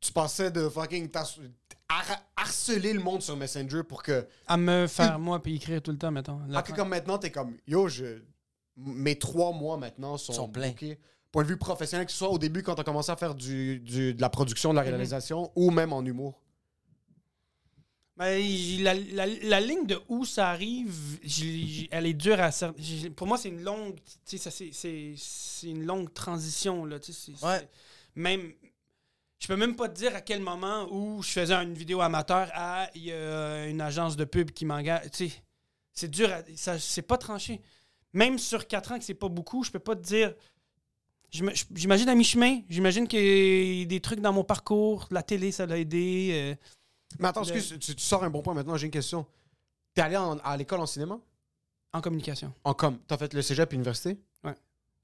[0.00, 1.10] Tu passais de fucking.
[1.88, 4.26] Har- harceler le monde sur Messenger pour que.
[4.46, 6.40] À me faire, moi, puis écrire tout le temps, mettons.
[6.54, 7.56] Ah, que comme maintenant, t'es comme.
[7.66, 8.22] Yo, je.
[8.76, 10.72] Mes trois mois maintenant sont, Sont pleins.
[11.32, 13.80] Point de vue professionnel, que ce soit au début quand t'as commencé à faire du,
[13.80, 14.74] du- de la production, Mhm.
[14.76, 16.40] de la réalisation, ou même en humour.
[18.16, 18.42] Ben,
[18.80, 22.50] la, la- la ligne de où ça arrive, j- j- elle est dure à
[23.14, 23.98] Pour moi, c'est une longue.
[24.24, 24.40] C'est-
[25.64, 26.86] une longue transition.
[26.86, 26.96] Là,
[27.42, 27.68] Ouais.
[28.14, 28.52] Même.
[29.46, 32.50] Je peux même pas te dire à quel moment où je faisais une vidéo amateur
[32.52, 35.08] à il y a une agence de pub qui m'engage.
[35.12, 35.34] Tu sais,
[35.92, 36.32] c'est dur.
[36.32, 37.60] à- ça- C'est pas tranché.
[38.12, 40.34] Même sur 4 ans, que c'est pas beaucoup, je peux pas te dire.
[41.30, 42.62] j'im- J'imagine à mi-chemin.
[42.68, 45.06] J'imagine qu'il y a des trucs dans mon parcours.
[45.12, 46.30] La télé, ça l'a aidé.
[46.32, 46.54] euh,
[47.20, 49.26] Mais attends, Le- excuse, tu, tu sors un bon point maintenant, j'ai une question.
[49.94, 51.20] T'es allé en- à l'école en cinéma?
[51.92, 52.52] en communication.
[52.64, 52.98] En com.
[53.06, 54.18] T'as fait le cégep et l'université?
[54.42, 54.54] Ouais.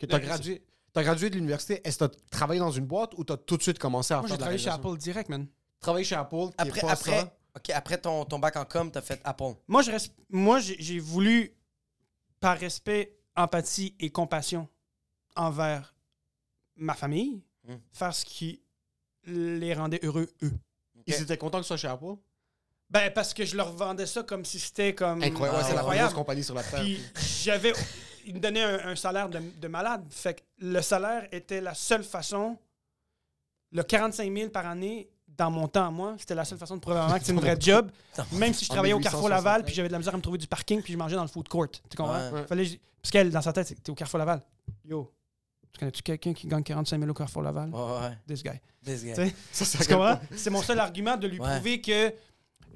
[0.00, 0.58] Que t'as Le-
[0.92, 1.80] T'as gradué de l'université.
[1.86, 4.28] Est-ce que t'as travaillé dans une boîte ou t'as tout de suite commencé à Moi,
[4.28, 4.70] faire j'ai de la travaillé chez?
[4.70, 5.46] Apple direct, man.
[5.80, 7.36] Travaillé chez Apple, qui est Après, pas après, ça?
[7.56, 9.54] ok, après ton, ton bac en com, t'as fait Apple.
[9.68, 11.54] Moi, je reste, moi j'ai j'ai voulu,
[12.40, 14.68] par respect, empathie et compassion
[15.36, 15.94] envers
[16.76, 17.76] ma famille, Hmm.
[17.92, 18.60] faire ce qui
[19.24, 20.52] les rendait heureux, eux.
[21.06, 22.14] Ils étaient contents que ce soit chez Apple?
[22.90, 25.22] Ben, parce que je leur vendais ça comme si c'était comme.
[25.22, 25.58] Incroyable.
[25.62, 26.80] Ah, c'est la grosse compagnie sur la Terre.
[26.82, 27.00] Puis
[27.44, 27.72] j'avais.
[28.26, 30.04] Ils me donnaient un, un salaire de, de malade.
[30.10, 32.56] Fait que le salaire était la seule façon.
[33.72, 36.80] Le 45 000 par année, dans mon temps à moi, c'était la seule façon de
[36.80, 37.90] prouver vraiment que c'est une vraie job.
[38.32, 39.02] Même si je travaillais au 1860.
[39.02, 41.16] Carrefour Laval, puis j'avais de la misère à me trouver du parking, puis je mangeais
[41.16, 41.68] dans le food court.
[41.70, 42.30] Tu comprends?
[42.32, 42.46] Ouais.
[42.46, 44.42] Fallait Parce qu'elle, dans sa tête, t'es au Carrefour Laval.
[44.84, 45.10] Yo,
[45.72, 47.70] tu connais-tu quelqu'un qui gagne 45 000 au Carrefour Laval?
[47.70, 48.18] Ouais, ouais.
[48.26, 48.60] This guy.
[48.84, 49.14] This guy.
[49.52, 50.18] Ça, c'est Tu comprends?
[50.50, 51.48] mon seul argument de lui Ouais.
[51.54, 52.12] prouver que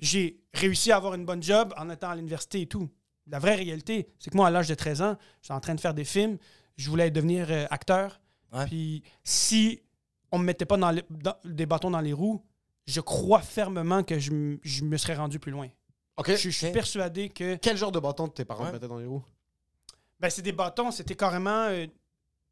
[0.00, 2.88] j'ai réussi à avoir une bonne job en étant à l'université et tout.
[3.28, 5.80] La vraie réalité, c'est que moi, à l'âge de 13 ans, j'étais en train de
[5.80, 6.38] faire des films.
[6.76, 8.20] Je voulais devenir euh, acteur.
[8.52, 8.64] Ouais.
[8.66, 9.80] Puis si
[10.30, 12.42] on me mettait pas dans les- dans- des bâtons dans les roues,
[12.86, 15.68] je crois fermement que je, m- je me serais rendu plus loin.
[16.18, 16.30] OK.
[16.30, 18.68] Je, je suis persuadé que Quel genre de bâton tes parents Ouais.
[18.70, 19.24] te mettaient dans les roues?
[20.20, 21.86] ben, c'est des bâtons, c'était carrément euh,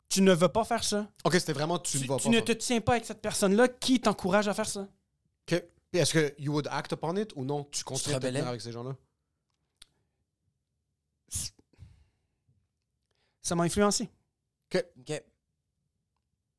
[0.08, 1.08] tu ne veux pas faire ça.
[1.24, 2.28] OK, c'était vraiment tu, Tu, ne vas tu pas.
[2.30, 2.44] ne faire.
[2.44, 4.80] te tiens pas avec cette personne-là qui t'encourage à faire ça.
[4.80, 5.62] OK.
[5.90, 7.64] Puis est-ce que you would act upon it ou non?
[7.70, 8.40] Tu continues à te rebellais?
[8.40, 8.96] tenir avec ces gens-là?
[13.42, 14.08] Ça m'a influencé.
[15.00, 15.22] Ok.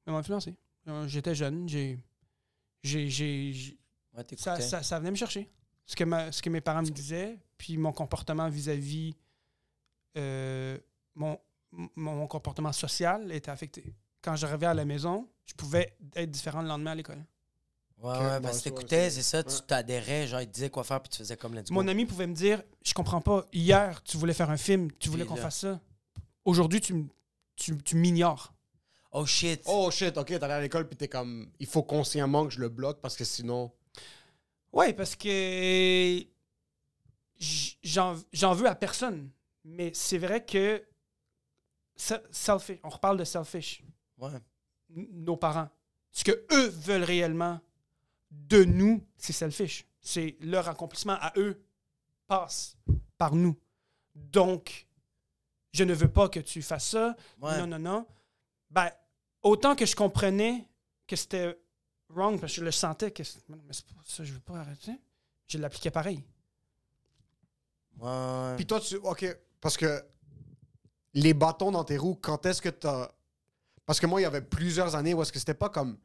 [0.06, 0.56] Ça m'a influencé.
[0.88, 1.98] Euh, J'étais jeune, j'ai.
[2.84, 3.10] j'ai-
[4.16, 5.50] Ouais, ça, ça, ça venait me chercher.
[5.86, 9.16] Ce que, ma- ce que mes parents me disaient, puis mon comportement vis-à-vis.
[10.18, 10.78] euh,
[11.16, 11.40] mon,
[11.72, 13.94] mon, mon comportement social était affecté.
[14.22, 17.24] Quand j'arrivais à la maison, je pouvais être différent le lendemain à l'école.
[17.98, 21.02] Ouais, ouais, parce que t'écoutais, c'est- ça, tu t'adhérais, genre, il te disait quoi faire,
[21.02, 21.62] puis tu faisais comme go.
[21.72, 25.10] Mon ami pouvait me dire Je comprends pas, hier, tu voulais faire un film, tu
[25.10, 25.80] voulais qu'on fasse ça.
[26.44, 27.08] Aujourd'hui, tu, m-
[27.56, 28.54] tu, tu m'ignores.
[29.12, 29.62] Oh shit.
[29.66, 31.50] Oh shit, OK, t'allais à l'école puis t'es comme...
[31.60, 33.72] Il faut consciemment que je le bloque parce que sinon...
[34.74, 35.30] Ouais, parce que
[37.40, 39.30] j- j'en j'en veux à personne.
[39.64, 40.84] Mais c'est vrai que
[41.96, 43.84] se- selfish, on reparle de selfish.
[44.18, 44.32] Ouais.
[44.96, 45.70] N- Nos parents,
[46.12, 47.60] ce que eux veulent réellement
[48.48, 49.86] de nous, c'est selfish.
[50.02, 51.62] C'est leur accomplissement à eux
[52.28, 52.78] passe
[53.18, 53.56] par nous.
[54.14, 54.88] Donc,
[55.74, 57.16] je ne veux pas que tu fasses ça.
[57.42, 57.58] Ouais.
[57.60, 58.08] Non, non, non.
[58.70, 58.90] Ben,
[59.42, 60.68] autant que je comprenais
[61.08, 61.60] que c'était
[62.10, 64.58] wrong, parce que je le sentais que c'est- mais c'est pas ça, je veux pas
[64.60, 64.94] arrêter,
[65.48, 66.24] je l'appliquais pareil.
[68.00, 68.56] Ouais, ouais.
[68.58, 68.96] Puis toi, tu...
[68.98, 69.26] OK,
[69.62, 70.04] parce que
[71.14, 73.10] les bâtons dans tes roues, quand est-ce que t'as...
[73.86, 75.98] Parce que moi, il y avait plusieurs années où est-ce que c'était pas comme...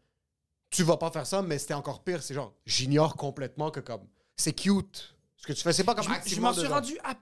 [0.70, 2.22] Tu vas pas faire ça, mais c'était encore pire.
[2.22, 4.06] C'est genre, j'ignore complètement que comme...
[4.36, 5.14] C'est cute.
[5.36, 6.74] Ce que tu fais, c'est pas comme Je, m- je m'en suis dedans.
[6.76, 7.14] rendu à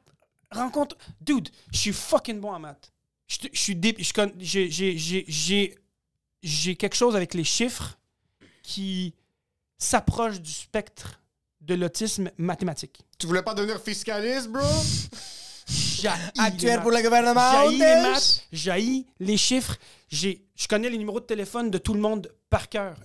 [0.57, 0.97] rencontre.
[1.21, 2.93] Dude, je suis fucking bon en maths.
[3.27, 5.79] Je, suis dé- j'ai- j'ai- j'ai- j'ai
[6.43, 7.99] j'ai quelque chose avec les chiffres
[8.63, 9.13] qui
[9.77, 11.21] s'approche du spectre
[11.61, 13.01] de l'autisme mathématique.
[13.19, 14.63] Tu voulais pas devenir fiscaliste, bro?
[15.69, 17.51] J'haïs Actuel pour le gouvernement.
[17.53, 19.77] J'haïs les maths, j'haïs les chiffres.
[20.09, 22.99] J'ai, je connais les numéros de téléphone de tout le monde par cœur.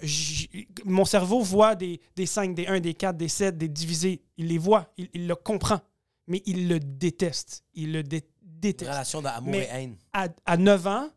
[0.86, 4.22] Mon cerveau voit des, des 5, des 1, des 4, des 7, des divisés.
[4.38, 5.82] Il les voit, il, il le comprend.
[6.28, 7.66] Mais il le déteste.
[7.74, 8.90] Il le dé- déteste.
[8.90, 9.98] Relation d'amour et haine.
[10.14, 11.10] À, à 9 ans,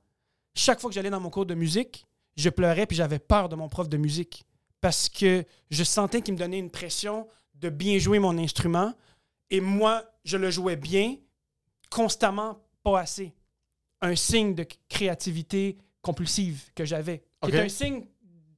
[0.54, 3.54] chaque fois que j'allais dans mon cours de musique, je pleurais puis j'avais peur de
[3.54, 4.44] mon prof de musique.
[4.80, 8.92] Parce que je sentais qu'il me donnait une pression de bien jouer mon instrument.
[9.50, 11.16] Et moi, je le jouais bien,
[11.90, 13.32] constamment pas assez.
[14.02, 17.20] Un signe de créativité compulsive que j'avais.
[17.42, 17.54] qui Ok.
[17.54, 18.06] est un signe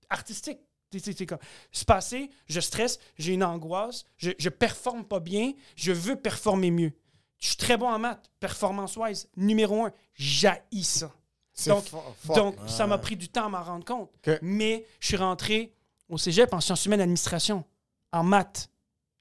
[0.09, 0.59] artistique.
[0.91, 1.39] C'est- c'est- c'est comme,
[1.72, 6.70] C'est passé, je stresse, j'ai une angoisse, je, je performe pas bien, je veux performer
[6.70, 6.93] mieux.
[7.39, 11.12] Je suis très bon en maths, performance-wise, numéro un, j'haïs ça.
[11.53, 11.84] C'est Donc,
[12.24, 14.11] donc ça m'a pris du temps à m'en rendre compte.
[14.43, 15.74] Mais je suis rentré
[16.09, 17.64] au cégep en sciences humaines administration,
[18.12, 18.70] en maths.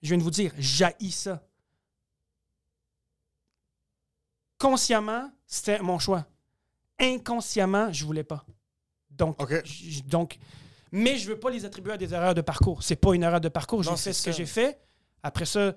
[0.01, 1.43] Je viens de vous dire, j'haïs ça.
[4.57, 6.26] Consciemment, c'était mon choix.
[7.00, 8.43] Inconsciemment, je voulais pas.
[9.10, 9.62] Donc, Ok.
[9.66, 10.38] j- donc
[10.91, 12.82] mais je veux pas les attribuer à des erreurs de parcours.
[12.82, 13.84] C'est pas une erreur de parcours.
[13.84, 14.80] J'ai fait ce que j'ai fait.
[15.22, 15.74] Après ça,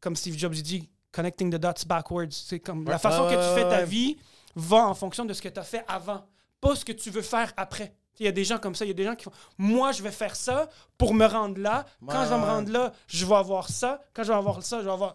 [0.00, 2.30] comme Steve Jobs dit, connecting the dots backwards.
[2.32, 4.16] C'est comme la façon que tu fais ta vie
[4.56, 6.26] va en fonction de ce que tu as fait avant,
[6.60, 7.94] pas ce que tu veux faire après.
[8.18, 9.92] Il y a des gens comme ça, il y a des gens qui font Moi,
[9.92, 10.68] je vais faire ça
[10.98, 11.84] pour me rendre là.
[12.06, 14.00] Quand Ouais, je vais me rendre là, je vais avoir ça.
[14.12, 15.14] Quand je vais avoir ça, je vais avoir.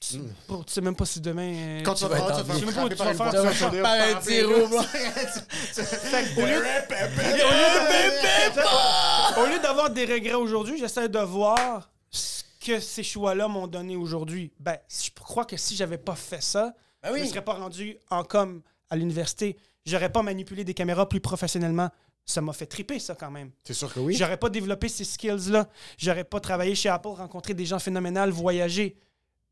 [0.00, 0.32] Tu, Mm.
[0.46, 1.52] bro, tu sais même pas si demain.
[1.54, 2.28] euh, Quand tu vas vas faire.
[2.54, 4.48] Je sais même frapper pas où tu vas faire un tir
[9.38, 13.96] Au lieu d'avoir des regrets aujourd'hui, j'essaie de voir ce que ces choix-là m'ont donné
[13.96, 14.52] aujourd'hui.
[14.60, 17.20] Ben, je crois que si j'avais pas fait ça, Ben je oui.
[17.22, 19.56] ne serais pas rendu en com à l'université.
[19.86, 21.88] J'aurais pas manipulé des caméras plus professionnellement.
[22.24, 23.50] Ça m'a fait triper, ça, quand même.
[23.64, 24.14] C'est sûr que oui.
[24.14, 25.66] J'aurais pas développé ces skills-là.
[25.96, 28.98] J'aurais pas travaillé chez Apple, rencontré des gens phénoménaux, voyagé.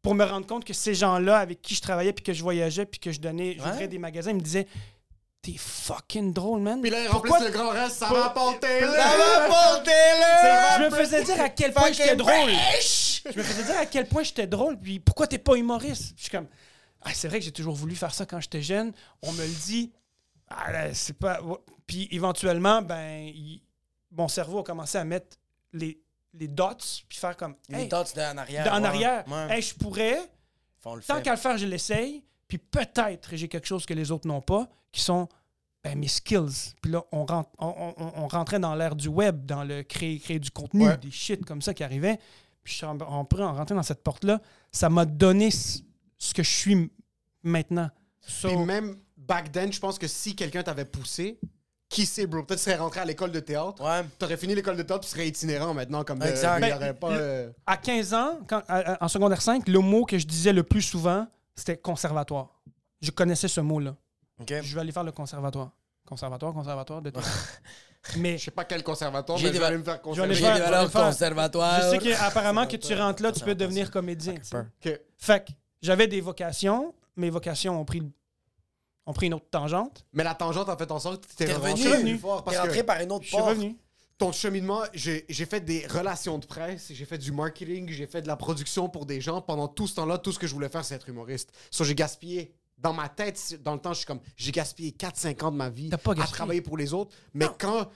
[0.07, 2.87] Pour me rendre compte que ces gens-là avec qui je travaillais, puis que je voyageais,
[2.87, 3.89] puis que je donnais, j'ouvrais Ouais.
[3.89, 4.69] des magasins, ils me disaient
[5.43, 6.81] T'es fucking drôle, man.
[6.81, 10.85] Puis là, ils Pourquoi remplissent le grand reste, ça va porter Ça va porter le...
[10.85, 12.51] Je me faisais dire à quel point j'étais drôle.
[12.51, 16.15] Je me faisais dire à quel point j'étais drôle, puis pourquoi t'es pas humoriste?
[16.17, 16.47] Je suis comme,
[17.03, 18.93] ah, c'est vrai que j'ai toujours voulu faire ça quand j'étais jeune.
[19.23, 19.93] On me le dit.
[20.49, 21.41] Ah, c'est pas.
[21.87, 23.63] Puis éventuellement, ben, il-
[24.13, 25.37] mon cerveau a commencé à mettre
[25.73, 26.01] les,
[26.39, 26.69] les dots,
[27.09, 28.73] puis faire comme, Les hey, dots de- en arrière.
[28.73, 28.87] en ouais.
[28.87, 29.57] arrière, Ouais.
[29.57, 30.19] hey, je pourrais,
[30.81, 34.27] Faut tant qu'à le faire, je l'essaye, puis peut-être j'ai quelque chose que les autres
[34.29, 35.29] n'ont pas, qui sont
[35.83, 36.75] ben, mes skills.
[36.83, 40.19] Puis là, on, rentre, on, on- on rentrait dans l'ère du web, dans le créer,
[40.19, 40.97] créer du contenu, Ouais.
[40.97, 42.19] des shit comme ça qui arrivaient.
[42.65, 44.41] Puis je suis en, en, en rentrant dans cette porte-là,
[44.73, 45.79] ça m'a donné ce,
[46.35, 46.91] que je suis
[47.45, 47.89] maintenant.
[48.21, 51.39] So, Puis même back then, je pense que si quelqu'un t'avait poussé,
[51.89, 52.43] qui sait, bro?
[52.43, 53.83] Peut-être tu serais rentré à l'école de théâtre.
[53.83, 54.05] Ouais.
[54.19, 56.03] T'aurais fini l'école de théâtre, tu serais itinérant maintenant.
[56.05, 56.61] comme de- Exact.
[56.63, 57.11] Il y aurait pas.
[57.11, 60.27] le- euh, à 15 ans, quand, à- à- en secondaire 5, le mot que je
[60.27, 62.49] disais le plus souvent, c'était conservatoire.
[63.01, 63.95] Je connaissais ce mot-là.
[64.41, 64.53] OK.
[64.63, 65.71] Je vais aller faire le conservatoire.
[66.07, 67.21] Conservatoire, conservatoire de tout.
[68.19, 70.01] Mais Je sais pas quel conservatoire, J'ai mais des je vais va- aller me faire
[70.05, 71.07] Je vais aller J'ai faire- des je vais valeurs le faire.
[71.07, 71.81] conservatoires.
[71.83, 74.35] Je sais qu'apparemment que tu rentres là, tu peux devenir comédien.
[74.35, 75.03] tu sais.
[75.19, 76.95] Fait que j'avais des vocations.
[77.17, 78.03] Mes vocations ont pris,
[79.07, 80.05] ont pris une autre tangente.
[80.13, 81.89] Mais la tangente a fait en sorte que tu t'es revenu.
[81.89, 82.39] revenu fort.
[82.45, 83.51] T'es Parce rentré que par une autre Je suis porte.
[83.51, 83.77] revenu.
[84.19, 88.27] ton cheminement, j'ai fait des relations de presse, j'ai fait du marketing, j'ai fait de
[88.29, 89.41] la production pour des gens.
[89.41, 91.53] Pendant tout ce temps-là, tout ce que je voulais faire, c'est être humoriste.
[91.71, 92.53] So, j'ai gaspillé.
[92.79, 95.71] Dans ma tête, dans le temps, je suis comme, j'ai gaspillé 4-5 ans de ma
[95.71, 97.15] vie pas à travailler pour les autres.
[97.33, 97.89] Mais quand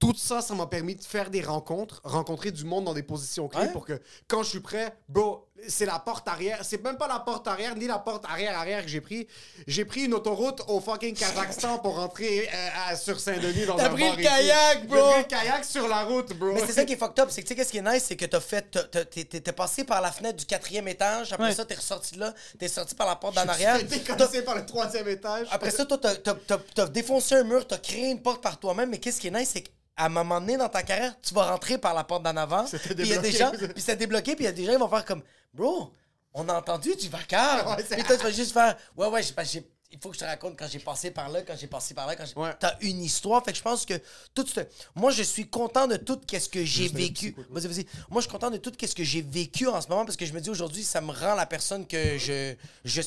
[0.00, 3.46] tout ça, ça m'a permis de faire des rencontres, rencontrer du monde dans des positions
[3.48, 3.72] clés Ouais.
[3.72, 6.60] pour que quand je suis prêt, bro, c'est la porte arrière.
[6.62, 9.26] C'est même pas la porte arrière ni la porte arrière-arrière que j'ai pris.
[9.66, 13.86] J'ai pris une autoroute au fucking Kazakhstan pour rentrer euh, à- sur Saint-Denis dans T'as
[13.86, 14.28] un pris bar le ici.
[14.30, 15.10] kayak, J'ai bro.
[15.10, 16.52] pris le kayak sur la route, bro.
[16.52, 18.04] Mais c'est ça qui est fucked up, c'est que tu sais qu'est-ce qui est nice,
[18.06, 20.88] c'est que t'as fait, t'as- t'as- t'es t'es- t'es passé par la fenêtre du quatrième
[20.88, 21.54] étage, après Ouais.
[21.54, 23.76] ça t'es ressorti de là, t'es sorti par la porte d'en arrière.
[23.78, 25.48] J'ai été T'as- cassé par le troisième étage.
[25.50, 28.58] Après ça, toi, t'as- t'as t'as- t'as défoncé un mur, t'as créé une porte par
[28.60, 29.64] toi-même, mais qu'est-ce qui est nice, c'est
[29.96, 32.64] qu'à un moment donné dans ta carrière, tu vas rentrer par la porte d'en avant,
[32.64, 34.72] puis il y a des gens, puis c'est débloqué, puis il y a des gens
[34.72, 35.22] qui vont faire comme,
[35.54, 35.92] bro,
[36.34, 37.76] on a entendu du vacarme.
[37.76, 40.58] Puis toi, tu vas juste faire, ouais, ouais, j'ai- il faut que je te raconte
[40.58, 42.34] quand j'ai passé par là, quand j'ai passé par là, quand j'ai...
[42.38, 42.50] Ouais.
[42.58, 43.94] T'as une histoire, fait que je pense que
[44.34, 44.60] tout ce...
[44.96, 47.34] Moi, je suis content de tout ce que j'ai vécu.
[47.50, 47.86] Vas-y, vas-y.
[48.10, 50.26] Moi, je suis content de tout ce que j'ai vécu en ce moment parce que
[50.26, 52.54] je me dis aujourd'hui, ça me rend la personne que je...
[52.84, 53.00] je...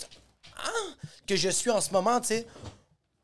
[0.57, 0.69] Ah!
[1.27, 2.47] que je suis en ce moment, tu sais.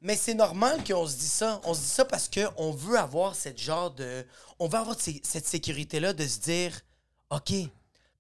[0.06, 1.60] Mais c'est normal qu'on se dise ça.
[1.64, 4.24] On se dit ça parce qu'on veut avoir cette genre de.
[4.60, 6.80] On veut avoir cette sécurité-là de se dire
[7.32, 7.52] OK,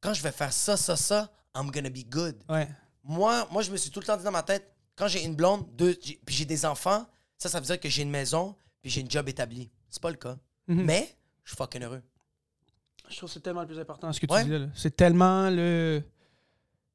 [0.01, 2.35] quand je vais faire ça, ça, ça, I'm gonna be good.
[2.49, 2.67] Ouais.
[3.03, 5.35] Moi, moi, je me suis tout le temps dit dans ma tête, quand j'ai une
[5.35, 7.05] blonde, deux, puis j'ai des enfants,
[7.37, 9.69] ça, ça veut dire que j'ai une maison, puis j'ai une job établi.
[9.89, 10.37] C'est pas le cas.
[10.67, 10.83] Mhm.
[10.85, 12.01] Mais je suis fucking heureux.
[13.09, 14.43] Je trouve que c'est tellement le plus important ce que tu Ouais.
[14.43, 14.57] dis là.
[14.57, 14.67] là.
[14.75, 16.01] C'est tellement le.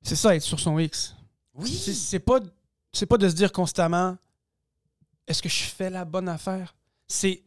[0.03, 1.14] C'est ça, être sur son X.
[1.55, 1.95] C'est- Oui.
[1.95, 2.41] C'est pas,
[2.93, 4.16] c'est pas de se dire constamment
[5.26, 6.74] est-ce que je fais la bonne affaire?
[7.08, 7.42] C'est.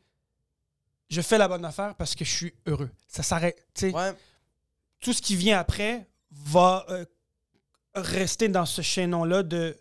[1.10, 2.90] Je fais la bonne affaire parce que je suis heureux.
[3.08, 3.66] Ça s'arrête.
[3.82, 4.14] Ouais.
[5.00, 7.06] Tout ce qui vient après va euh,
[7.94, 9.78] rester dans ce chaînon-là de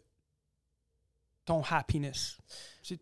[1.45, 2.37] ton happiness.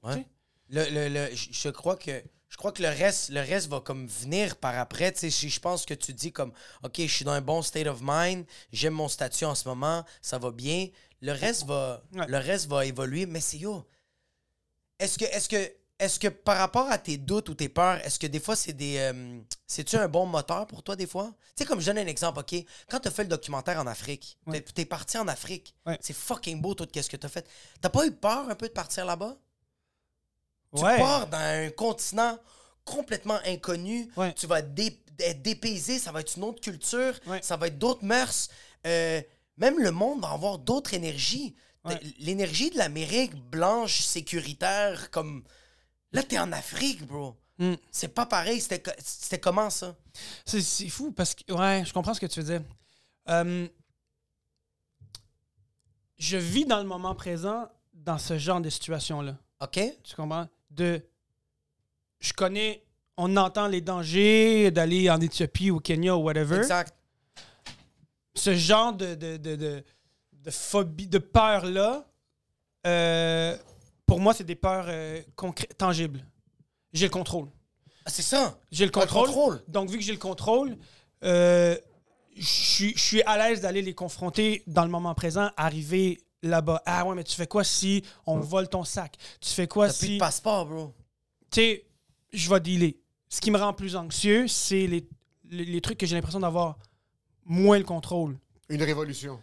[0.02, 0.26] Ouais.
[0.68, 4.06] Le, le, le- je crois que je crois que le reste le reste va comme
[4.06, 6.52] venir par après tu sais si je pense que tu dis comme
[6.84, 10.04] OK je suis dans un bon state of mind j'aime mon statut en ce moment
[10.22, 10.88] ça va bien
[11.22, 12.26] le reste va Ouais.
[12.28, 13.84] le reste va évoluer mais c'est yo
[15.00, 18.18] est-ce que est-ce que est-ce que par rapport à tes doutes ou tes peurs est-ce
[18.18, 21.30] que des fois c'est des euh, c'est-tu un bon moteur pour toi des fois?
[21.56, 22.54] Tu sais comme je donne un exemple OK?
[22.88, 24.60] Quand tu as fait le documentaire en Afrique Ouais.
[24.62, 25.98] t'es, parti en Afrique Ouais.
[26.00, 27.46] c'est fucking beau tout qu'est-ce que tu as fait
[27.80, 29.36] t'as pas eu peur un peu de partir là-bas?
[30.74, 30.98] Tu Ouais.
[30.98, 32.38] pars dans un continent
[32.84, 34.08] complètement inconnu.
[34.36, 35.98] Tu vas dé- être dépaysé.
[35.98, 37.12] Ça va être une autre culture.
[37.42, 38.48] Ça va être d'autres mœurs.
[38.86, 39.20] Euh,
[39.56, 41.54] même le monde va avoir d'autres énergies.
[41.84, 41.98] Ouais.
[42.18, 45.44] L'énergie de l'Amérique blanche, sécuritaire, comme...
[46.12, 47.36] Là, t'es en Afrique, bro.
[47.58, 47.74] Mm.
[47.90, 48.60] C'est pas pareil.
[48.60, 49.94] C'était co- C'était comment, ça?
[50.44, 51.52] C'est, fou parce que.
[51.52, 52.62] Ouais, je comprends ce que tu veux dire.
[53.28, 53.68] Euh,
[56.18, 59.36] je vis dans le moment présent dans ce genre de situation-là.
[59.60, 59.78] OK?
[60.02, 60.48] Tu comprends?
[60.70, 61.02] De.
[62.18, 62.82] Je connais.
[63.16, 66.56] On entend les dangers d'aller en Éthiopie ou au Kenya ou whatever.
[66.58, 66.94] Exact.
[68.34, 69.84] Ce genre de, de, de, de,
[70.44, 72.06] de phobie, de peur-là,
[72.86, 73.56] euh,
[74.06, 75.20] pour moi, c'est des peurs euh,
[75.78, 76.24] tangibles.
[76.92, 77.48] J'ai le contrôle.
[78.04, 78.58] Ah, c'est ça?
[78.72, 79.26] J'ai le contrôle.
[79.26, 79.62] contrôle.
[79.68, 80.76] Donc, vu que j'ai le contrôle,
[81.22, 81.76] euh,
[82.36, 86.82] je suis- je suis à l'aise d'aller les confronter dans le moment présent, arriver là-bas.
[86.86, 89.16] Ah ouais, mais tu fais quoi si on vole ton sac?
[89.40, 90.14] Tu fais quoi T'as plus si.
[90.14, 90.94] de passeport, bro.
[91.50, 91.84] Tu sais,
[92.32, 92.96] je vais dealer.
[93.28, 95.06] Ce qui me rend plus anxieux, c'est les,
[95.50, 96.78] les, les trucs que j'ai l'impression d'avoir
[97.44, 98.38] moins le contrôle.
[98.70, 99.38] Une révolution.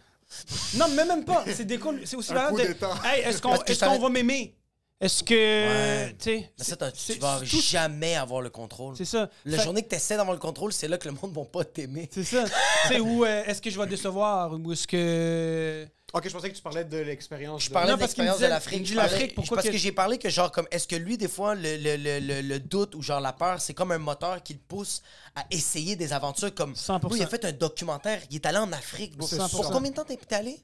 [0.76, 1.44] Non, mais même pas.
[1.46, 2.66] C'est des C'est aussi Un valable coup de.
[2.68, 2.94] d'État.
[3.04, 4.54] Hey, est-ce qu'on Parce que est-ce ça qu'on va- va m'aimer?
[5.00, 5.34] Est-ce que.
[5.34, 6.16] Ouais.
[6.18, 6.52] Tu sais.
[6.58, 8.96] Mais ça, t'as- c'est- tu vas c'est tout- jamais avoir le contrôle.
[8.96, 9.30] C'est ça.
[9.44, 11.36] La Fait- journée que tu essaies d'avoir le contrôle, c'est là que le monde ne
[11.40, 12.08] va pas t'aimer.
[12.12, 12.44] C'est ça.
[12.44, 14.52] tu sais, ou euh, est-ce que je vais décevoir?
[14.52, 15.86] Ou est-ce que.
[16.14, 17.64] Ok, je pensais que tu parlais de l'expérience.
[17.64, 19.34] Je de- parlais Non, de l'expérience de l'Afrique.
[19.34, 21.76] pourquoi Parce que- que j'ai parlé que, genre, comme, est-ce que lui, des fois, le,
[21.76, 24.58] le, le, le, le doute ou, genre, la peur, c'est comme un moteur qui le
[24.58, 25.02] pousse
[25.36, 26.72] à essayer des aventures comme.
[26.72, 27.00] 100%.
[27.00, 29.18] Bro, il a fait un documentaire, il est allé en Afrique.
[29.18, 29.28] bro.
[29.28, 29.70] Pour 100%.
[29.70, 30.58] combien de temps t'es allé?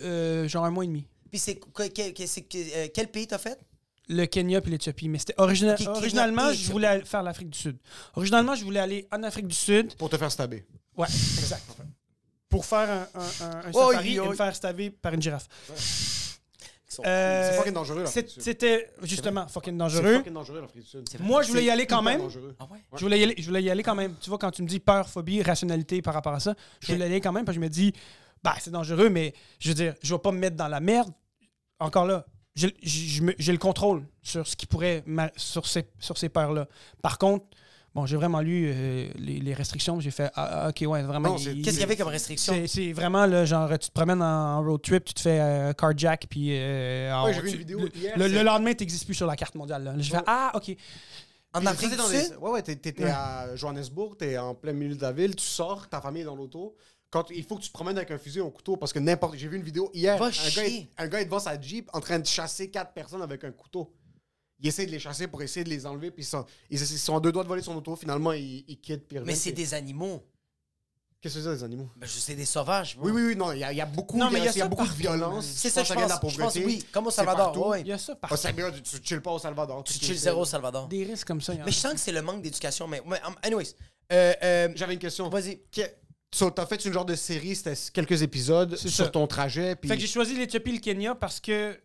[0.00, 1.06] Euh, genre un mois et demi.
[1.30, 3.58] Puis c'est euh, quel pays t'as fait?
[4.08, 5.08] Le Kenya puis l'Éthiopie.
[5.08, 7.78] Mais c'était origina- originalement, je voulais faire l'Afrique du Sud.
[8.16, 9.94] Originalement, je voulais aller en Afrique du Sud.
[9.94, 10.64] Pour te faire stabber.
[10.96, 11.62] Ouais, exact.
[12.48, 15.22] Pour faire un, un, un- un Oh, safari oui, et me faire staver par une
[15.22, 15.48] girafe.
[16.88, 20.16] Sont Euh, C'est fucking dangereux, C'était justement fucking C'est dangereux.
[20.18, 20.62] fucking dangereux,
[21.20, 22.20] Moi, je voulais y aller quand même.
[22.60, 22.78] Ah ouais?
[22.94, 24.14] Je voulais, y aller, je voulais y aller quand même.
[24.20, 27.00] Tu vois, quand tu me dis peur, phobie, rationalité par rapport à ça, je voulais
[27.00, 27.92] y aller quand même parce que je me dis,
[28.44, 31.12] bah, c'est dangereux, mais je veux dire, je vais pas me mettre dans la merde.
[31.80, 32.24] Encore là,
[32.54, 32.70] j'ai
[33.52, 36.68] le contrôle sur ce qui pourrait, m'a- sur ces, sur ces peurs-là.
[37.02, 37.46] Par contre,
[37.94, 41.34] bon, j'ai vraiment lu euh, les, les restrictions, j'ai fait, ah, ah, ok, ouais, vraiment.
[41.36, 42.54] Qu'est-ce qu'il y avait comme restriction?
[42.66, 45.72] c'est vraiment, là, genre, tu te promènes en, en road trip, tu te fais euh,
[45.72, 46.48] carjack, puis.
[46.58, 49.04] euh, en- Ouais, j'ai vu tu- une vidéo le, hier, le- le lendemain, tu n'existes
[49.06, 49.94] plus sur la carte mondiale.
[49.98, 50.22] Je fais, Ouais.
[50.26, 50.76] ah, ok.
[51.56, 52.36] En Afrique du dans Sud?
[52.40, 53.10] Ouais, ouais, t'es- Ouais.
[53.10, 56.34] à Johannesburg, t'es en plein milieu de la ville, tu sors, ta famille est dans
[56.34, 56.74] l'auto.
[57.10, 58.98] Quand il faut que tu te promènes avec un fusil ou un couteau parce que
[58.98, 59.36] n'importe.
[59.36, 60.20] J'ai vu une vidéo hier.
[60.20, 63.22] Un, gars est, un gars est devant sa Jeep en train de chasser quatre personnes
[63.22, 63.92] avec un couteau.
[64.60, 66.86] Il essaie de les chasser pour essayer de les enlever, puis ils sont, ils, ils
[66.98, 67.96] sont à deux doigts de voler son auto.
[67.96, 69.12] Finalement, ils, ils quittent.
[69.24, 70.22] Mais c'est puis- des animaux.
[71.20, 71.88] Qu'est-ce que c'est, des animaux?
[71.96, 72.98] Ben, je sais, des sauvages.
[73.00, 74.40] Oui, oui, oui, non, il y, a- il y a beaucoup, Non, il y mais
[74.40, 75.46] a, il y a il y a ça beaucoup de violence.
[75.46, 76.32] C'est ça, pense je de la pense.
[76.32, 76.66] Je pense, pauvreté.
[76.66, 76.84] oui.
[76.92, 77.52] Comme au Salvador.
[77.52, 77.68] partout.
[77.70, 77.80] ouais.
[77.80, 78.36] Il y a ça partout.
[78.36, 79.82] c'est bien, tu, chilles pas au Salvador.
[79.84, 80.86] Tu tu chilles zéro au Salvador.
[80.86, 81.54] Des risques comme ça.
[81.54, 81.64] il y en a.
[81.64, 82.86] Mais je sens que c'est le manque d'éducation.
[82.86, 83.74] Mais, mais, um, anyways,
[84.12, 85.28] euh, euh, J'avais une question.
[85.30, 85.60] vas-y.
[85.74, 85.80] Que-
[86.34, 89.06] So, t'as fait une genre de série, c'était quelques épisodes sur ça.
[89.08, 89.76] ton trajet.
[89.76, 89.88] Puis...
[89.88, 91.80] Fait que j'ai choisi l'Éthiopie et le Kenya parce que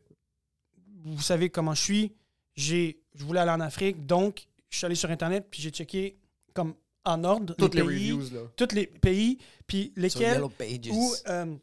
[1.06, 2.16] vous savez comment je suis.
[2.60, 6.18] J'ai, je voulais aller en Afrique, donc je suis allé sur Internet puis j'ai checké
[6.54, 6.74] comme
[7.06, 8.42] en ordre toutes les, les pays, reviews, là.
[8.58, 10.44] tous les pays, puis lesquels
[10.92, 11.56] où euh,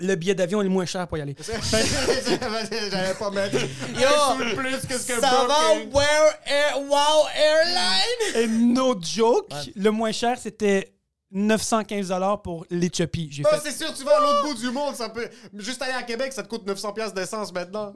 [0.00, 1.36] le billet d'avion est le moins cher pour y aller.
[2.90, 3.56] J'allais pas mettre.
[3.94, 5.92] Yo, plus que ce que ça va, Booking.
[5.92, 8.36] Where Air, Wow Airline?
[8.36, 9.72] Et no joke, Ouais.
[9.76, 10.92] le moins cher c'était
[11.30, 13.28] 915 dollars pour l'Éthiopie.
[13.30, 15.28] J'ai fait c'est sûr, tu vas à l'autre bout du monde, ça peut.
[15.54, 17.94] Juste aller à Québec, ça te coûte 900$ piastres d'essence maintenant.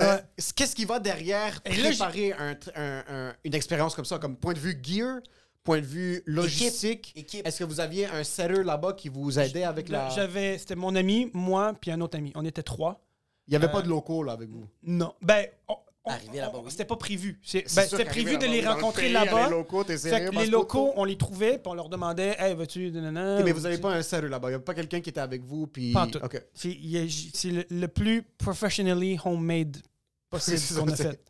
[0.00, 0.18] Euh.
[0.54, 4.52] Qu'est-ce qui va derrière préparer un tr- un- un- une expérience comme ça, comme point
[4.52, 5.20] de vue gear,
[5.64, 7.12] point de vue logistique?
[7.16, 7.46] Équipe.
[7.46, 10.10] Est-ce que vous aviez un setter là-bas qui vous aidait avec la.
[10.10, 12.30] J'avais, c'était mon ami, moi, puis un autre ami.
[12.34, 13.02] On était trois.
[13.48, 14.66] Il n'y avait Euh, pas de locaux là avec vous?
[14.82, 15.14] Non.
[15.22, 15.76] Ben, on-
[16.06, 16.70] Arrivé là-bas, oui.
[16.70, 17.40] C'était pas prévu.
[17.52, 19.44] Ben, c'était prévu de les le rencontrer là-bas.
[19.46, 21.74] Les locaux, t'es Fait sérieux, que parce les que- locaux, on les trouvait, puis on
[21.74, 22.90] leur demandait Hey, veux-tu.
[22.92, 24.48] nanana, Mais ou- vous n'avez pas un setter là-bas.
[24.48, 25.66] Il n'y a pas quelqu'un qui était avec vous.
[25.66, 25.92] Puis...
[25.92, 26.20] Pas tout.
[26.22, 26.40] Ok.
[26.54, 26.70] C'est
[27.50, 29.76] le, le plus professionally homemade
[30.30, 31.20] possible qu'on a fait.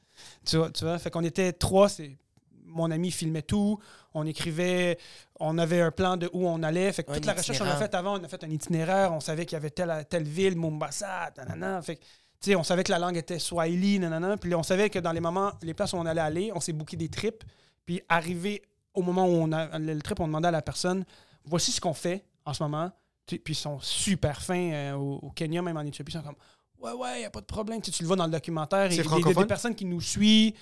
[0.45, 0.99] Tu vois, tu vois?
[0.99, 2.16] Fait qu'on était trois, c'est
[2.64, 3.79] mon ami filmait tout,
[4.12, 4.99] on écrivait,
[5.41, 6.93] on avait un plan de où on allait.
[6.93, 9.12] Fait que Un toute la recherche qu'on a faite avant, on a fait un itinéraire,
[9.12, 11.81] on savait qu'il y avait telle, telle ville, Mombasa, nanana.
[11.83, 12.03] Fait que,
[12.41, 14.37] tu sais, on savait que la langue était Swahili, nanana.
[14.37, 16.72] Puis on savait que dans les moments, les places où on allait aller, on s'est
[16.72, 17.45] booké des trips.
[17.84, 18.62] Puis arrivé
[18.95, 21.05] au moment où on a le trip, on demandait à la personne
[21.45, 22.91] voici ce qu'on fait en ce moment.
[23.26, 26.12] Puis ils sont super fins euh, au, au Kenya, même en Éthiopie.
[26.12, 26.37] Ils sont comme
[26.78, 27.80] Ouais, ouais, y a pas de problème.
[27.80, 28.91] Tu, le vois dans le documentaire.
[28.93, 29.43] Et- et- francophone?
[29.43, 30.53] Des personnes qui nous suivent.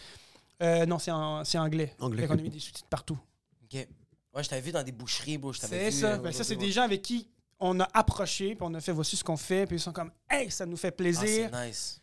[0.62, 1.11] Euh, non, c'est
[1.59, 1.93] anglais.
[1.99, 2.27] Anglais.
[2.27, 3.18] Qu'on a mis des sous-titres partout.
[3.64, 3.87] Ok.
[4.35, 5.53] Ouais, je t'avais vu dans des boucheries, bro.
[5.53, 6.12] je t'avais C'est ça.
[6.12, 7.29] euh, Ben, ça, c'est des gens avec qui
[7.67, 10.11] on a approché, puis on a fait voici ce qu'on fait, puis ils sont comme
[10.31, 11.49] Hey, ça nous fait Ah, plaisir.
[11.53, 12.01] c'est nice.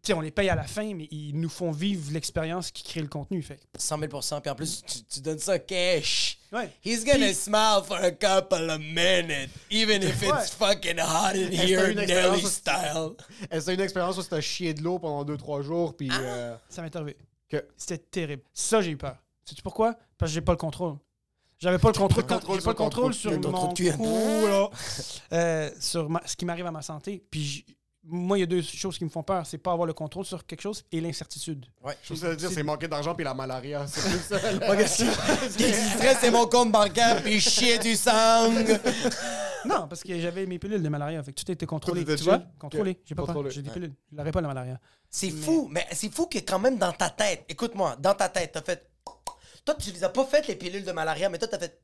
[0.00, 2.82] Tu sais, on les paye à la fin, mais ils nous font vivre l'expérience qui
[2.84, 3.42] crée le contenu.
[3.42, 3.58] Fait.
[3.76, 4.08] 100 000
[4.40, 6.38] Puis en plus, tu, tu donnes ça cash.
[6.52, 6.70] Ouais.
[6.84, 11.50] He's gonna Puis- smile for a couple of minutes, even if it's fucking hot in
[11.50, 13.16] Est-ce here, que une expérience Nelly style.
[13.50, 16.08] Est-ce que une expérience où c'était chier de l'eau pendant 2-3 jours, puis...
[16.12, 16.20] Ah.
[16.20, 17.16] euh, Ça m'est arrivé.
[17.48, 18.42] Que- C'était terrible.
[18.54, 19.16] Ça, j'ai eu peur.
[19.44, 19.94] Sais-tu pourquoi?
[20.16, 20.96] Parce que j'ai pas le contrôle.
[21.58, 24.70] J'avais pas le contrôle, pas le contrôle j'ai sur contrôle mon cou, là.
[25.32, 27.24] Euh, sur ma- ce qui m'arrive à ma santé.
[27.30, 27.66] Puis j-
[28.04, 29.44] moi, il y a deux choses qui me font peur.
[29.44, 31.66] C'est pas avoir le contrôle sur quelque chose et l'incertitude.
[31.84, 31.96] Ouais.
[32.02, 33.86] Je veux dire, c'est manquer d'argent puis la malaria.
[33.86, 34.38] C'est plus ça.
[36.20, 38.50] c'est mon compte bancaire, puis chier du sang?
[39.64, 41.20] Non, parce que j'avais mes pilules de malaria.
[41.22, 42.04] Fait que tout était contrôlé.
[42.04, 42.40] Tout Tu vois?
[42.58, 42.96] Contrôlé.
[43.04, 43.26] J'ai pas.
[43.50, 43.92] J'ai des pilules.
[44.12, 44.78] Je l'aurais pas, la malaria.
[45.10, 48.52] C'est fou, mais c'est fou que quand même dans ta tête, écoute-moi, dans ta tête,
[48.52, 48.87] t'as fait.
[49.64, 51.80] Toi, tu les as pas faites les pilules de malaria, mais toi, t'as fait.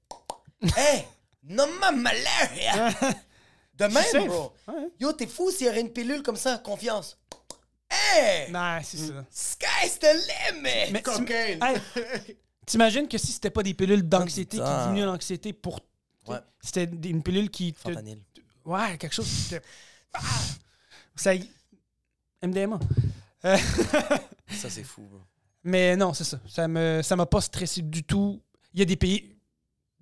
[0.76, 1.04] Hey,
[1.44, 2.90] non ma malaria!
[3.74, 4.52] De même, bro.
[4.68, 4.88] Ouais.
[5.00, 7.18] Yo, t'es fou s'il y aurait une pilule comme ça, confiance.
[7.90, 8.50] Hey!
[8.52, 9.24] Non, c'est ça.
[9.30, 10.06] Sky's the
[10.52, 10.92] limit!
[10.92, 11.60] Mais Cocaine.
[11.62, 11.80] Hey,
[12.66, 15.80] T'imagines que si c'était pas des pilules d'anxiété qui diminuent l'anxiété pour.
[16.28, 16.38] Ouais.
[16.60, 17.72] C'était des- une pilule qui.
[17.74, 18.20] te- Fentanyl.
[18.64, 19.60] Ouais, quelque chose qui te.
[20.14, 20.20] Ah!
[21.16, 21.50] Ça y...
[22.42, 22.78] MDMA.
[23.44, 23.56] Euh,
[24.56, 25.20] Ça, c'est fou, bro.
[25.64, 26.38] Mais non, c'est ça.
[26.48, 28.40] Ça me, ça m'a pas stressé du tout.
[28.72, 29.30] Il y a des pays.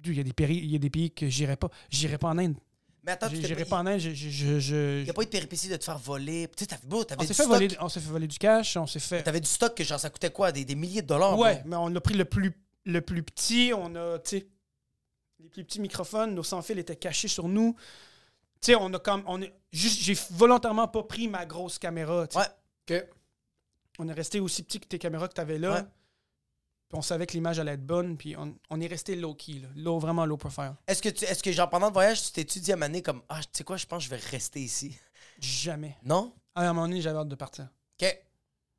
[0.04, 1.68] Il y a des pays, il y a des pays que j'irais pas.
[1.88, 2.56] J'irais pas en Inde.
[3.04, 3.70] Mais attends, J'irais pas.
[3.70, 3.98] pas en Inde.
[4.00, 6.48] Je, je, je- je- Il y a pas eu de péripétie de te faire voler.
[6.56, 7.54] Tu sais, t'avais beau, on t'avais s'est du fait stock.
[7.54, 8.76] voler, on s'est fait voler du cash.
[8.76, 9.22] On s'est fait.
[9.22, 10.50] T'avais du stock que genre ça coûtait quoi?
[10.52, 11.38] Des, des milliers de dollars?
[11.38, 12.52] Ouais, mais on a pris le plus,
[12.84, 13.72] le plus petit.
[13.76, 14.46] On a, tu sais,
[15.40, 16.34] les plus petits microphones.
[16.34, 17.74] Nos sans-fils étaient cachés sur nous.
[18.60, 19.22] Tu sais, on a comme.
[19.26, 22.26] On est, juste, j'ai volontairement pas pris ma grosse caméra.
[22.34, 22.44] Ouais.
[22.90, 23.04] Ok.
[23.98, 25.74] On est resté aussi petit que tes caméras que tu avais là.
[25.74, 25.82] Ouais.
[25.82, 28.16] Puis on savait que l'image allait être bonne.
[28.16, 29.68] Puis on, on est resté low-key, là.
[29.76, 30.74] Low, vraiment low profile.
[30.86, 33.22] Est-ce que, tu, est-ce que genre pendant le voyage, tu t'es-tu dit à Mané comme
[33.28, 34.98] Ah, tu sais quoi, je pense que je vais rester ici?
[35.38, 35.96] Jamais.
[36.04, 36.34] Non?
[36.54, 37.68] À un moment donné, j'avais hâte de partir.
[38.00, 38.08] Ok.
[38.08, 38.12] À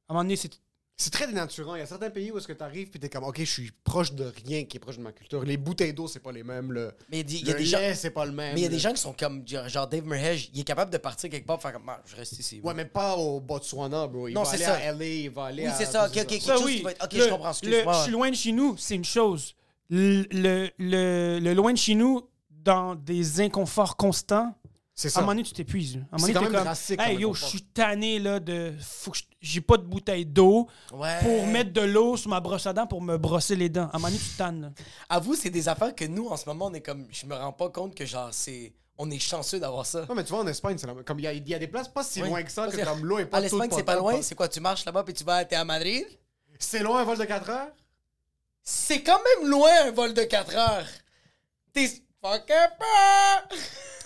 [0.10, 0.52] un moment donné, c'est.
[0.96, 1.76] C'est très dénaturant.
[1.76, 3.72] Il y a certains pays où est-ce que t'arrives puis t'es comme, OK, je suis
[3.84, 5.44] proche de rien qui est proche de ma culture.
[5.44, 6.72] Les bouteilles d'eau, c'est pas les mêmes.
[6.72, 7.80] Le, Mais il y a, des gens.
[7.96, 8.54] c'est pas le même.
[8.54, 10.92] Mais il y a des gens qui sont comme genre Dave Merhege, il est capable
[10.92, 12.62] de partir quelque part, faire comme Ah, je reste ici.
[12.64, 14.28] Ouais, mais pas au Botswana, bro.
[14.28, 14.76] Il Non, va c'est aller ça.
[14.90, 15.74] à LA, il va aller Oui, à...
[15.74, 16.06] c'est ça.
[16.06, 16.78] Ok, ok, quelque Ça, chose oui.
[16.78, 17.04] qui va être.
[17.04, 17.48] Ok, Le- je comprends.
[17.48, 17.94] le- Excuse-moi.
[17.98, 19.56] Je suis loin de chez nous, c'est une chose.
[19.90, 22.22] Le, le, le- le loin de chez nous,
[22.52, 24.56] dans des inconforts constants,
[24.96, 25.20] C'est à un ça.
[25.22, 25.96] moment donné, tu t'épuises.
[25.96, 26.02] là.
[26.12, 28.20] À un moment C'est donné, quand t'es même comme, drastique Hey yo, je suis tanné
[28.20, 28.74] là, de.
[28.80, 31.20] Faut que je- J'ai pas de bouteille d'eau Ouais.
[31.22, 33.88] pour mettre de l'eau sur ma brosse à dents pour me brosser les dents.
[33.92, 34.62] À un moment donné, tu tannes.
[34.62, 34.70] là.
[35.10, 37.08] Avoue, c'est des affaires que nous, en ce moment, on est comme.
[37.12, 38.74] Je me rends pas compte que genre, c'est.
[38.98, 40.06] On est chanceux d'avoir ça.
[40.08, 41.56] Non, mais tu vois, en Espagne, c'est la même- comme il y, a- il y
[41.56, 42.30] a des places pas si Oui.
[42.30, 44.12] loin que ça, Parce que que comme l'eau est pas À l'Espagne, c'est pas potable,
[44.14, 44.22] loin.
[44.22, 46.06] C'est quoi, tu marches là-bas puis tu vas, t'es à Madrid?
[46.60, 47.72] C'est loin un vol de 4 heures?
[48.62, 50.86] C'est quand même loin un vol de 4 heures.
[51.74, 51.88] T'es
[52.22, 53.44] fucking pas!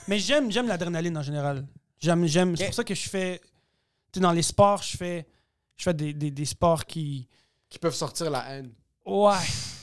[0.08, 1.66] Mais j'aime, j'aime l'adrénaline en général.
[1.99, 2.55] J'aime, j'aime.
[2.55, 3.39] C'est pour ça que je fais.
[4.12, 5.26] Tu sais, dans les sports, je fais,
[5.76, 7.28] je fais des, des, des sports qui.
[7.70, 8.72] Qui peuvent sortir la haine.
[9.05, 9.34] Ouais.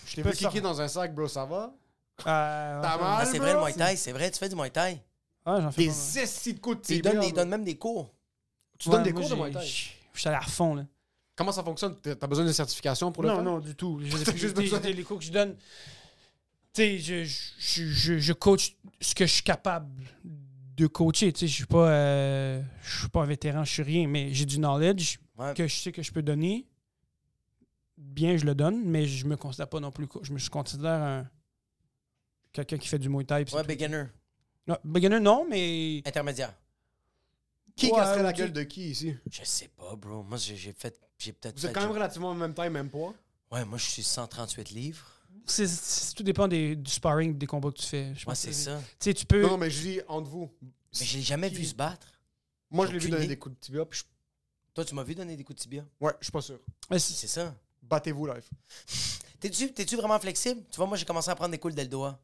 [0.07, 1.75] Je t'ai peux vu kicker dans un sac, bro, ça va?
[2.21, 3.19] Euh, T'as ouais, mal?
[3.21, 3.61] Ah, c'est vrai le?
[3.61, 5.03] Muay Thai, c'est vrai, tu fais du Muay Thai.
[5.47, 5.91] Ouais, j'en fais Des.
[5.91, 7.31] 6 de coups de des- bro.
[7.33, 8.15] donnes même des cours.
[8.79, 9.67] Tu donnes des cours de Muay Thai?
[10.13, 10.85] Je suis allé à fond, là.
[11.37, 11.97] Comment ça fonctionne?
[12.01, 13.45] T'as t'as besoin de certification pour le non, faire?
[13.45, 14.01] non, du tout.
[14.25, 15.57] T'as juste besoin- les cours que je donne,
[16.75, 19.91] sais, je, je, je, je coach ce que je suis capable
[20.77, 21.33] de coacher.
[21.33, 24.33] Tu sais, je suis pas, euh, je suis pas un vétéran, je suis rien, mais
[24.33, 25.53] j'ai du knowledge Ouais.
[25.55, 26.65] que je sais que je peux donner.
[27.97, 30.07] Bien, je le donne, mais je me considère pas non plus.
[30.23, 31.31] Je me considère un
[32.53, 33.35] quelqu'un qui fait du Muay Thai.
[33.39, 33.63] Ouais, tout.
[33.67, 34.05] beginner.
[34.69, 36.55] Non, beginner, non, mais Intermédiaire.
[37.77, 39.17] Qui Ouais, casserait la gueule de qui ici?
[39.29, 40.23] Je sais pas, bro.
[40.23, 41.01] Moi, j'ai fait.
[41.19, 43.13] J'ai peut-être Vous êtes quand même relativement en même taille, même poids?
[43.51, 45.14] Ouais, moi, je suis 138 livres.
[45.47, 48.15] C'est- c'est- tout dépend des, du sparring, des combats que tu fais.
[48.15, 48.79] Je Ouais, pense c'est que- ça.
[48.79, 49.43] Tu sais, tu peux.
[49.43, 50.51] Non, mais je dis entre vous.
[50.63, 52.07] Mais je l'ai jamais vu se battre.
[52.71, 54.05] Moi, J'ai je l'ai vu donner des coups de tibia, puis je...
[54.75, 55.85] Toi, tu m'as vu donner des coups de tibia?
[56.01, 56.59] Ouais, je suis pas sûr.
[56.91, 57.55] Ouais, c'est- C'est ça.
[57.83, 58.49] Battez-vous, live.
[59.41, 60.63] T'es-tu t'es-tu vraiment flexible?
[60.71, 62.19] Tu vois, moi, j'ai commencé à prendre des coups d'Eldoa.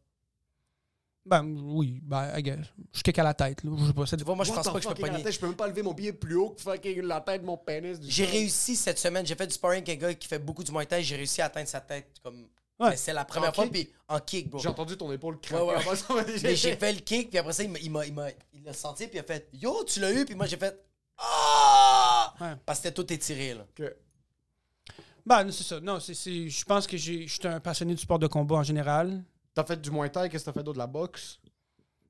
[1.27, 2.67] Ben oui, ben, I guess.
[2.95, 3.71] Je kick à la tête, là.
[3.79, 4.07] Je sais pas.
[4.07, 5.23] ça Tu vois, moi, je pense the pas que je peux pogner.
[5.23, 7.47] tête, Je peux même pas lever mon pied plus haut que fucking la tête de
[7.47, 7.99] mon pénis.
[8.01, 9.27] J'ai réussi cette semaine.
[9.27, 11.03] J'ai fait du sparring avec un gars qui fait beaucoup du Muay Thai.
[11.03, 12.09] J'ai réussi à atteindre sa tête.
[12.23, 12.49] Comme...
[12.81, 12.91] Ouais.
[12.91, 13.73] Mais C'est la première En fois, kick?
[13.73, 14.59] puis en kick, bro.
[14.61, 15.63] J'ai entendu ton épaule craquer.
[15.63, 15.75] Ouais, ouais.
[15.77, 18.15] avant ça, mais j'ai fait le kick, puis après ça, il m'a, il m'a, il
[18.15, 20.57] m'a- il l'a senti, puis il a fait Yo, tu l'as eu, puis moi j'ai
[20.57, 20.83] fait
[21.19, 22.35] Ah!
[22.41, 22.55] Ouais.
[22.65, 23.67] Parce que c'était tout étiré, là.
[23.75, 23.97] que-
[25.27, 25.79] Ben, c'est ça.
[25.81, 28.57] Non, c'est, c'est- je pense que j'ai, je suis un passionné du sport de combat
[28.57, 29.23] en général.
[29.55, 30.75] T'as fait du Muay Thai, qu'est-ce que t'as fait d'autre?
[30.75, 31.39] De la boxe?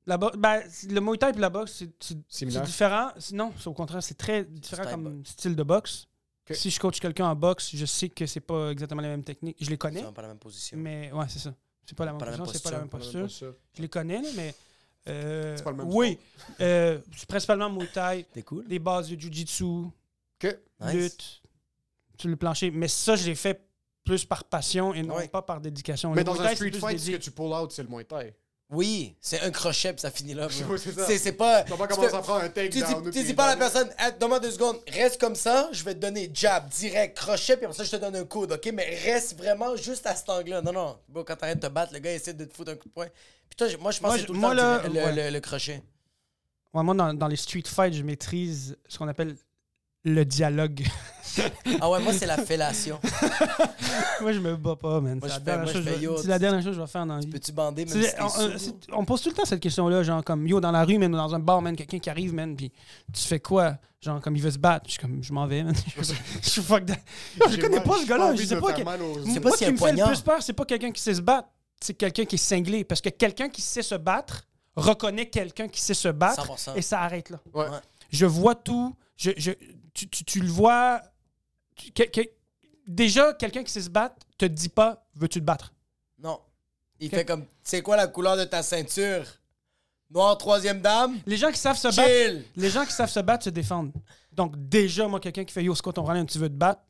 [0.07, 2.63] La bo- ben, c'est- le Muay Thai et la boxe, c'est, c'est, Similaire.
[2.63, 3.11] c'est différent.
[3.19, 6.07] C'est- Non, c'est au contraire, c'est très différent Style comme style de boxe.
[6.55, 9.57] Si je coach quelqu'un en boxe, je sais que c'est pas exactement la même technique.
[9.61, 10.77] Je les C'est connais, même pas la même position.
[10.79, 11.55] mais ouais, c'est ça.
[11.87, 13.55] C'est pas la même Pas la même position, c'est pas la même posture, posture.
[13.77, 14.55] Je les connais, mais.
[15.09, 16.19] euh, C'est pas le même oui,
[16.61, 18.65] euh, c'est principalement Muay Thai, cool.
[18.69, 19.87] les bases de Jiu-Jitsu,
[20.39, 20.61] Que?
[20.81, 20.93] Nice.
[20.95, 21.43] lutte,
[22.19, 22.71] sur le plancher.
[22.71, 23.61] Mais ça, je l'ai fait
[24.05, 25.29] plus par passion et non Ouais.
[25.29, 26.11] pas par dédication.
[26.11, 27.83] Mais Le dans Muay un Thai, c'est street fight, ce que tu pull out, c'est
[27.83, 28.35] le Muay Thai.
[28.73, 30.47] Oui, c'est un crochet, puis ça finit là.
[30.47, 30.77] bro.
[30.79, 31.33] C'est ça.
[31.33, 31.65] pas.
[31.65, 32.83] Tu pas fais- à prendre un Tu dis,
[33.13, 35.95] tu dis pas à la personne, Hey, donne-moi deux secondes, reste comme ça, je vais
[35.95, 38.71] te donner jab, direct, crochet, puis après ça, je te donne un coude, ok?
[38.73, 40.63] Mais reste vraiment juste à cet angle-là.
[40.63, 40.99] Non, non.
[41.09, 42.95] Bon, quand t'arrêtes de te battre, le gars essaie de te foutre un coup de
[42.95, 43.09] poing.
[43.49, 45.13] Puis toi, moi, je pense Moi, que tout le moi, temps le, le- ouais.
[45.25, 45.83] le- le crochet.
[46.73, 49.37] Ouais, moi, dans, dans les street fights, je maîtrise ce qu'on appelle
[50.05, 50.85] le dialogue.
[51.81, 52.99] Ah ouais, moi, c'est la fellation.
[54.21, 55.19] moi, je me bats pas, man.
[55.21, 56.61] Moi, C'est je la, fais- dernière moi, chose fais je vais- yo, c'est la dernière
[56.61, 57.27] chose que je vais faire dans la vie.
[57.29, 58.29] Peux-tu bander même C'est- si on,
[58.99, 61.17] c'est- pose tout le temps cette question-là, genre comme yo dans la rue, man, ou
[61.17, 62.73] dans un bar, man, quelqu'un qui arrive, man, puis
[63.13, 63.77] tu fais quoi?
[64.01, 65.75] Genre comme il veut se battre, je suis comme je m'en vais, man.
[66.43, 66.97] je suis fuck that.
[67.51, 68.73] Je connais pas ce gars-là, je sais pas.
[68.73, 68.97] que- Moi,
[69.41, 71.49] pas ce qui me fait le plus peur, c'est pas quelqu'un qui sait se battre,
[71.81, 72.83] c'est quelqu'un qui est cinglé.
[72.85, 76.75] Parce que quelqu'un qui sait se battre reconnaît quelqu'un qui sait se battre 100%.
[76.77, 77.39] et ça arrête là.
[78.11, 78.95] Je vois tout.
[79.17, 79.51] Je, je,
[79.95, 81.01] tu, tu- tu le vois.
[81.77, 82.29] tu- que- que-
[82.87, 85.73] déjà, quelqu'un qui sait se battre te dit pas veux-tu te battre?
[86.19, 86.41] Non.
[87.01, 89.25] Il fait comme, c'est quoi la couleur de ta ceinture?
[90.11, 91.19] Noir, troisième dame?
[91.25, 92.45] Les gens qui savent se battre, Chill!
[92.57, 93.93] les gens qui savent se battre se défendent.
[94.33, 96.83] Donc déjà, moi, quelqu'un qui fait yo, c'est quoi ton problème, tu veux te battre?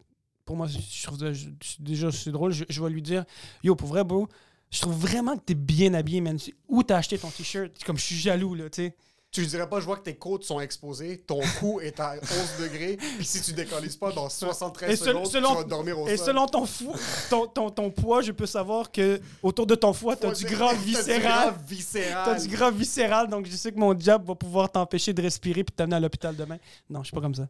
[0.44, 1.48] Pour moi, je trouve je-
[1.78, 2.52] déjà c'est drôle.
[2.52, 3.24] Je, je vais lui dire
[3.62, 4.26] yo, pour vrai, bro,
[4.70, 6.38] je trouve vraiment que t'es bien habillé, man.
[6.68, 7.72] Où t'as acheté ton t-shirt?
[7.84, 8.96] Comme je suis jaloux là, tu sais.
[9.32, 12.62] Tu dirais pas, je vois que tes côtes sont exposées, ton cou est à 11
[12.64, 16.08] degrés, puis si tu décollises pas dans 73 Et secondes, selon- tu vas dormir au
[16.08, 16.26] Et sol.
[16.26, 16.92] selon ton, fou,
[17.30, 20.46] ton, ton, ton poids, je peux savoir que autour de ton foie, t'as Ouais, du
[20.46, 21.20] gras t'as du viscéral.
[21.22, 22.22] gras viscéral.
[22.24, 25.62] T'as du gras viscéral, donc je sais que mon job va pouvoir t'empêcher de respirer
[25.62, 26.58] puis t'amener à l'hôpital demain.
[26.88, 27.46] Non, je suis pas comme ça.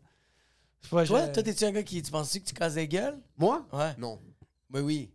[0.92, 3.18] Ouais, Toi, je- toi, t'es-tu un gars qui, tu penses-tu que tu casses des gueules?
[3.38, 3.64] Moi?
[3.72, 3.94] Ouais.
[3.96, 4.18] Non.
[4.74, 5.10] Oui, oui.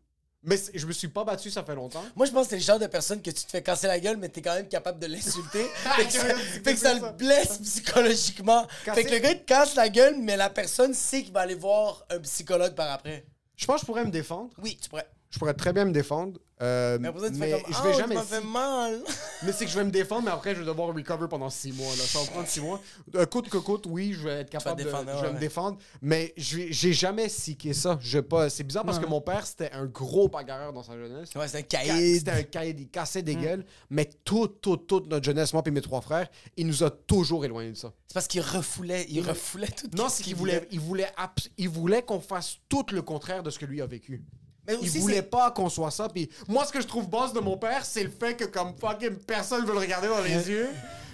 [0.45, 2.03] Mais c'est- je me suis pas battu, ça fait longtemps.
[2.15, 3.99] Moi, je pense que t'es le genre de personne que tu te fais casser la
[3.99, 5.63] gueule, mais t'es quand même capable de l'insulter.
[5.97, 7.07] fait que ça, C'est fait que ça ça.
[7.11, 8.65] le blesse psychologiquement.
[8.85, 11.33] Casser- Fait que le gars, il te casse la gueule, mais la personne sait qu'il
[11.33, 13.25] va aller voir un psychologue par après.
[13.55, 14.49] Je pense que je pourrais me défendre.
[14.61, 15.07] Oui, tu pourrais.
[15.31, 16.39] Je pourrais très bien me défendre.
[16.61, 17.39] Euh, Mais ça, comme, je
[17.83, 18.15] vais tu jamais.
[18.17, 19.01] fait mal.
[19.43, 21.71] Mais c'est que je vais me défendre, mais après, je vais devoir recover pendant six
[21.73, 21.91] mois.
[21.95, 22.01] Là.
[22.03, 22.81] Ça va prendre six mois.
[23.15, 24.85] Euh, coûte que coûte, oui, je vais être capable de.
[24.85, 25.77] défendre, je ouais, vais me défendre.
[26.01, 27.97] Mais j'ai jamais seeké ça.
[28.01, 28.49] Je pas.
[28.49, 29.03] C'est bizarre parce Ouais.
[29.03, 31.29] que mon père, c'était un gros bagarreur dans sa jeunesse.
[31.35, 32.17] Ouais, c'est un Ca- caïd.
[32.19, 33.25] C'était un caïd, il cassait Mm.
[33.25, 36.83] des gueules, mais toute, toute, toute notre jeunesse, moi et mes trois frères, il nous
[36.83, 37.91] a toujours éloignés de ça.
[38.07, 41.09] C'est parce qu'il refoulait, il refoulait tout Non, ce c'est qu'il voulait, il voulait,
[41.57, 44.23] il voulait qu'on fasse tout le contraire de ce que lui a vécu.
[44.67, 46.07] Mais Il aussi, voulait c'est- pas qu'on soit ça.
[46.09, 48.73] Puis moi, ce que je trouve boss de mon père, c'est le fait que comme
[48.79, 50.69] fucking personne veut le regarder dans les yeux.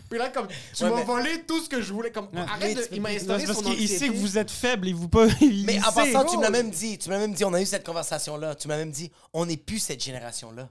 [0.09, 2.11] Puis là, comme tu Ouais, m'as mais- volé tout ce que je voulais.
[2.11, 5.07] Comme arrête, de- il m'a installé parce qu'il sait que vous êtes faible et vous
[5.07, 5.25] pas.
[5.41, 6.51] il Mais en passant, tu me l'as gros.
[6.51, 6.97] même dit.
[6.97, 7.45] Tu me l'as même dit.
[7.45, 8.55] On a eu cette conversation-là.
[8.55, 10.67] Tu m'as même dit, on n'est plus cette génération-là.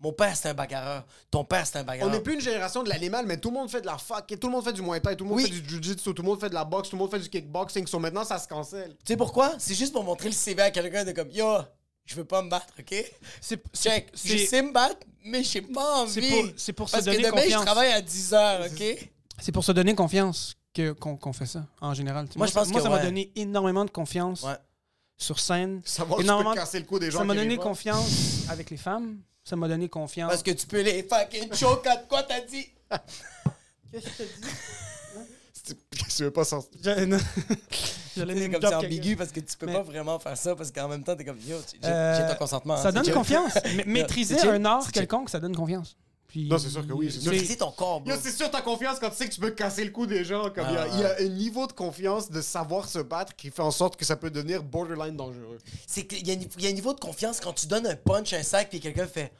[0.00, 1.04] Mon père, c'est un bagarreur.
[1.30, 2.12] Ton père, c'est un On bagarreur.
[2.14, 4.46] n'est plus une génération de l'animal, mais tout le monde fait de la fuck, tout
[4.46, 5.44] le monde fait du muay thai, tout le monde Oui.
[5.50, 7.28] fait du jiu-jitsu, tout le monde fait de la boxe, tout le monde fait du
[7.28, 7.86] kickboxing.
[7.88, 8.90] So maintenant, ça se cancelle.
[9.04, 9.54] Tu sais pourquoi?
[9.58, 11.58] C'est juste pour montrer le CV à quelqu'un de comme, yo,
[12.04, 12.94] je veux pas me battre, OK?
[13.40, 16.30] C'est- Check, je c'est- sais me battre, mais j'ai pas C'est envie.
[16.30, 17.64] pour, c'est pour se Parce que demain, je confiance.
[17.64, 19.10] travaille à 10 heures, OK?
[19.40, 22.28] C'est pour se donner confiance que- qu'on qu'on fait ça, en général.
[22.36, 24.56] Moi, je pense moi que ça m'a donné énormément de confiance Ouais.
[25.16, 25.80] sur scène.
[25.84, 27.62] Ça m'a donné pas.
[27.64, 29.18] confiance avec les femmes.
[29.48, 30.28] Ça m'a donné confiance.
[30.30, 32.66] Parce que tu peux les fucking choke à quoi t'as dit?
[33.90, 34.48] Qu'est-ce que tu dis?
[36.08, 36.78] Si tu veux pas sortir.
[36.82, 37.16] Je- non.
[38.14, 40.70] J'allais C'est comme c'est ambigu parce que tu peux Mais- pas vraiment faire ça parce
[40.70, 42.74] qu'en même temps, t'es comme, yo, tu- j'ai Euh, j'ai ton consentement.
[42.74, 43.54] hein, Ça donne confiance.
[43.74, 45.96] Ma- Maîtriser un art quelconque, ça donne confiance.
[46.40, 47.32] Puis- Non, c'est sûr que oui, c'est sûr.
[47.32, 48.12] Maîtriser ton corps, bro.
[48.22, 50.50] C'est sûr, t'as confiance quand tu sais que tu peux casser le cou des gens.
[50.50, 50.88] Comme il, y a, Ah.
[50.94, 53.96] il y a un niveau de confiance de savoir se battre qui fait en sorte
[53.96, 55.58] que ça peut devenir borderline dangereux.
[55.86, 57.86] C'est qu'il y, a un- il y a un niveau de confiance quand tu donnes
[57.86, 59.32] un punch, un sac, puis quelqu'un fait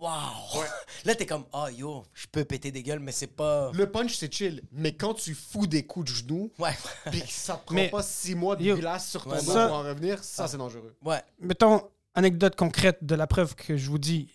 [0.00, 0.08] Wow!
[1.04, 3.70] Là, t'es comme, ah yo, je peux péter des gueules, mais c'est pas.
[3.72, 6.76] Le punch, c'est chill, mais quand tu fous des coups de genoux, Ouais.
[7.12, 8.76] pis que ça prend Mais- pas six mois de Yo.
[8.76, 10.96] glace sur ton Ouais, dos ça- pour en revenir, ça, c'est dangereux.
[11.04, 11.22] ouais.
[11.38, 11.82] Mettons,
[12.14, 14.26] anecdote concrète de la preuve que je vous dis.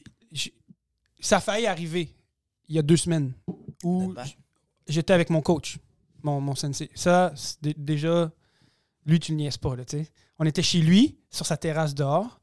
[1.19, 2.15] Ça a failli arriver.
[2.68, 3.34] il y a deux semaines
[3.84, 4.14] où
[4.88, 5.77] j'étais avec mon coach,
[6.23, 6.89] mon, mon sensei.
[6.95, 8.31] Ça, déjà,
[9.06, 10.11] lui, tu ne niaises pas, là, tu sais.
[10.39, 12.39] On était chez lui, sur sa terrasse dehors.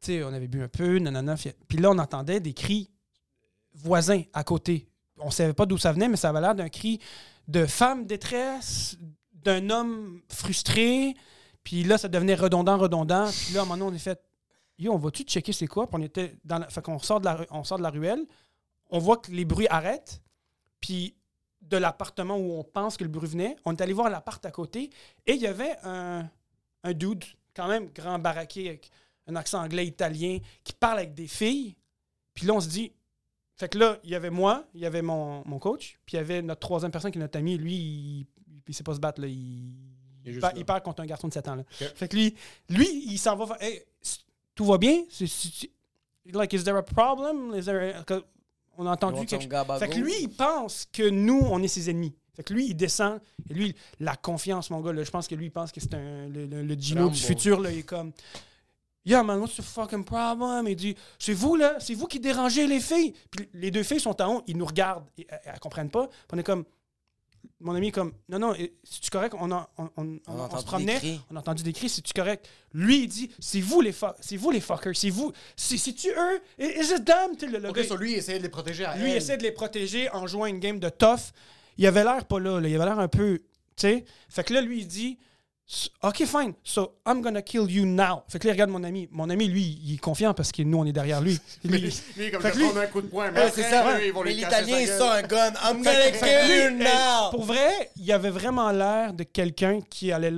[0.00, 1.36] Tu sais, on avait bu un peu, nanana.
[1.68, 2.90] Puis là, on entendait des cris
[3.74, 4.88] voisins à côté.
[5.18, 7.00] On savait pas d'où ça venait, mais ça avait l'air d'un cri
[7.48, 8.98] de femme détresse,
[9.32, 11.14] d'un homme frustré.
[11.62, 13.30] Puis là, ça devenait redondant, redondant.
[13.30, 14.20] Puis là, à un moment donné, on est fait
[14.78, 15.86] Yo, on va-tu checker c'est quoi?
[15.88, 16.68] Puis on était dans la...
[16.68, 18.24] Fait qu'on sort de la, ru- on sort de la ruelle.
[18.90, 20.20] On voit que les bruits arrêtent.
[20.80, 21.14] Puis
[21.62, 24.50] de l'appartement où on pense que le bruit venait, on est allé voir l'appart à
[24.50, 24.90] côté.
[25.26, 26.28] Et il y avait un,
[26.82, 27.24] un dude,
[27.54, 28.90] quand même grand baraqué, avec
[29.26, 31.74] un accent anglais italien, qui parle avec des filles.
[32.34, 32.92] Puis là, on se dit.
[33.56, 36.16] Fait que là, il y avait moi, il y avait mon, mon coach, puis il
[36.16, 37.56] y avait notre troisième personne qui est notre ami.
[37.56, 38.26] Lui, il,
[38.66, 39.20] il sait pas se battre.
[39.20, 39.28] Là.
[39.28, 39.72] Il,
[40.56, 41.54] Il parle contre un garçon de 7 ans.
[41.54, 41.62] Là.
[41.94, 42.34] Fait que lui,
[42.68, 43.56] lui il s'en va.
[43.60, 43.82] Hey,
[44.54, 45.02] tout va bien?
[46.32, 47.54] Like, is there a problem?
[47.54, 48.20] Is there a-
[48.76, 49.78] on a entendu quelque chose.
[49.78, 52.14] Fait que lui, il pense que nous, on est ses ennemis.
[52.34, 53.20] Fait que lui, il descend.
[53.48, 55.94] Et lui, la confiance, mon gars, là, je pense que lui, il pense que c'est
[55.94, 57.14] un, le, le, le Gino Rambo.
[57.14, 57.60] du futur.
[57.60, 58.12] Là, il est comme.
[59.06, 60.66] Yeah, man, what's the fucking problem?
[60.66, 63.12] Il dit, c'est vous, là, c'est vous qui dérangez les filles.
[63.30, 66.06] Puis les deux filles sont en haut, ils nous regardent, et, elles, elles comprennent pas.
[66.08, 66.64] Puis on est comme.
[67.64, 68.54] Mon ami est comme, non, non,
[68.84, 71.20] c'est correct, on, a- on, on- On se promenait, des cris.
[71.30, 72.46] on a entendu des cris, c'est-tu correct?
[72.74, 76.40] Lui, il dit, c'est vous les c'est vous les fuckers, c'est vous, c'est- c'est-tu eux?
[76.58, 77.36] Is it them?
[77.38, 79.10] Tu sais, Le, le Ok, gars, sur lui, il essayait de les protéger à lui,
[79.10, 79.16] elle.
[79.16, 81.32] essaie de les protéger en jouant une game de tough.
[81.78, 82.68] Il avait l'air pas là, là.
[82.68, 83.38] il avait l'air un peu.
[83.38, 83.44] Tu
[83.88, 84.04] sais?
[84.28, 85.18] Fait que là, lui, il dit
[86.02, 86.52] OK, fine.
[86.62, 88.22] So, I'm gonna kill you now.
[88.28, 89.08] Fait que là, regarde mon ami.
[89.10, 91.40] Mon ami, lui, il est confiant parce que nous, on est derrière lui.
[91.64, 93.30] Lui, Lui, lui, comme Fait que lui- un coup de poing.
[93.30, 93.98] Mais Ouais, après, c'est ça.
[93.98, 95.52] eux, ils vont Mais l'Italien, il sort un gun.
[95.64, 97.30] I'm gonna kill you now.
[97.30, 100.32] pour vrai, il avait vraiment l'air de quelqu'un qui allait.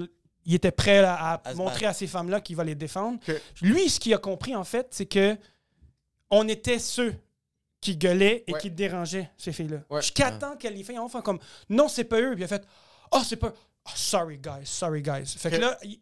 [0.44, 3.18] Il était prêt là, à, montrer à ces femmes-là qu'il va les défendre.
[3.60, 5.36] Lui, ce qu'il a compris, en fait, c'est que
[6.30, 7.14] on était ceux
[7.80, 8.60] qui gueulaient et Ouais.
[8.60, 9.78] qui dérangeaient ces filles-là.
[9.90, 10.00] Ouais.
[10.02, 12.30] Jusqu'à temps qu'elles les ont fait comme non, c'est pas eux.
[12.34, 12.64] Puis il a fait
[13.10, 13.52] oh, c'est pas.
[13.86, 15.26] Oh, sorry, guys, sorry, guys.
[15.38, 16.00] Fait que là, il-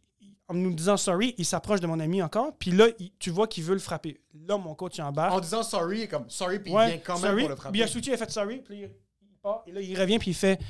[0.49, 2.55] en nous disant sorry, il s'approche de mon ami encore.
[2.59, 4.21] Puis là, il- tu vois qu'il veut le frapper.
[4.47, 5.33] Là, mon coach il embarque.
[5.33, 7.61] En disant sorry, il est comme sorry, puis il vient quand même pour le Puis
[7.63, 7.79] frapper.
[7.79, 8.91] il a il a fait sorry, puis il,
[9.23, 10.61] il part, et là, il revient, puis il fait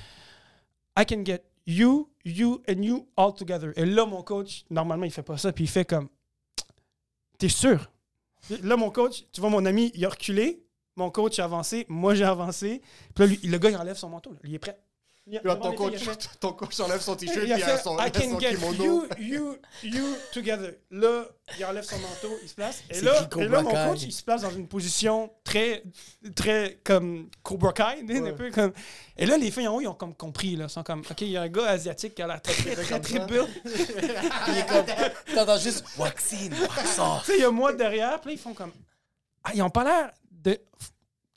[0.97, 3.73] I can get you, you and you all together.
[3.77, 6.09] Et là, mon coach, normalement, il fait pas ça, puis il fait comme
[7.39, 7.91] T'es sûr?
[8.63, 10.63] Là, mon coach, tu vois, mon ami, il a reculé,
[10.97, 12.81] mon coach a avancé, moi j'ai avancé,
[13.15, 14.39] puis là, lui, le gars, il enlève son manteau, là.
[14.45, 14.79] il est prêt.
[15.27, 15.95] Là, ton coach,
[16.39, 18.85] ton coach enlève son t-shirt, puis il a son, I can son get kimono.
[18.85, 20.75] you, you, you together.
[20.91, 21.25] Là,
[21.59, 22.83] il enlève son manteau, il se place.
[22.91, 25.83] Et là, et là, mon coach, il se place dans une position très,
[26.37, 28.33] très comme Cobra Kai, tu sais, un Ouais.
[28.35, 28.75] peu comme.
[29.17, 30.67] Et là, les filles en haut, ils ont comme compris, là.
[30.67, 32.75] Ils sont comme, OK, il y a un gars asiatique qui a l'air très, très,
[32.85, 33.25] très, très ça.
[33.27, 33.49] built.
[33.65, 35.35] Il est comme.
[35.35, 37.23] T'entends juste Waxine, Waxor.
[37.25, 38.73] Tu sais, il y a moi derrière, puis là, ils font comme.
[39.43, 40.59] Ah, ils ont pas l'air de.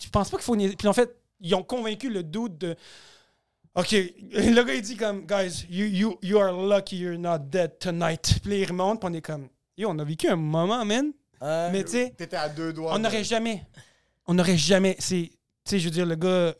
[0.03, 0.57] Je pense pas qu'il faut.
[0.57, 2.75] Puis en fait, ils ont convaincu le doute de.
[3.77, 3.91] OK,
[4.31, 8.39] le gars, il dit comme, guys, you, you, you are lucky you're not dead tonight.
[8.43, 11.11] Puis il remonte, puis on est comme, yo, on a vécu un moment, man.
[11.41, 12.95] Mais tu sais, T'étais à deux doigts.
[12.95, 13.63] on n'aurait jamais.
[14.25, 14.95] On n'aurait jamais.
[14.95, 15.29] Tu
[15.63, 16.53] sais, je veux dire, le gars.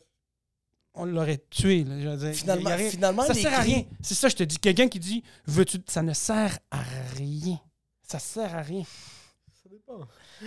[0.94, 1.84] On l'aurait tué.
[1.84, 2.34] Là, je veux dire.
[2.34, 3.84] Finalement- Il finalement, ça sert à rien.
[4.02, 4.58] C'est ça, je te dis.
[4.58, 5.78] Quelqu'un qui dit, veux-tu.
[5.86, 6.80] Ça ne sert à
[7.16, 7.58] rien.
[8.02, 8.82] Ça sert à rien.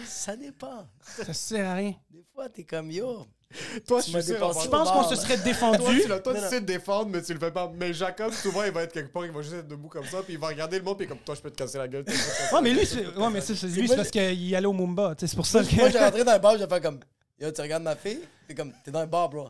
[0.05, 0.87] Ça dépend.
[1.25, 1.95] Ça sert à rien.
[2.09, 3.25] Des fois, t'es comme yo.
[3.87, 4.59] Toi, Tu je m'as suis sûr, dépassé.
[4.59, 4.83] en Je passant.
[4.93, 6.01] pense qu'on se serait Toi, défendu?
[6.01, 7.71] tu, toi, tu sais te défendre, mais tu le fais pas.
[7.75, 10.21] Mais Jacob, souvent, il va être quelque part, il va juste être debout comme ça,
[10.23, 12.05] puis il va regarder le monde, puis comme toi, je peux te casser la gueule.
[12.05, 12.87] toi, je peux te casser Ouais, la mais lui, gueule.
[12.87, 15.15] c'est ouais, mais c'est- c'est- lui, c'est parce qu'il allait au Mumba.
[15.15, 15.75] tu sais, C'est pour ça que.
[15.75, 16.99] Moi, j'ai rentré dans un bar, j'ai fait comme
[17.39, 18.19] Yo, tu regardes ma fille?
[18.47, 19.49] T'es comme, t'es dans un bar, bro.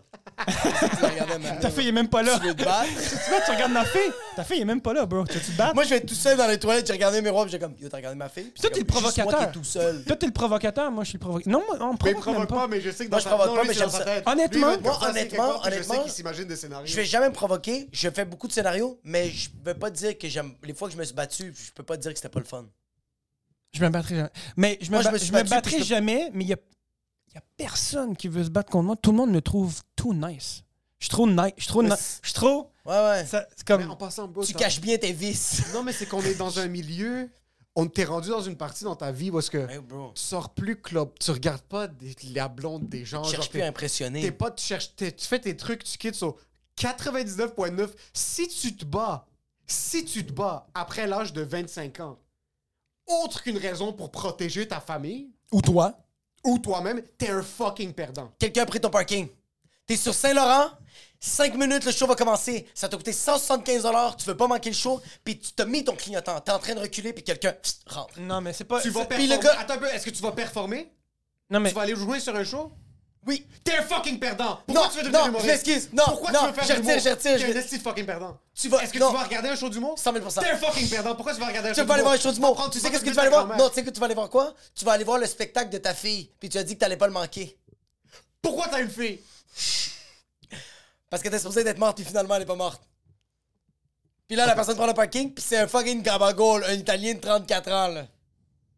[1.61, 2.39] Ta fille est même pas là.
[2.39, 2.87] Tu veux te battre?
[2.89, 4.11] Tu vois, tu regardes ma fille.
[4.35, 5.25] Ta fille est même pas là, bro.
[5.25, 5.73] Tu veux te battre?
[5.75, 7.73] Moi, je vais être tout seul dans les toilettes, j'ai regardé miroir, puis j'ai comme
[7.79, 8.45] Yo, t'as regardé ma fille?
[8.45, 9.51] Puis Toi, t'es le Moi provocateur.
[9.51, 10.03] tout seul.
[10.05, 10.91] Toi, t'es le provocateur.
[10.91, 11.51] Moi, je suis le provocateur.
[11.53, 12.55] Non, moi, on me Mais il provoque même provoque pas.
[12.55, 14.05] pas, mais je sais que Moi, dans je sa- provoque pas, mais j'aime ça.
[14.25, 16.85] Honnêtement, moi, honnêtement, puis Je sais honnêtement, qu'il s'imagine des scénarios.
[16.87, 20.17] Je vais jamais me provoquer, je fais beaucoup de scénarios, mais je vais pas dire
[20.17, 20.53] que j'aime.
[20.63, 22.45] Les fois que je me suis battu, je peux pas dire que c'était pas le
[22.45, 22.65] fun.
[23.73, 24.29] Je me battrai jamais.
[24.57, 26.57] Mais je me, Moi, je je battrai je- jamais, mais il y a,
[27.31, 28.95] il y a personne qui veut se battre contre moi.
[28.95, 30.63] Tout le monde me trouve tout nice.
[30.99, 31.53] Je suis trop nice.
[31.57, 32.19] Je suis trop nice.
[32.21, 32.71] Je suis trop.
[32.85, 33.25] Ouais, ouais.
[33.25, 33.97] ça- C'est Mais en comme.
[33.97, 35.61] passant, bro, Tu caches bien tes vices.
[35.73, 37.29] Non, mais c'est qu'on est dans un milieu.
[37.75, 40.11] On t'est rendu dans une partie dans ta vie où est-ce que Hey, bro.
[40.13, 43.23] tu sors plus club, tu regardes pas des, la blonde des gens.
[43.23, 44.21] Je genre, cherche plus à impressionner.
[44.21, 46.35] T'es pas, tu cherches, t'es- tu fais tes trucs, tu quittes sur
[46.75, 47.91] 99.9.
[48.13, 49.25] Si tu te bats,
[49.67, 52.19] si tu te bats après l'âge de 25 ans,
[53.07, 55.97] autre qu'une raison pour protéger ta famille Ou toi.
[56.43, 58.31] Ou toi-même, t'es un fucking perdant.
[58.39, 59.27] Quelqu'un a pris ton parking.
[59.85, 60.67] T'es sur Saint-Laurent,
[61.19, 62.67] 5 minutes, le show va commencer.
[62.73, 63.85] Ça t'a coûté 175
[64.17, 66.39] tu veux pas manquer le show, puis tu t'as mis ton clignotant.
[66.39, 68.19] T'es en train de reculer, puis quelqu'un pfft, rentre.
[68.19, 68.81] Non, mais c'est pas.
[68.81, 69.37] Tu vas performer.
[69.39, 70.91] gars- Attends un peu, est-ce que tu vas performer?
[71.49, 71.69] Non, mais.
[71.69, 72.71] Tu vas aller jouer sur un show?
[73.27, 73.45] Oui.
[73.63, 74.59] T'es un fucking perdant.
[74.65, 75.47] Pourquoi Non, tu veux devenir non, humoriste?
[75.65, 75.89] je m'excuse.
[75.93, 77.83] Non, Pourquoi non, tu veux faire je retire, je retire, je T'es un esti de
[77.83, 78.37] fucking perdant.
[78.55, 79.11] Tu vas- Est-ce que non.
[79.11, 79.99] tu vas regarder un show d'humour?
[79.99, 81.15] 100 000 T'es un fucking perdant.
[81.15, 82.33] Pourquoi tu vas regarder un Tu show veux pas aller voir un show d'humour?
[82.33, 82.55] du monde.
[82.55, 83.47] Prends- Tu sais qu'est-ce que tu vas aller voir?
[83.57, 84.55] Non, tu sais que tu vas aller voir quoi?
[84.73, 86.31] Tu vas aller voir le spectacle de ta fille.
[86.39, 87.57] Puis tu as dit que t'allais pas le manquer.
[88.41, 89.19] Pourquoi t'as une fille?
[91.09, 92.81] Parce que t'es supposé d'être morte, puis finalement, elle est pas morte.
[94.27, 97.19] Puis là, la personne prend le parking, puis c'est un fucking gabagol, un Italien de
[97.19, 98.07] 34 ans, là.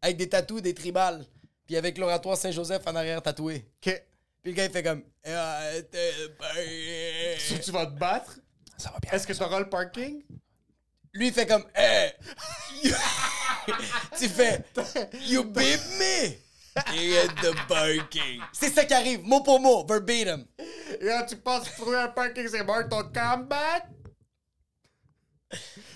[0.02, 1.24] Avec des tatous, des tribales.
[1.66, 3.64] Puis avec l'oratoire Saint-Joseph en arrière tatoué.
[4.44, 5.02] Puis le gars, il fait comme...
[5.26, 5.70] Ah.
[7.38, 8.38] Si tu vas te battre,
[8.76, 9.12] Ça va bien.
[9.12, 10.22] est-ce que t'auras le parking?
[11.14, 11.64] Lui, il fait comme...
[11.74, 12.12] Hey!
[14.18, 14.62] tu fais...
[15.22, 16.36] You beat me!
[16.92, 18.42] You get the parking.
[18.52, 20.44] C'est ça qui arrive, mot pour mot, verbatim.
[21.00, 23.86] Et là, tu penses trouver un parking, c'est mort ton comeback?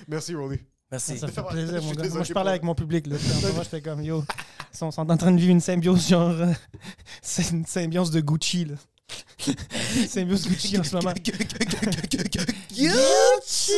[0.06, 0.58] Merci, Rolly.
[0.90, 1.18] Merci.
[1.18, 2.08] Ça, fait plaisir, mon gars.
[2.08, 3.06] Moi, je parlais avec mon public.
[3.06, 3.16] Là,
[3.62, 4.24] j'étais comme, yo,
[4.72, 6.52] ils sont, en train de vivre une symbiose, genre, euh,
[7.22, 8.74] c'est une symbiose de Gucci, là.
[10.08, 11.12] symbiose Gucci en ce moment.
[12.70, 13.72] Gucci!